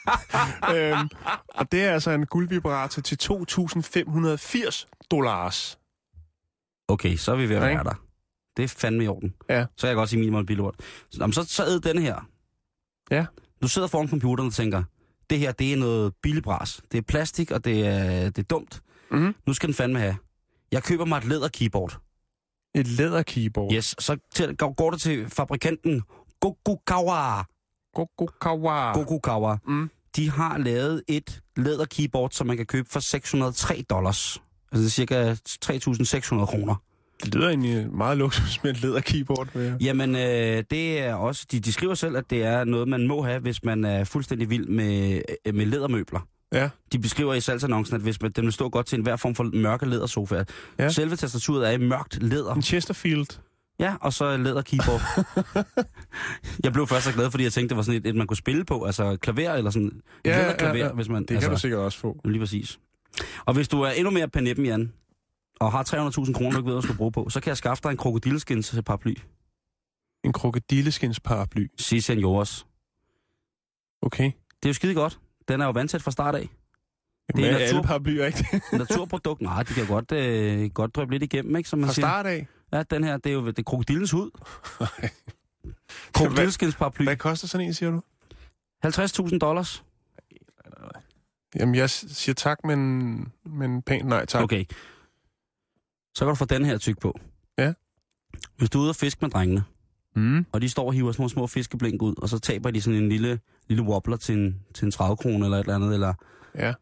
øhm, 0.76 1.10
og 1.48 1.72
det 1.72 1.84
er 1.84 1.92
altså 1.94 2.12
en 2.12 2.26
guldvibrator 2.26 3.02
til 3.02 3.18
2.580 3.24 5.08
dollars. 5.12 5.80
Okay, 6.88 7.16
så 7.16 7.32
er 7.32 7.36
vi 7.36 7.50
ved 7.50 7.56
at 7.56 7.62
være 7.62 7.72
ikke? 7.72 7.84
der. 7.84 8.06
Det 8.58 8.64
er 8.64 8.68
fandme 8.68 9.04
i 9.04 9.08
orden. 9.08 9.34
Ja. 9.50 9.66
Så 9.78 9.82
kan 9.82 9.88
jeg 9.88 9.96
godt 9.96 10.10
sige 10.10 10.20
minimal 10.20 10.46
billort. 10.46 10.76
Så, 11.10 11.30
så, 11.32 11.44
så 11.44 11.66
æd 11.66 11.80
denne 11.80 12.02
her. 12.02 12.28
Ja. 13.12 13.26
Du 13.62 13.68
sidder 13.68 13.88
foran 13.88 14.10
computeren 14.10 14.48
og 14.48 14.54
tænker, 14.54 14.84
det 15.30 15.40
her, 15.40 15.52
det 15.52 15.74
er 15.74 15.78
noget 15.78 16.14
billigbras. 16.24 16.82
Det 16.92 16.98
er 16.98 17.02
plastik, 17.02 17.52
og 17.52 17.66
det 17.66 17.88
er, 17.88 18.24
det 18.30 18.38
er 18.38 18.44
dumt. 18.44 18.82
Mhm. 19.12 19.36
Nu 19.48 19.54
skal 19.54 19.68
den 19.68 19.74
fandme 19.74 20.00
have. 20.00 20.16
Jeg 20.72 20.84
køber 20.84 21.06
mig 21.06 21.18
et 21.18 21.26
læder 21.26 21.48
keyboard. 21.48 22.00
Et 22.76 22.88
læderkeyboard. 22.88 23.74
Yes, 23.74 23.96
så 24.00 24.18
til, 24.34 24.56
går, 24.58 24.92
det 24.92 25.02
til 25.02 25.30
fabrikanten 25.30 26.04
Gokukawa. 26.40 27.44
Gokukawa. 27.96 28.94
Gokukawa. 28.94 29.58
Mm. 29.68 29.90
De 30.16 30.30
har 30.30 30.58
lavet 30.58 31.04
et 31.08 31.42
læderkeyboard, 31.58 32.32
som 32.32 32.48
man 32.48 32.58
kan 32.58 32.66
købe 32.66 32.90
for 32.90 33.00
603 33.00 33.84
dollars. 33.90 34.42
Altså 34.72 34.84
det 34.84 34.86
er 34.86 34.90
cirka 34.90 35.34
3.600 36.40 36.46
kroner. 36.46 36.76
Det 37.24 37.36
lyder 37.36 37.50
egentlig 37.50 37.94
meget 37.94 38.18
luksus 38.18 38.64
med 38.64 38.72
et 38.72 38.82
læderkeyboard. 38.82 39.56
Jamen, 39.82 40.16
øh, 40.16 40.64
det 40.72 41.00
er 41.00 41.14
også... 41.14 41.46
De, 41.52 41.60
de 41.60 41.74
skriver 41.74 41.94
selv, 41.96 42.18
at 42.18 42.30
det 42.30 42.44
er 42.44 42.64
noget, 42.64 42.88
man 42.88 43.08
må 43.08 43.24
have, 43.24 43.40
hvis 43.40 43.64
man 43.64 43.86
er 43.86 44.04
fuldstændig 44.04 44.50
vild 44.50 44.68
med, 44.68 45.22
øh, 45.46 45.56
med 45.56 45.66
lædermøbler. 45.66 46.28
Ja. 46.54 46.70
De 46.92 47.00
beskriver 47.00 47.34
i 47.34 47.42
salgsannoncen, 47.42 47.96
at 47.96 48.02
hvis 48.02 48.22
man, 48.22 48.32
den 48.32 48.44
vil 48.44 48.54
stå 48.54 48.70
godt 48.70 48.86
til 48.86 48.98
enhver 48.98 49.16
form 49.16 49.36
for 49.36 49.44
mørke 49.44 49.86
lædersofa. 49.86 50.44
Ja. 50.80 50.90
Selve 50.90 51.16
tastaturet 51.16 51.68
er 51.68 51.72
i 51.72 51.78
mørkt 51.78 52.24
læder. 52.24 52.54
En 52.54 52.62
Chesterfield. 52.62 53.40
Ja, 53.80 53.96
og 54.02 54.14
så 54.14 54.38
læder 54.38 54.62
keyboard. 54.62 55.02
jeg 56.64 56.74
blev 56.74 56.88
først 56.88 57.06
så 57.06 57.14
glad, 57.14 57.32
fordi 57.32 57.44
jeg 57.44 57.54
tænkte, 57.54 57.70
det 57.70 57.78
var 57.78 57.84
sådan 57.84 58.02
et, 58.02 58.08
et 58.08 58.16
man 58.16 58.28
kunne 58.28 58.38
spille 58.38 58.66
på. 58.66 58.84
Altså 58.84 59.18
klaver 59.18 59.54
eller 59.54 59.72
sådan 59.72 60.02
Ja, 60.26 60.32
ja, 60.32 60.44
læderklaver, 60.44 60.76
ja. 60.76 60.92
hvis 60.92 61.10
man... 61.10 61.22
Det 61.22 61.32
altså, 61.32 61.50
kan 61.50 61.56
du 61.56 61.60
sikkert 61.60 61.80
også 61.80 62.00
få. 62.00 62.22
Lige 62.26 62.40
præcis. 62.40 62.80
Og 63.46 63.54
hvis 63.54 63.68
du 63.68 63.82
er 63.82 63.90
endnu 63.90 64.12
mere 64.12 64.28
panippen, 64.28 64.66
Jan, 64.66 64.94
og 65.60 65.72
har 65.72 65.84
300.000 65.84 66.34
kroner, 66.34 66.52
du 66.52 66.58
ikke 66.58 66.66
ved, 66.66 66.74
hvad 66.74 66.82
du 66.82 66.82
skal 66.82 66.96
bruge 66.96 67.12
på, 67.12 67.30
så 67.30 67.40
kan 67.40 67.50
jeg 67.50 67.58
skaffe 67.58 67.84
dig 67.84 67.90
en 67.90 67.98
krokodilleskins 67.98 68.76
paraply. 68.86 69.16
En 70.24 70.34
krokodilleskins 70.34 71.20
paraply. 71.20 71.68
Si 71.78 72.02
seniors. 72.02 72.66
Okay. 74.02 74.24
Det 74.24 74.66
er 74.66 74.70
jo 74.70 74.74
skide 74.74 74.94
godt. 74.94 75.20
Den 75.48 75.62
er 75.62 75.66
jo 75.66 75.72
vandtæt 75.72 76.02
fra 76.02 76.12
start 76.12 76.36
af. 76.36 76.50
Det 77.36 77.46
er 77.46 77.56
alle 77.56 77.60
natur- 77.66 77.82
paraplyer, 77.82 78.26
ikke? 78.26 78.62
Naturprodukt. 78.78 79.42
Nej, 79.42 79.64
de 79.64 79.74
kan 79.74 79.88
godt, 79.88 80.12
øh, 80.12 80.70
godt 80.70 80.96
drøbe 80.96 81.12
lidt 81.12 81.24
igennem, 81.24 81.56
ikke? 81.56 81.70
Som 81.70 81.80
man 81.80 81.88
Fra 81.88 81.94
siger. 81.94 82.06
start 82.08 82.26
af? 82.26 82.48
Ja, 82.74 82.84
den 82.84 83.04
her, 83.04 83.18
det 83.18 83.30
er 83.30 83.34
jo 83.34 83.48
det 83.48 83.60
er 83.60 83.64
krokodillens 83.64 84.12
hud. 84.12 84.32
Krokodilleskins 86.14 86.76
paraply. 86.76 87.04
Hvad 87.04 87.16
koster 87.18 87.48
sådan 87.48 87.68
en, 87.68 87.74
siger 87.74 87.92
du? 87.92 88.02
50.000 88.86 89.38
dollars. 89.38 89.84
Jamen, 91.56 91.76
jeg 91.76 91.90
siger 91.90 92.34
tak, 92.34 92.64
men, 92.64 93.32
men 93.46 93.82
pænt 93.82 94.08
nej 94.08 94.26
tak. 94.26 94.44
Okay. 94.44 94.66
Så 96.16 96.26
kan 96.26 96.28
du 96.28 96.36
få 96.36 96.46
den 96.46 96.66
her 96.66 96.78
tyk 96.78 97.00
på. 97.00 97.20
Ja. 97.58 97.74
Hvis 98.58 98.70
du 98.70 98.78
er 98.78 98.82
ude 98.82 98.90
og 98.90 98.96
fiske 98.96 99.20
med 99.22 99.30
drengene, 99.30 99.64
Mm. 100.16 100.46
og 100.52 100.62
de 100.62 100.70
står 100.70 100.86
og 100.86 100.94
hiver 100.94 101.12
små, 101.12 101.28
små 101.30 101.48
fiskeblink 101.48 102.02
ud, 102.02 102.16
og 102.18 102.30
så 102.30 102.40
taber 102.40 102.72
de 102.72 102.82
sådan 102.82 103.00
en 103.04 103.10
lille, 103.10 103.40
lille 103.68 103.84
wobbler 103.84 104.18
til 104.18 104.36
en, 104.38 104.60
til 104.74 104.86
en 104.86 104.92
30 104.92 105.18
krone 105.18 105.46
eller 105.46 105.58
et 105.58 105.62
eller 105.62 105.76
andet, 105.76 105.94
eller 105.94 106.14
Ja. 106.58 106.74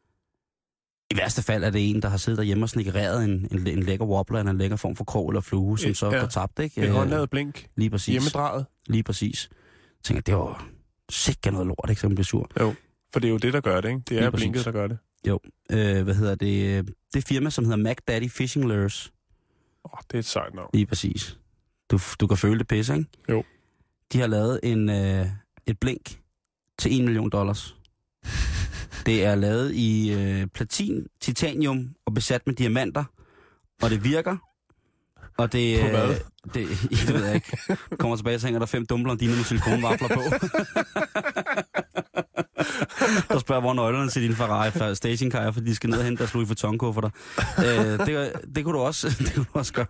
i 1.11 1.17
værste 1.17 1.43
fald 1.43 1.63
er 1.63 1.69
det 1.69 1.89
en, 1.89 2.01
der 2.01 2.09
har 2.09 2.17
siddet 2.17 2.37
derhjemme 2.37 2.65
og 2.65 2.69
snikkereret 2.69 3.23
en, 3.23 3.47
en, 3.51 3.67
en 3.67 3.83
lækker 3.83 4.05
wobbler, 4.05 4.39
eller 4.39 4.51
en 4.51 4.57
lækker 4.57 4.77
form 4.77 4.95
for 4.95 5.03
krog 5.03 5.29
eller 5.29 5.41
flue, 5.41 5.79
som 5.79 5.93
så 5.93 6.09
ja. 6.11 6.19
går 6.19 6.27
tabt, 6.27 6.59
ikke? 6.59 6.81
Et 6.81 6.87
Øh, 6.87 6.93
håndlavet 6.93 7.29
blink. 7.29 7.67
Lige 7.75 7.89
præcis. 7.89 8.11
Hjemmedraget. 8.11 8.65
Lige 8.87 9.03
præcis. 9.03 9.49
Jeg 9.51 10.03
tænker, 10.03 10.21
det 10.21 10.35
var 10.35 10.67
sikkert 11.09 11.53
noget 11.53 11.67
lort, 11.67 11.89
ikke, 11.89 12.01
så 12.01 12.07
man 12.07 12.15
bliver 12.15 12.25
sur. 12.25 12.49
Jo, 12.59 12.73
for 13.13 13.19
det 13.19 13.27
er 13.27 13.31
jo 13.31 13.37
det, 13.37 13.53
der 13.53 13.61
gør 13.61 13.81
det, 13.81 13.89
ikke? 13.89 14.01
Det 14.09 14.17
er 14.17 14.21
Lige 14.21 14.31
præcis. 14.31 14.43
blinket, 14.43 14.65
der 14.65 14.71
gør 14.71 14.87
det. 14.87 14.97
Jo, 15.27 15.39
øh, 15.71 16.03
hvad 16.03 16.15
hedder 16.15 16.35
det? 16.35 16.89
Det 17.13 17.27
firma, 17.27 17.49
som 17.49 17.65
hedder 17.65 17.77
Mac 17.77 17.95
Daddy 18.07 18.29
Fishing 18.29 18.65
Lures. 18.65 19.11
Åh, 19.85 19.93
oh, 19.93 19.99
det 20.07 20.13
er 20.13 20.19
et 20.19 20.25
sejt 20.25 20.53
navn. 20.55 20.69
Lige 20.73 20.85
præcis. 20.85 21.37
Du, 21.91 21.99
du 22.19 22.27
kan 22.27 22.37
føle 22.37 22.59
det 22.59 22.67
pisse, 22.67 22.93
ikke? 22.93 23.05
Jo. 23.29 23.43
De 24.13 24.19
har 24.19 24.27
lavet 24.27 24.59
en, 24.63 24.89
øh, 24.89 25.25
et 25.67 25.79
blink 25.79 26.19
til 26.79 26.99
1 26.99 27.03
million 27.05 27.29
dollars. 27.29 27.75
Det 29.05 29.25
er 29.25 29.35
lavet 29.35 29.73
i 29.75 30.13
øh, 30.13 30.47
platin, 30.47 31.07
titanium 31.21 31.89
og 32.05 32.13
besat 32.13 32.47
med 32.47 32.55
diamanter. 32.55 33.03
Og 33.81 33.89
det 33.89 34.03
virker. 34.03 34.37
Og 35.37 35.51
det, 35.53 35.81
På 35.81 35.87
hvad? 35.87 36.09
øh, 36.09 36.15
det, 36.53 36.67
det 37.07 37.13
ved 37.13 37.25
jeg 37.25 37.35
ikke. 37.35 37.57
Kommer 37.99 38.15
tilbage, 38.17 38.39
så 38.39 38.47
hænger 38.47 38.59
der 38.59 38.65
fem 38.65 38.85
dumme 38.85 39.03
blondiner 39.03 39.35
med 39.35 39.43
silikonvafler 39.43 40.07
på. 40.07 40.21
Der 43.29 43.39
spørger, 43.39 43.61
hvor 43.61 43.69
er 43.69 43.73
nøglerne 43.73 44.09
til 44.09 44.21
din 44.21 44.35
Ferrari 44.35 44.95
stationcar, 44.95 45.51
fordi 45.51 45.65
de 45.65 45.75
skal 45.75 45.89
ned 45.89 45.97
og 45.99 46.05
hente 46.05 46.19
deres 46.19 46.33
Louis 46.33 46.49
Vuitton-kufferter. 46.49 47.09
øh, 47.59 48.05
det, 48.07 48.31
det, 48.55 48.63
kunne 48.63 48.77
du 48.77 48.83
også, 48.83 49.07
det 49.19 49.33
kunne 49.35 49.45
du 49.53 49.59
også 49.59 49.73
gøre. 49.73 49.85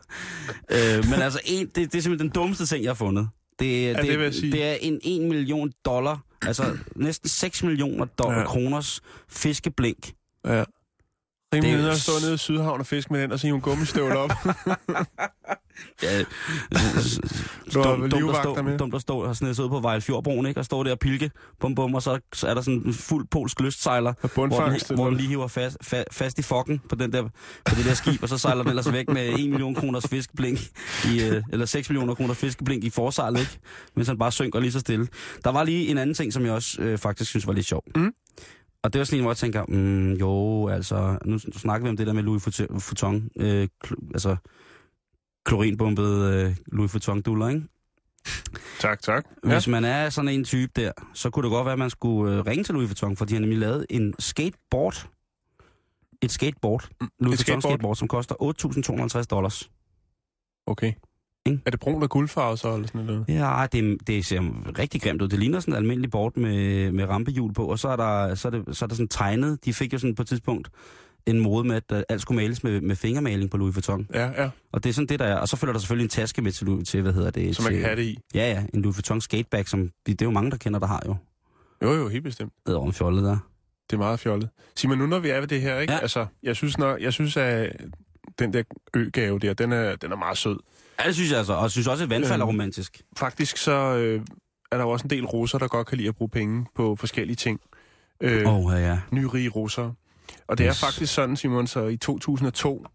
Øh, 0.71 1.05
men 1.09 1.13
altså, 1.13 1.39
en, 1.45 1.65
det, 1.65 1.75
det 1.75 1.95
er 1.95 2.01
simpelthen 2.01 2.19
den 2.19 2.29
dummeste 2.29 2.65
ting, 2.65 2.83
jeg 2.83 2.89
har 2.89 2.95
fundet. 2.95 3.29
Det, 3.59 3.95
det 3.97 4.17
vil 4.17 4.23
jeg 4.23 4.33
sige. 4.33 4.51
det 4.51 4.65
er 4.65 4.73
en 4.81 4.99
1 5.03 5.21
million 5.21 5.71
dollar, 5.85 6.19
altså 6.41 6.77
næsten 6.95 7.29
6 7.29 7.63
millioner 7.63 8.05
dollar 8.05 8.33
Ja. 8.33 8.39
ja. 8.39 8.45
kroners 8.45 9.01
fiskeblink. 9.29 10.11
Ja. 10.45 10.63
Rimelig 11.53 11.71
Det 11.71 11.77
er 11.79 11.81
nede 11.81 11.91
at 11.91 11.97
stå 11.97 12.11
nede 12.21 12.33
i 12.33 12.37
Sydhavn 12.37 12.79
og 12.79 12.85
fiske 12.85 13.13
med 13.13 13.21
den, 13.21 13.31
og 13.31 13.39
så 13.39 13.47
hive 13.47 13.55
en 13.55 13.61
gummistøvle 13.61 14.17
op. 14.17 14.31
Ja, 16.03 16.23
dumt, 17.73 18.11
dumt, 18.11 18.29
at 18.29 18.35
stå, 18.43 18.61
med. 18.61 18.77
dumt 18.77 18.95
at 18.95 19.01
stå 19.01 19.17
og 19.23 19.35
sådan 19.35 19.55
sidde 19.55 19.69
på 19.69 19.79
Vejlefjordbroen, 19.79 20.45
ikke? 20.45 20.59
Og 20.59 20.65
stå 20.65 20.83
der 20.83 20.91
og 20.91 20.99
pilke, 20.99 21.31
bum 21.59 21.75
bum, 21.75 21.93
og 21.93 22.01
så, 22.01 22.19
så 22.33 22.47
er 22.47 22.53
der 22.53 22.61
sådan 22.61 22.83
en 22.85 22.93
fuld 22.93 23.27
polsk 23.31 23.59
lystsejler, 23.59 24.13
hvor 24.33 24.45
den, 24.45 24.95
hvor 24.95 25.07
den 25.09 25.17
lige 25.17 25.27
hiver 25.29 25.47
fast, 25.47 25.77
fa, 25.81 26.03
fast 26.11 26.39
i 26.39 26.41
fokken 26.41 26.81
på, 26.89 26.95
den 26.95 27.13
der, 27.13 27.23
på 27.65 27.75
det 27.75 27.85
der 27.85 27.93
skib, 27.93 28.23
og 28.23 28.29
så 28.29 28.37
sejler 28.37 28.63
den 28.63 28.69
ellers 28.69 28.91
væk 28.91 29.09
med 29.09 29.29
1 29.29 29.49
million 29.49 29.75
kroners 29.75 30.07
fiskeblink, 30.07 30.59
i, 31.13 31.23
øh, 31.23 31.43
eller 31.51 31.65
6 31.65 31.89
millioner 31.89 32.15
kroners 32.15 32.37
fiskeblink 32.37 32.83
i 32.83 32.89
forsejlet, 32.89 33.39
ikke? 33.39 33.59
Mens 33.95 34.07
han 34.07 34.17
bare 34.17 34.31
synker 34.31 34.59
lige 34.59 34.71
så 34.71 34.79
stille. 34.79 35.07
Der 35.43 35.49
var 35.51 35.63
lige 35.63 35.87
en 35.87 35.97
anden 35.97 36.13
ting, 36.13 36.33
som 36.33 36.45
jeg 36.45 36.53
også 36.53 36.81
øh, 36.81 36.97
faktisk 36.97 37.29
synes 37.29 37.47
var 37.47 37.53
lidt 37.53 37.65
sjov. 37.65 37.83
Mm. 37.95 38.13
Og 38.83 38.93
det 38.93 38.99
var 38.99 39.05
sådan 39.05 39.19
en, 39.19 39.23
hvor 39.23 39.31
jeg 39.31 39.37
tænker, 39.37 39.65
mm, 39.67 40.13
jo, 40.13 40.67
altså, 40.67 41.17
nu 41.25 41.39
snakker 41.39 41.85
vi 41.85 41.89
om 41.89 41.97
det 41.97 42.07
der 42.07 42.13
med 42.13 42.23
Louis 42.23 42.45
Vuitton, 42.69 43.29
øh, 43.39 43.67
kl- 43.85 44.09
altså, 44.13 44.35
klorinbumpet 45.45 46.33
øh, 46.33 46.55
Louis 46.71 46.93
Vuitton-duller, 46.93 47.47
ikke? 47.47 47.63
Tak, 48.79 49.01
tak. 49.01 49.25
Ja. 49.45 49.53
Hvis 49.53 49.67
man 49.67 49.85
er 49.85 50.09
sådan 50.09 50.29
en 50.29 50.43
type 50.43 50.71
der, 50.75 50.91
så 51.13 51.29
kunne 51.29 51.43
det 51.43 51.51
godt 51.51 51.65
være, 51.65 51.73
at 51.73 51.79
man 51.79 51.89
skulle 51.89 52.35
øh, 52.37 52.45
ringe 52.45 52.63
til 52.63 52.73
Louis 52.73 52.89
Vuitton, 52.89 53.17
for 53.17 53.25
de 53.25 53.33
har 53.33 53.41
nemlig 53.41 53.59
lavet 53.59 53.85
en 53.89 54.13
skateboard. 54.19 55.09
Et 56.21 56.31
skateboard. 56.31 56.89
Louis 56.99 57.11
Vuitton 57.21 57.37
skateboard? 57.41 57.61
skateboard, 57.61 57.95
som 57.95 58.07
koster 58.07 58.35
8.250 59.19 59.23
dollars. 59.23 59.71
Okay. 60.65 60.93
Ikke? 61.51 61.61
Er 61.65 61.71
det 61.71 61.79
brun 61.79 62.03
og 62.03 62.09
guldfarve 62.09 62.57
så, 62.57 62.73
eller 62.73 62.87
sådan 62.87 63.05
noget? 63.05 63.25
Ja, 63.27 63.65
det, 63.71 64.07
det 64.07 64.25
ser 64.25 64.41
rigtig 64.79 65.01
grimt 65.01 65.21
ud. 65.21 65.27
Det 65.27 65.39
ligner 65.39 65.59
sådan 65.59 65.73
et 65.73 65.77
almindeligt 65.77 66.11
board 66.11 66.37
med, 66.37 66.91
med 66.91 67.05
rampehjul 67.05 67.53
på, 67.53 67.65
og 67.65 67.79
så 67.79 67.87
er, 67.87 67.95
der, 67.95 68.35
så, 68.35 68.47
er 68.47 68.51
det, 68.51 68.77
så 68.77 68.85
er 68.85 68.87
der 68.87 68.95
sådan 68.95 69.07
tegnet. 69.07 69.65
De 69.65 69.73
fik 69.73 69.93
jo 69.93 69.97
sådan 69.97 70.15
på 70.15 70.21
et 70.21 70.27
tidspunkt 70.27 70.69
en 71.25 71.39
mode 71.39 71.67
med, 71.67 71.75
at 71.75 71.83
øh, 71.91 72.03
alt 72.09 72.21
skulle 72.21 72.41
males 72.41 72.63
med, 72.63 72.81
med 72.81 72.95
fingermaling 72.95 73.49
på 73.49 73.57
Louis 73.57 73.75
Vuitton. 73.75 74.07
Ja, 74.13 74.43
ja. 74.43 74.49
Og 74.71 74.83
det 74.83 74.89
er 74.89 74.93
sådan 74.93 75.07
det, 75.07 75.19
der 75.19 75.25
er. 75.25 75.35
Og 75.35 75.47
så 75.47 75.57
følger 75.57 75.73
der 75.73 75.79
selvfølgelig 75.79 76.03
en 76.03 76.09
taske 76.09 76.41
med 76.41 76.51
til, 76.51 76.85
til 76.85 77.01
hvad 77.01 77.13
hedder 77.13 77.31
det? 77.31 77.55
Så 77.55 77.63
man 77.63 77.71
kan 77.73 77.81
have 77.83 77.95
det 77.95 78.03
i. 78.03 78.19
Ja, 78.35 78.51
ja. 78.51 78.63
En 78.73 78.81
Louis 78.81 78.97
Vuitton 78.97 79.21
skatebag, 79.21 79.67
som 79.67 79.89
det 80.05 80.21
er 80.21 80.25
jo 80.25 80.31
mange, 80.31 80.51
der 80.51 80.57
kender, 80.57 80.79
der 80.79 80.87
har 80.87 81.01
jo. 81.05 81.15
Jo, 81.83 81.93
jo, 81.93 82.07
helt 82.07 82.23
bestemt. 82.23 82.53
Det 82.67 82.75
er 82.75 82.83
en 82.83 82.93
fjollet 82.93 83.23
der. 83.23 83.37
Det 83.89 83.95
er 83.95 83.97
meget 83.97 84.19
fjollet. 84.19 84.49
Sig 84.75 84.89
mig 84.89 84.97
nu, 84.97 85.05
når 85.05 85.19
vi 85.19 85.29
er 85.29 85.39
ved 85.39 85.47
det 85.47 85.61
her, 85.61 85.79
ikke? 85.79 85.93
Ja. 85.93 85.99
Altså, 85.99 86.25
jeg 86.43 86.55
synes, 86.55 86.77
når, 86.77 86.97
jeg 86.97 87.13
synes, 87.13 87.37
at 87.37 87.75
den 88.39 88.53
der 88.53 88.63
øgave 88.93 89.39
der, 89.39 89.53
den 89.53 89.71
er, 89.71 89.95
den 89.95 90.11
er 90.11 90.15
meget 90.15 90.37
sød. 90.37 90.59
Ja, 90.99 91.07
det 91.07 91.15
synes 91.15 91.29
jeg 91.31 91.37
altså. 91.37 91.53
Og 91.53 91.61
jeg 91.63 91.71
synes 91.71 91.87
også, 91.87 92.03
at 92.03 92.09
vandfald 92.09 92.41
er 92.41 92.45
Øhm. 92.45 92.47
romantisk. 92.47 93.01
Faktisk 93.17 93.57
så 93.57 93.71
øh, 93.97 94.21
er 94.71 94.77
der 94.77 94.83
jo 94.83 94.89
også 94.89 95.03
en 95.03 95.09
del 95.09 95.25
russer, 95.25 95.57
der 95.57 95.67
godt 95.67 95.87
kan 95.87 95.97
lide 95.97 96.07
at 96.09 96.15
bruge 96.15 96.29
penge 96.29 96.65
på 96.75 96.95
forskellige 96.95 97.35
ting. 97.35 97.59
Åh, 98.23 98.31
Øh, 98.31 98.47
oh, 98.65 98.71
ja, 98.73 98.77
ja. 98.77 98.99
Nyrige 99.11 99.49
russere. 99.49 99.93
Og 100.47 100.57
det 100.57 100.65
Yes. 100.69 100.81
er 100.81 100.85
faktisk 100.85 101.13
sådan, 101.13 101.35
Simon, 101.35 101.67
så 101.67 101.85
i 101.87 101.97
2002, 101.97 102.85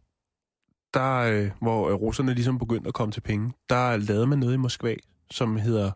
der, 0.94 1.14
øh, 1.16 1.50
hvor 1.60 1.88
øh, 1.88 1.94
russerne 1.94 2.34
ligesom 2.34 2.58
begyndte 2.58 2.88
at 2.88 2.94
komme 2.94 3.12
til 3.12 3.20
penge, 3.20 3.52
der 3.68 3.96
lavede 3.96 4.26
man 4.26 4.38
noget 4.38 4.54
i 4.54 4.56
Moskva, 4.56 4.94
som 5.30 5.56
hedder, 5.56 5.90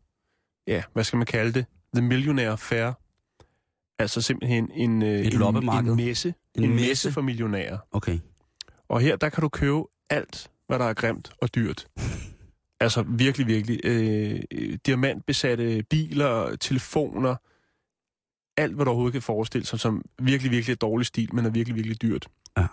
ja, 0.67 0.83
hvad 0.93 1.05
skal 1.05 1.17
man 1.17 1.27
kalde 1.27 1.53
det? 1.53 1.67
The 1.95 2.05
Millionaire 2.05 2.59
Fair. 2.59 2.93
Altså 3.99 4.21
simpelthen 4.21 4.71
en, 4.75 5.03
øh, 5.03 5.09
Et 5.09 5.35
en, 5.35 5.43
en 5.89 5.97
messe. 5.97 6.35
En, 6.55 6.65
en 6.65 6.71
messe? 6.71 6.89
messe 6.89 7.13
for 7.13 7.21
millionærer. 7.21 7.79
Okay. 7.93 8.19
Og 8.89 9.01
her, 9.01 9.17
der 9.17 9.29
kan 9.29 9.43
du 9.43 9.49
købe 9.49 9.83
alt, 10.11 10.51
hvad 10.67 10.79
der 10.79 10.85
er 10.85 10.95
grimt 10.95 11.33
og 11.41 11.55
dyrt. 11.55 11.87
Altså 12.81 13.05
virkelig, 13.09 13.47
virkelig. 13.47 13.81
Øh, 13.85 14.41
diamantbesatte 14.87 15.83
biler, 15.91 16.57
telefoner, 16.57 17.37
alt, 18.57 18.75
hvad 18.75 18.85
du 18.85 18.91
overhovedet 18.91 19.13
kan 19.13 19.23
forestille 19.23 19.67
sig, 19.67 19.81
som 19.81 20.03
virkelig, 20.19 20.53
virkelig 20.53 20.73
er 20.73 20.77
dårlig 20.77 21.07
stil, 21.07 21.35
men 21.35 21.47
er 21.47 21.51
virkelig, 21.51 21.77
virkelig 21.77 22.03
dyrt. 22.03 22.29
Ja. 22.57 22.67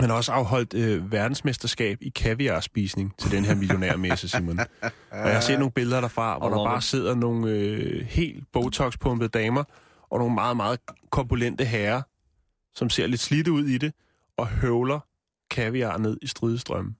Man 0.00 0.10
har 0.10 0.16
også 0.16 0.32
afholdt 0.32 0.74
øh, 0.74 1.12
verdensmesterskab 1.12 1.98
i 2.00 2.08
kaviarspisning 2.08 3.14
til 3.18 3.30
den 3.30 3.44
her 3.44 3.54
millionærmesse, 3.54 4.28
Simon. 4.28 4.58
Og 4.60 4.66
jeg 5.10 5.34
har 5.34 5.40
set 5.40 5.58
nogle 5.58 5.72
billeder 5.72 6.00
derfra, 6.00 6.38
hvor 6.38 6.48
der 6.48 6.64
bare 6.64 6.82
sidder 6.82 7.14
nogle 7.14 7.50
øh, 7.50 8.06
helt 8.06 8.44
botox-pumpede 8.52 9.28
damer, 9.28 9.64
og 10.10 10.18
nogle 10.18 10.34
meget, 10.34 10.56
meget 10.56 10.80
korpulente 11.10 11.64
herrer, 11.64 12.02
som 12.74 12.90
ser 12.90 13.06
lidt 13.06 13.20
slidte 13.20 13.52
ud 13.52 13.64
i 13.64 13.78
det, 13.78 13.92
og 14.36 14.46
høvler 14.46 15.00
kaviar 15.54 15.98
ned 15.98 16.16
i 16.22 16.26
stridestrømmen. 16.26 16.96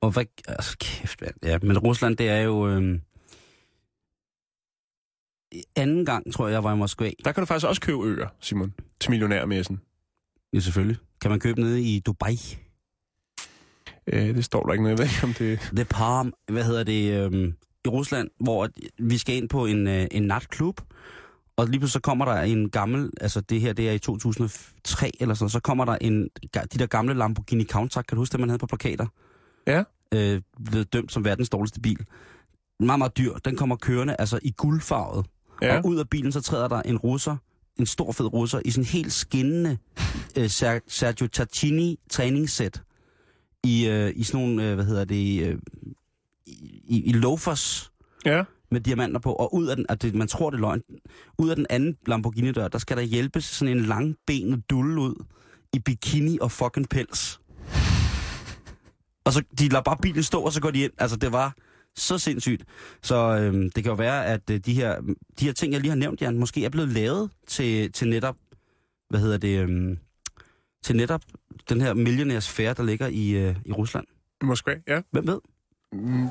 Og 0.00 0.10
hvad... 0.10 0.24
Altså, 0.48 0.76
kæft, 0.78 1.20
mand. 1.20 1.34
Ja, 1.42 1.58
men 1.62 1.78
Rusland, 1.78 2.16
det 2.16 2.28
er 2.28 2.40
jo... 2.40 2.68
Øhm, 2.68 3.00
anden 5.76 6.06
gang, 6.06 6.32
tror 6.32 6.46
jeg, 6.46 6.52
jeg 6.52 6.64
var 6.64 6.72
i 6.72 6.76
Moskva. 6.76 7.10
Der 7.24 7.32
kan 7.32 7.42
du 7.42 7.46
faktisk 7.46 7.66
også 7.66 7.80
købe 7.80 8.04
øer, 8.04 8.28
Simon, 8.40 8.74
til 9.00 9.10
millionærmessen. 9.10 9.80
Ja, 10.52 10.60
selvfølgelig. 10.60 10.96
Kan 11.20 11.30
man 11.30 11.40
købe 11.40 11.60
nede 11.60 11.82
i 11.82 12.00
Dubai? 12.00 12.38
Øh, 14.06 14.34
det 14.34 14.44
står 14.44 14.62
der 14.62 14.72
ikke 14.72 14.82
noget, 14.82 14.98
jeg 14.98 15.06
ved 15.06 15.12
ikke, 15.14 15.24
om 15.24 15.34
det... 15.34 15.60
The 15.76 15.84
Palm, 15.84 16.32
hvad 16.52 16.64
hedder 16.64 16.84
det, 16.84 17.24
øhm, 17.24 17.54
i 17.84 17.88
Rusland, 17.88 18.30
hvor 18.40 18.68
vi 18.98 19.18
skal 19.18 19.34
ind 19.36 19.48
på 19.48 19.66
en, 19.66 19.86
øh, 19.88 20.06
en 20.10 20.22
natklub, 20.22 20.80
og 21.56 21.66
lige 21.66 21.78
pludselig 21.80 21.92
så 21.92 22.00
kommer 22.00 22.24
der 22.24 22.34
en 22.40 22.70
gammel, 22.70 23.10
altså 23.20 23.40
det 23.40 23.60
her, 23.60 23.72
det 23.72 23.88
er 23.88 23.92
i 23.92 23.98
2003 23.98 25.10
eller 25.20 25.34
sådan, 25.34 25.50
så 25.50 25.60
kommer 25.60 25.84
der 25.84 25.96
en, 26.00 26.28
de 26.54 26.78
der 26.78 26.86
gamle 26.86 27.14
Lamborghini 27.14 27.64
Countach, 27.64 28.06
kan 28.06 28.16
du 28.16 28.20
huske 28.20 28.32
det, 28.32 28.40
man 28.40 28.48
havde 28.48 28.58
på 28.58 28.66
plakater? 28.66 29.06
Ja. 29.66 29.82
Øh, 30.14 30.42
blevet 30.64 30.92
dømt 30.92 31.12
som 31.12 31.24
verdens 31.24 31.48
dårligste 31.48 31.80
bil. 31.80 32.06
Meget, 32.80 32.98
meget 32.98 33.16
dyr. 33.18 33.32
Den 33.34 33.56
kommer 33.56 33.76
kørende, 33.76 34.16
altså 34.18 34.38
i 34.42 34.50
guldfarvet. 34.56 35.26
Ja. 35.62 35.78
Og 35.78 35.86
ud 35.86 35.96
af 35.98 36.08
bilen, 36.08 36.32
så 36.32 36.40
træder 36.40 36.68
der 36.68 36.82
en 36.82 36.98
russer, 36.98 37.36
en 37.78 37.86
stor 37.86 38.12
fed 38.12 38.32
russer, 38.32 38.60
i 38.64 38.70
sådan 38.70 38.82
en 38.82 38.86
helt 38.86 39.12
skinnende 39.12 39.78
øh, 40.38 40.48
Ser- 40.50 40.80
Sergio 40.88 41.26
Tacchini 41.26 41.98
træningssæt. 42.10 42.82
I, 43.64 43.86
øh, 43.88 44.12
i 44.16 44.22
sådan 44.22 44.40
nogle, 44.46 44.68
øh, 44.68 44.74
hvad 44.74 44.84
hedder 44.84 45.04
det, 45.04 45.42
øh, 45.46 45.58
i, 46.86 47.02
i 47.06 47.12
loafers 47.12 47.92
Ja. 48.24 48.44
Med 48.76 48.80
diamanter 48.80 49.20
på, 49.20 49.32
og 49.32 49.54
ud 49.54 49.66
af 49.66 49.76
den, 49.76 49.86
at 49.88 50.02
det, 50.02 50.14
man 50.14 50.28
tror 50.28 50.50
det 50.50 50.56
er 50.56 50.60
løgn, 50.60 50.82
ud 51.38 51.50
af 51.50 51.56
den 51.56 51.66
anden 51.70 51.96
Lamborghini-dør, 52.06 52.68
der 52.68 52.78
skal 52.78 52.96
der 52.96 53.02
hjælpes 53.02 53.44
sådan 53.44 53.76
en 53.76 53.84
langbenet 53.84 54.70
dulle 54.70 55.00
ud 55.00 55.24
i 55.72 55.78
bikini 55.78 56.38
og 56.40 56.52
fucking 56.52 56.88
pels. 56.88 57.40
Og 59.24 59.32
så, 59.32 59.42
de 59.58 59.68
lader 59.68 59.82
bare 59.82 59.96
bilen 60.02 60.22
stå, 60.22 60.40
og 60.40 60.52
så 60.52 60.60
går 60.60 60.70
de 60.70 60.80
ind. 60.80 60.92
Altså, 60.98 61.16
det 61.16 61.32
var 61.32 61.54
så 61.96 62.18
sindssygt. 62.18 62.64
Så 63.02 63.16
øhm, 63.16 63.70
det 63.70 63.84
kan 63.84 63.90
jo 63.90 63.94
være, 63.94 64.26
at 64.26 64.50
øh, 64.50 64.58
de, 64.58 64.74
her, 64.74 65.00
de 65.40 65.44
her 65.44 65.52
ting, 65.52 65.72
jeg 65.72 65.80
lige 65.80 65.90
har 65.90 65.96
nævnt, 65.96 66.20
Jan, 66.22 66.38
måske 66.38 66.64
er 66.64 66.68
blevet 66.68 66.88
lavet 66.88 67.30
til, 67.46 67.92
til 67.92 68.08
netop, 68.08 68.36
hvad 69.10 69.20
hedder 69.20 69.38
det, 69.38 69.60
øhm, 69.60 69.98
til 70.82 70.96
netop 70.96 71.22
den 71.68 71.80
her 71.80 71.94
millionærsfære, 71.94 72.74
der 72.74 72.82
ligger 72.82 73.06
i, 73.06 73.30
øh, 73.30 73.56
i 73.64 73.72
Rusland. 73.72 74.06
Moskva, 74.42 74.74
ja. 74.88 75.00
Hvem 75.10 75.26
ved? 75.26 75.40
Mm, 75.92 76.28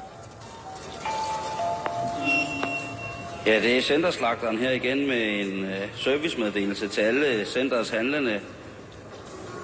Ja, 3.46 3.62
det 3.62 3.78
er 3.78 3.82
centerslagteren 3.82 4.58
her 4.58 4.72
igen 4.72 5.08
med 5.08 5.39
en 5.39 5.66
øh, 5.66 5.88
servicemeddelelse 5.96 6.88
til 6.88 7.02
alle 7.02 7.46
centers 7.46 7.89
handlende, 7.89 8.39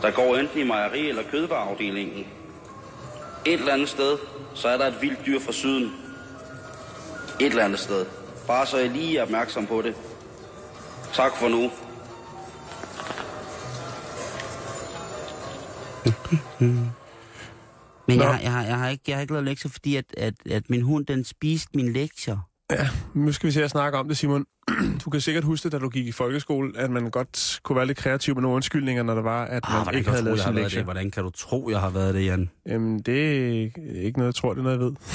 der 0.02 0.12
går 0.12 0.36
enten 0.36 0.60
i 0.60 0.64
mejeri- 0.64 1.10
eller 1.10 1.24
kødvareafdelingen. 1.32 2.28
Et 3.46 3.54
eller 3.54 3.74
andet 3.74 3.90
sted, 3.90 4.18
så 4.56 4.68
er 4.68 4.78
der 4.78 4.88
et 4.88 5.02
vildt 5.02 5.26
dyr 5.26 5.40
fra 5.40 5.52
syden. 5.52 5.92
Et 7.40 7.46
eller 7.46 7.64
andet 7.66 7.80
sted. 7.80 8.06
Bare 8.48 8.66
så 8.66 8.78
I 8.78 8.88
lige 8.88 9.18
er 9.18 9.24
opmærksom 9.24 9.68
på 9.68 9.82
det. 9.82 9.96
Tak 11.14 11.32
for 11.38 11.48
nu. 11.50 11.72
Men 18.08 18.20
jeg, 18.20 18.28
har- 18.28 18.40
jeg, 18.40 18.52
har, 18.52 18.64
jeg, 18.64 18.78
har 18.78 18.90
ikke, 18.90 19.04
jeg 19.08 19.16
har 19.16 19.22
ikke 19.22 19.34
lavet 19.34 19.46
lektier, 19.46 19.72
fordi 19.72 19.96
at, 19.96 20.06
at, 20.18 20.34
at 20.52 20.70
min 20.70 20.82
hund, 20.82 21.06
den 21.06 21.24
spiste 21.26 21.70
mine 21.76 21.94
lektier. 21.94 22.38
Nu 23.14 23.32
skal 23.32 23.48
vi 23.48 23.52
se 23.52 23.64
at 23.64 23.70
snakke 23.72 23.98
om 23.98 24.08
det, 24.08 24.18
Simon. 24.18 24.46
Du 25.06 25.10
kan 25.10 25.22
sikkert 25.22 25.44
huske, 25.44 25.70
da 25.70 25.78
du 25.80 25.90
gik 25.90 26.08
i 26.08 26.12
folkeskole, 26.12 26.72
at 26.78 26.92
man 26.92 27.10
godt 27.12 27.60
kunne 27.64 27.76
være 27.76 27.86
lidt 27.86 27.98
kreativ 27.98 28.36
med 28.36 28.42
nogle 28.42 28.56
undskyldninger, 28.56 29.04
når 29.04 29.16
der 29.16 29.22
var, 29.22 29.44
at 29.46 29.64
man 29.70 29.78
Ah, 29.78 29.84
hvordan, 29.84 29.98
ikke 29.98 30.10
havde 30.10 30.24
lavet 30.24 30.40
sin 30.42 30.56
det? 30.56 30.84
hvordan 30.84 31.12
kan 31.12 31.24
du 31.24 31.30
tro, 31.30 31.70
jeg 31.70 31.80
har 31.80 31.90
været 31.90 32.14
det, 32.16 32.26
Jan? 32.26 32.50
Jamen, 32.66 33.00
det 33.00 33.38
er 33.38 34.02
ikke 34.02 34.18
noget, 34.20 34.28
jeg 34.28 34.36
tror, 34.36 34.54
det 34.54 34.60
er 34.60 34.64
noget, 34.64 34.78
jeg 34.78 34.86
ved. 34.86 34.94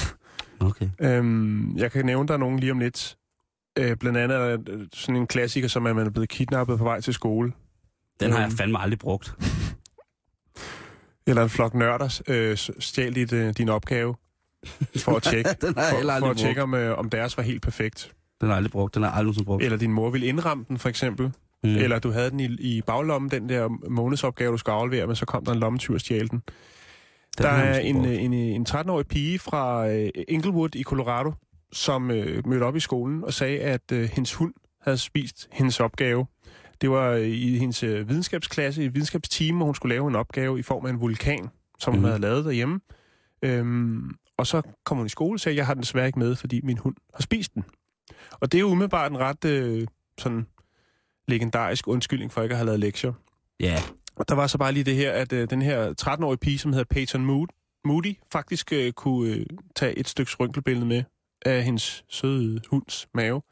Okay. 0.61 0.89
Øhm, 1.01 1.77
jeg 1.77 1.93
kan 1.93 2.07
nævne 2.07 2.29
dig 2.29 2.39
nogen 2.39 2.59
lige 2.59 2.73
om 2.73 2.79
lidt. 2.79 3.17
Øh, 3.79 3.97
blandt 3.97 4.19
andet 4.19 4.39
er 4.39 4.59
øh, 4.69 4.79
sådan 4.93 5.17
en 5.17 5.27
klassiker, 5.27 5.69
som 5.69 5.87
er, 5.87 5.91
at 5.91 5.97
man 5.97 6.07
er 6.07 6.11
blevet 6.11 6.29
kidnappet 6.29 6.79
på 6.79 6.85
vej 6.85 7.01
til 7.01 7.15
skole. 7.15 7.53
Den 8.21 8.33
har 8.33 8.39
jeg 8.39 8.47
Øhm, 8.47 8.57
fandme 8.57 8.79
aldrig 8.81 8.99
brugt. 8.99 9.35
Eller 11.27 11.43
en 11.43 11.51
flok 11.51 11.75
nørder 11.75 12.21
øh, 12.29 12.57
stjal 12.79 13.15
dit, 13.15 13.33
øh, 13.33 13.55
din 13.59 13.69
opgave 13.69 14.15
for 14.97 15.17
at 15.17 15.23
tjekke, 15.23 15.51
Den 15.62 15.75
har 15.77 15.83
jeg 15.83 15.93
for, 16.03 16.19
for 16.19 16.31
at 16.31 16.37
tjekke 16.37 16.62
om, 16.62 16.75
øh, 16.75 16.99
om 16.99 17.11
deres 17.11 17.37
var 17.37 17.43
helt 17.43 17.62
perfekt. 17.62 18.12
Den 18.41 18.49
har 18.49 18.57
aldrig 18.57 18.71
brugt. 18.73 18.95
Den 18.95 19.03
har 19.03 19.11
aldrig 19.11 19.25
nogensinde 19.25 19.45
brugt. 19.47 19.64
Eller 19.64 19.79
din 19.79 19.93
mor 19.93 20.11
ville 20.11 20.27
indramme 20.27 20.64
den, 20.69 20.79
for 20.79 20.89
eksempel. 20.89 21.27
Mm. 21.27 21.71
Mm. 21.71 21.77
Eller 21.77 21.99
du 21.99 22.11
havde 22.11 22.31
den 22.31 22.41
i, 22.41 22.45
i 22.45 22.83
baglommen, 22.83 23.31
den 23.31 23.49
der 23.49 23.89
månedsopgave, 23.91 24.53
du 24.53 24.57
skulle 24.57 24.75
aflevere, 24.77 25.07
men 25.07 25.17
så 25.17 25.27
kom 25.27 25.45
der 25.45 25.53
en 25.53 25.59
lommetyv 25.59 25.95
og 25.95 26.01
stjal 26.01 26.31
den. 26.31 26.39
Den 26.39 27.45
Der 27.45 27.49
er 27.49 27.79
en, 27.79 28.05
en, 28.05 28.33
en 28.33 28.67
13-årig 28.69 29.07
pige 29.07 29.39
fra 29.39 29.89
øh, 29.89 30.09
Inglewood 30.29 30.75
i 30.75 30.83
Colorado, 30.83 31.33
som 31.73 32.11
øh, 32.11 32.47
mødte 32.47 32.64
op 32.64 32.77
i 32.77 32.81
skolen 32.81 33.25
og 33.25 33.33
sagde, 33.33 33.59
at 33.61 33.93
øh, 33.93 34.09
hendes 34.12 34.35
hund 34.35 34.55
havde 34.83 34.99
spist 34.99 35.49
hendes 35.53 35.81
opgave. 35.81 36.27
Det 36.81 36.91
var 36.91 37.11
øh, 37.11 37.27
i 37.27 37.59
hendes 37.59 37.83
øh, 37.83 38.09
videnskabsklasse, 38.09 38.85
i 38.85 38.89
videnskabsteam, 38.89 39.57
hvor 39.57 39.67
hun 39.67 39.75
skulle 39.75 39.95
lave 39.95 40.09
en 40.09 40.14
opgave 40.17 40.59
i 40.59 40.62
form 40.62 40.87
af 40.87 40.91
en 40.91 41.01
vulkan, 41.01 41.49
som 41.79 41.93
hun 41.93 42.01
Mhm. 42.01 42.07
havde 42.09 42.21
lavet 42.21 42.45
derhjemme. 42.45 42.81
Øhm, 43.43 44.11
og 44.39 44.47
så 44.47 44.62
kom 44.84 44.97
hun 44.97 45.07
i 45.07 45.09
skole 45.09 45.37
og 45.37 45.41
sagde, 45.41 45.57
jeg 45.57 45.66
har 45.66 45.74
den 45.74 45.82
desværre 45.82 46.07
ikke 46.07 46.18
med, 46.18 46.37
fordi 46.37 46.61
min 46.64 46.78
hund 46.78 46.97
har 47.14 47.22
spist 47.22 47.55
den. 47.55 47.64
Og 48.30 48.53
det 48.53 48.59
er 48.59 48.61
jo 48.61 48.68
umiddelbart 48.68 49.11
en 49.12 49.18
ret 49.18 49.45
øh, 49.45 49.87
sådan 50.18 50.47
legendarisk 51.28 51.89
undskyldning 51.89 52.32
for 52.32 52.43
ikke 52.43 52.53
at 52.53 52.57
have 52.57 52.66
lavet 52.66 52.80
lektier. 52.80 53.12
Ja, 53.61 53.82
Og 54.16 54.28
der 54.28 54.34
var 54.34 54.47
så 54.47 54.59
bare 54.59 54.72
lige 54.72 54.84
det 54.84 54.97
her, 54.97 55.12
at 55.12 55.32
øh, 55.32 55.51
den 55.51 55.62
her 55.62 55.95
13-årige 56.03 56.39
pige, 56.39 56.59
som 56.59 56.72
hedder 56.72 56.84
Peyton 56.91 57.24
Mood, 57.24 57.47
Moody, 57.84 58.14
faktisk 58.32 58.72
øh, 58.72 58.93
kunne 58.93 59.34
øh, 59.34 59.47
tage 59.76 59.99
et 59.99 60.09
stykke 60.09 60.32
røntgenbillede 60.41 60.87
med 60.87 61.03
af 61.47 61.62
hendes 61.64 62.05
søde 62.09 62.61
hunds 62.70 63.09
mave. 63.14 63.43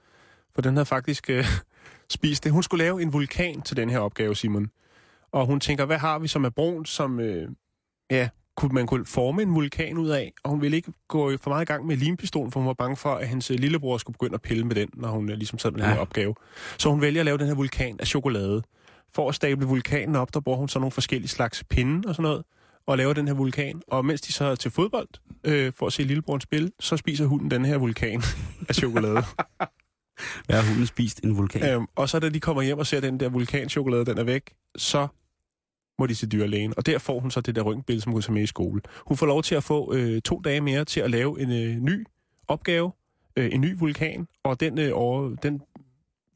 For 0.55 0.63
den 0.63 0.75
havde 0.77 0.87
faktisk 0.87 1.31
øh, 1.31 1.45
spist 2.17 2.45
det. 2.45 2.53
Hun 2.53 2.63
skulle 2.63 2.85
lave 2.85 3.03
en 3.03 3.13
vulkan 3.13 3.63
til 3.63 3.77
den 3.77 3.91
her 3.91 3.99
opgave, 3.99 4.37
Simon. 4.37 4.71
Og 5.33 5.47
hun 5.47 5.61
tænker, 5.61 5.85
hvad 5.85 5.99
har 5.99 6.19
vi 6.19 6.29
som 6.29 6.45
er 6.45 6.51
brunt, 6.51 6.89
som 6.89 7.21
øh, 7.21 7.49
ja, 8.11 8.29
kunne 8.57 8.75
man 8.75 8.87
kunne 8.87 9.07
forme 9.07 9.43
en 9.43 9.55
vulkan 9.55 9.99
ud 9.99 10.09
af? 10.09 10.33
Og 10.45 10.51
hun 10.51 10.61
ville 10.63 10.77
ikke 10.77 10.93
gå 11.09 11.37
for 11.37 11.51
meget 11.51 11.63
i 11.63 11.67
gang 11.73 11.87
med 11.87 11.97
limpistolen, 11.97 12.53
for 12.53 12.61
hun 12.61 12.67
var 12.67 12.73
bange 12.75 12.97
for, 12.97 13.15
at 13.15 13.29
hendes 13.29 13.51
øh, 13.51 13.59
lillebror 13.59 13.99
skulle 13.99 14.15
begynde 14.15 14.35
at 14.35 14.43
pille 14.43 14.65
med 14.65 14.75
den, 14.77 14.89
når 14.95 15.09
hun 15.09 15.31
øh, 15.31 15.37
ligesom 15.37 15.59
sad 15.59 15.71
med 15.71 15.81
ja. 15.81 15.85
den 15.85 15.91
Ja. 15.91 15.95
her 15.95 16.01
opgave. 16.01 16.35
Så 16.79 16.91
hun 16.91 17.01
vælger 17.01 17.21
at 17.21 17.25
lave 17.25 17.39
den 17.39 17.47
her 17.47 17.55
vulkan 17.55 17.97
af 18.01 18.07
chokolade. 18.07 18.63
For 19.15 19.29
at 19.29 19.35
stable 19.35 19.67
vulkanen 19.67 20.17
op, 20.17 20.35
der 20.35 20.41
bruger 20.41 20.59
hun 20.59 20.69
så 20.69 20.79
nogle 20.79 20.91
forskellige 20.91 21.29
slags 21.29 21.65
pinde 21.71 22.09
og 22.09 22.15
sådan 22.15 22.23
noget, 22.23 22.43
og 22.87 22.97
laver 22.99 23.13
den 23.13 23.27
her 23.29 23.35
vulkan. 23.35 23.83
Og 23.89 24.05
mens 24.05 24.21
de 24.21 24.33
så 24.33 24.45
er 24.45 24.55
til 24.55 24.71
fodbold, 24.71 25.09
øh, 25.45 25.73
for 25.77 25.87
at 25.87 25.93
se 25.93 26.03
lillebroren 26.03 26.41
spille, 26.41 26.71
så 26.81 26.97
spiser 26.97 27.27
hunden 27.27 27.51
den 27.51 27.65
her 27.65 27.79
vulkan 27.79 28.23
af 28.69 28.75
chokolade. 28.75 29.23
har 30.51 30.69
hunden 30.69 30.87
spist 30.87 31.21
en 31.25 31.37
vulkan? 31.37 31.71
øhm, 31.75 31.87
og 31.97 32.09
så 32.09 32.19
da 32.19 32.29
de 32.29 32.41
kommer 32.41 32.63
hjem 32.63 32.79
og 32.79 32.87
ser, 32.87 33.01
den 33.01 33.21
der 33.21 33.29
vulkanchokolade, 33.29 34.05
den 34.05 34.19
er 34.19 34.25
væk, 34.25 34.51
så 34.77 35.07
må 35.99 36.07
de 36.07 36.15
til 36.15 36.33
dyrlægen. 36.33 36.75
Og 36.77 36.87
der 36.87 36.99
får 36.99 37.21
hun 37.21 37.31
så 37.31 37.41
det 37.41 37.57
der 37.57 37.63
røntgenbillede, 37.63 38.03
som 38.03 38.13
hun 38.13 38.23
tager 38.23 38.33
med 38.35 38.43
i 38.43 38.47
skole. 38.47 38.81
Hun 39.07 39.17
får 39.17 39.27
lov 39.27 39.43
til 39.43 39.55
at 39.55 39.65
få 39.65 39.95
øh, 39.95 40.23
to 40.23 40.41
dage 40.41 40.61
mere 40.61 40.85
til 40.85 41.01
at 41.01 41.11
lave 41.11 41.41
en 41.41 41.51
øh, 41.53 41.77
ny 41.83 42.07
opgave, 42.49 42.93
øh, 43.37 43.49
en 43.53 43.61
ny 43.61 43.79
vulkan, 43.79 44.29
og 44.45 44.61
den, 44.61 44.79
øh, 44.79 44.91
over, 44.95 45.37
den 45.43 45.61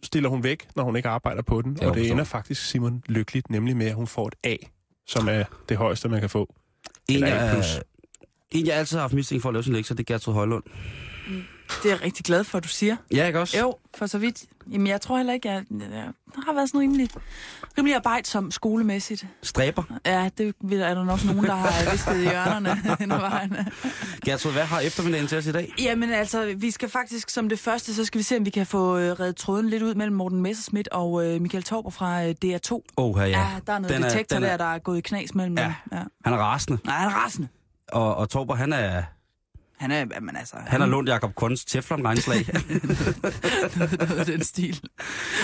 stiller 0.02 0.28
hun 0.30 0.44
væk, 0.44 0.68
når 0.76 0.84
hun 0.84 0.96
ikke 0.96 1.08
arbejder 1.08 1.42
på 1.42 1.62
den. 1.62 1.76
Jeg 1.80 1.88
og 1.88 1.94
det 1.94 2.00
forstår. 2.00 2.12
ender 2.12 2.24
faktisk 2.24 2.64
Simon 2.66 3.02
lykkeligt, 3.06 3.50
nemlig 3.50 3.76
med, 3.76 3.86
at 3.86 3.94
hun 3.94 4.06
får 4.06 4.26
et 4.28 4.34
A, 4.44 4.56
som 5.06 5.28
er 5.28 5.44
det 5.68 5.76
højeste, 5.76 6.08
man 6.08 6.20
kan 6.20 6.30
få. 6.30 6.54
En, 7.08 7.14
Eller 7.14 7.28
jeg, 7.28 7.58
A 7.58 7.80
en, 8.50 8.66
jeg 8.66 8.76
altid 8.76 8.96
har 8.96 9.02
haft 9.02 9.14
mistænkt 9.14 9.42
for 9.42 9.48
at 9.48 9.52
lave 9.52 9.62
sin 9.62 9.72
lektier, 9.72 9.96
det 9.96 10.10
er 10.10 10.14
Gertrud 10.14 10.34
Højlund. 10.34 10.64
Det 11.82 11.84
er 11.90 11.94
jeg 11.94 12.02
rigtig 12.04 12.24
glad 12.24 12.44
for, 12.44 12.58
at 12.58 12.64
du 12.64 12.68
siger. 12.68 12.96
Ja, 13.14 13.26
ikke 13.26 13.40
også? 13.40 13.58
Jo, 13.58 13.74
for 13.94 14.06
så 14.06 14.18
vidt. 14.18 14.44
Jamen, 14.72 14.86
jeg 14.86 15.00
tror 15.00 15.16
heller 15.16 15.32
ikke, 15.32 15.48
jeg, 15.48 15.64
jeg 15.70 16.12
har 16.46 16.52
været 16.54 16.68
sådan 16.68 16.80
rimelig, 16.80 17.08
rimelig 17.78 17.96
arbejdsom 17.96 18.50
skolemæssigt. 18.50 19.26
Stræber. 19.42 19.82
Ja, 20.06 20.30
det 20.38 20.54
er 20.72 20.94
der 20.94 21.04
nok 21.04 21.24
nogen, 21.24 21.44
der 21.44 21.54
har 21.54 21.90
visket 21.90 22.16
i 22.16 22.20
hjørnerne 22.20 22.74
hen 23.00 23.12
ad 23.12 23.18
vejen. 23.18 23.56
Gertrud, 24.24 24.52
hvad 24.52 24.64
har 24.64 24.80
eftermiddagen 24.80 25.26
til 25.26 25.38
os 25.38 25.46
i 25.46 25.52
dag? 25.52 25.72
Jamen 25.78 26.10
altså, 26.12 26.54
vi 26.56 26.70
skal 26.70 26.88
faktisk 26.88 27.30
som 27.30 27.48
det 27.48 27.58
første, 27.58 27.94
så 27.94 28.04
skal 28.04 28.18
vi 28.18 28.22
se, 28.22 28.36
om 28.36 28.44
vi 28.44 28.50
kan 28.50 28.66
få 28.66 28.98
øh, 28.98 29.12
reddet 29.20 29.36
tråden 29.36 29.68
lidt 29.68 29.82
ud 29.82 29.94
mellem 29.94 30.16
Morten 30.16 30.42
Messerschmidt 30.42 30.88
og 30.88 31.26
øh, 31.26 31.40
Michael 31.40 31.64
Torber 31.64 31.90
fra 31.90 32.24
øh, 32.24 32.34
DR2. 32.44 32.80
Åh, 32.96 33.14
ja. 33.18 33.24
Ja, 33.26 33.46
der 33.66 33.72
er 33.72 33.78
noget 33.78 33.94
Den 33.96 34.04
er- 34.04 34.08
detektor 34.08 34.36
er- 34.36 34.40
der, 34.40 34.56
der 34.56 34.74
er 34.74 34.78
gået 34.78 34.98
i 34.98 35.00
knas 35.00 35.34
mellem 35.34 35.58
Ja. 35.58 35.64
dem. 35.64 35.72
Ja. 35.92 36.02
Han 36.24 36.32
er 36.34 36.38
rasende. 36.38 36.78
Nej, 36.84 36.96
han 36.96 37.08
er 37.10 37.14
rasende. 37.14 37.48
Og, 37.92 38.16
og 38.16 38.28
Torber, 38.30 38.54
han 38.54 38.72
er, 38.72 39.02
Han 39.78 39.90
er, 39.90 40.04
men 40.20 40.36
altså... 40.36 40.56
han 40.66 40.80
har 40.80 40.88
lånt 40.88 41.08
Jacob 41.08 41.34
Kunds 41.34 41.64
Teflon-regnslag. 41.64 42.46
noget 43.78 44.18
af 44.18 44.26
den 44.26 44.44
stil. 44.44 44.80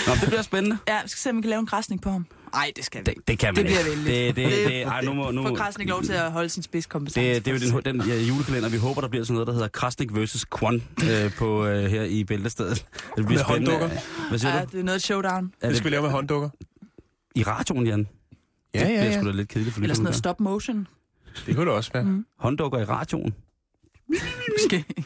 Nå, 0.07 0.13
det 0.21 0.27
bliver 0.27 0.41
spændende. 0.41 0.77
Ja, 0.87 1.01
vi 1.03 1.09
skal 1.09 1.19
se, 1.19 1.29
om 1.29 1.35
vi 1.37 1.41
kan 1.41 1.49
lave 1.49 1.59
en 1.59 1.65
græsning 1.65 2.01
på 2.01 2.09
ham. 2.09 2.25
Nej, 2.53 2.71
det 2.75 2.85
skal 2.85 3.01
vi. 3.05 3.11
Det, 3.13 3.27
det 3.27 3.39
kan 3.39 3.47
man 3.47 3.55
Det 3.55 3.65
bliver 3.65 3.79
ikke. 3.79 4.05
vældigt. 4.05 4.35
Det, 4.35 4.51
det, 4.51 4.67
det, 4.67 4.81
ej, 4.83 5.01
nu 5.01 5.13
må, 5.13 5.31
nu, 5.31 5.47
Får 5.47 5.55
Krasnik 5.55 5.89
lov 5.89 6.03
til 6.03 6.13
at 6.13 6.31
holde 6.31 6.49
sin 6.49 6.63
spidskompetence. 6.63 7.33
det, 7.33 7.45
det 7.45 7.63
er 7.63 7.69
jo 7.71 7.79
den, 7.79 7.99
den 8.01 8.07
ja, 8.09 8.15
julekalender, 8.21 8.69
vi 8.69 8.77
håber, 8.77 9.01
der 9.01 9.07
bliver 9.07 9.23
sådan 9.25 9.33
noget, 9.33 9.47
der 9.47 9.53
hedder 9.53 9.67
Krasnik 9.67 10.09
vs. 10.15 10.45
Kwon 10.51 10.83
øh, 11.09 11.33
på, 11.37 11.65
øh, 11.65 11.89
her 11.91 12.03
i 12.03 12.23
Bæltestedet. 12.23 12.85
Det 13.17 13.25
bliver 13.25 13.29
Med 13.29 13.37
spændende. 13.39 13.71
hånddukker? 13.71 13.97
Hvad 14.29 14.39
siger 14.39 14.55
Ja, 14.55 14.61
du? 14.63 14.67
det 14.71 14.79
er 14.79 14.83
noget 14.83 15.01
showdown. 15.01 15.53
Er 15.61 15.67
Det 15.67 15.77
skal 15.77 15.85
vi 15.85 15.93
lave 15.95 16.01
med 16.03 16.11
hånddukker. 16.11 16.49
I 17.35 17.43
radioen, 17.43 17.87
Jan? 17.87 18.07
Ja, 18.73 18.79
Det 18.79 18.85
ja, 18.85 18.87
bliver 18.87 19.03
ja. 19.03 19.19
sgu 19.19 19.25
da 19.27 19.31
lidt 19.31 19.49
kedeligt 19.49 19.73
for 19.75 19.81
Eller 19.81 19.95
sådan 19.95 20.03
noget 20.03 20.15
stop 20.15 20.39
motion. 20.39 20.87
Det 21.45 21.55
kunne 21.55 21.65
det 21.65 21.73
også 21.73 21.91
være. 21.93 22.03
Mm. 22.03 22.25
Hånddukker 22.39 22.79
i 22.79 22.83
radioen? 22.83 23.33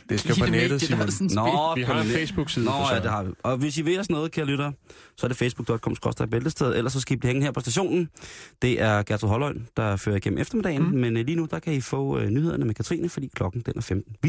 Det 0.09 0.19
skal 0.19 0.35
på 0.39 0.45
nettet, 0.45 0.81
Simon. 0.81 1.09
Nå, 1.35 1.75
Vi 1.75 1.83
har 1.83 2.01
en. 2.01 2.07
Facebook-side 2.07 2.65
Nå, 2.65 2.71
ja, 2.93 2.99
det 2.99 3.11
har 3.11 3.23
vi. 3.23 3.31
Og 3.43 3.57
hvis 3.57 3.77
I 3.77 3.81
vil 3.81 3.99
os 3.99 4.09
noget, 4.09 4.31
kære 4.31 4.45
lytter, 4.45 4.71
så 5.17 5.25
er 5.25 5.27
det 5.27 5.37
facebook.com 5.37 5.95
bæltested, 6.31 6.75
ellers 6.75 6.93
så 6.93 6.99
skal 6.99 7.15
I 7.15 7.19
blive 7.19 7.29
hængende 7.29 7.45
her 7.45 7.51
på 7.51 7.59
stationen. 7.59 8.09
Det 8.61 8.81
er 8.81 9.03
Gertrud 9.03 9.29
Holløgn, 9.29 9.67
der 9.77 9.95
fører 9.95 10.15
igennem 10.15 10.39
eftermiddagen, 10.39 10.83
mm. 10.83 10.97
men 10.97 11.17
øh, 11.17 11.25
lige 11.25 11.35
nu, 11.35 11.47
der 11.51 11.59
kan 11.59 11.73
I 11.73 11.81
få 11.81 12.19
øh, 12.19 12.29
nyhederne 12.29 12.65
med 12.65 12.73
Katrine, 12.73 13.09
fordi 13.09 13.29
klokken 13.35 13.61
den 13.65 13.73
er 13.75 13.81
15. 13.81 14.15
Vi 14.21 14.27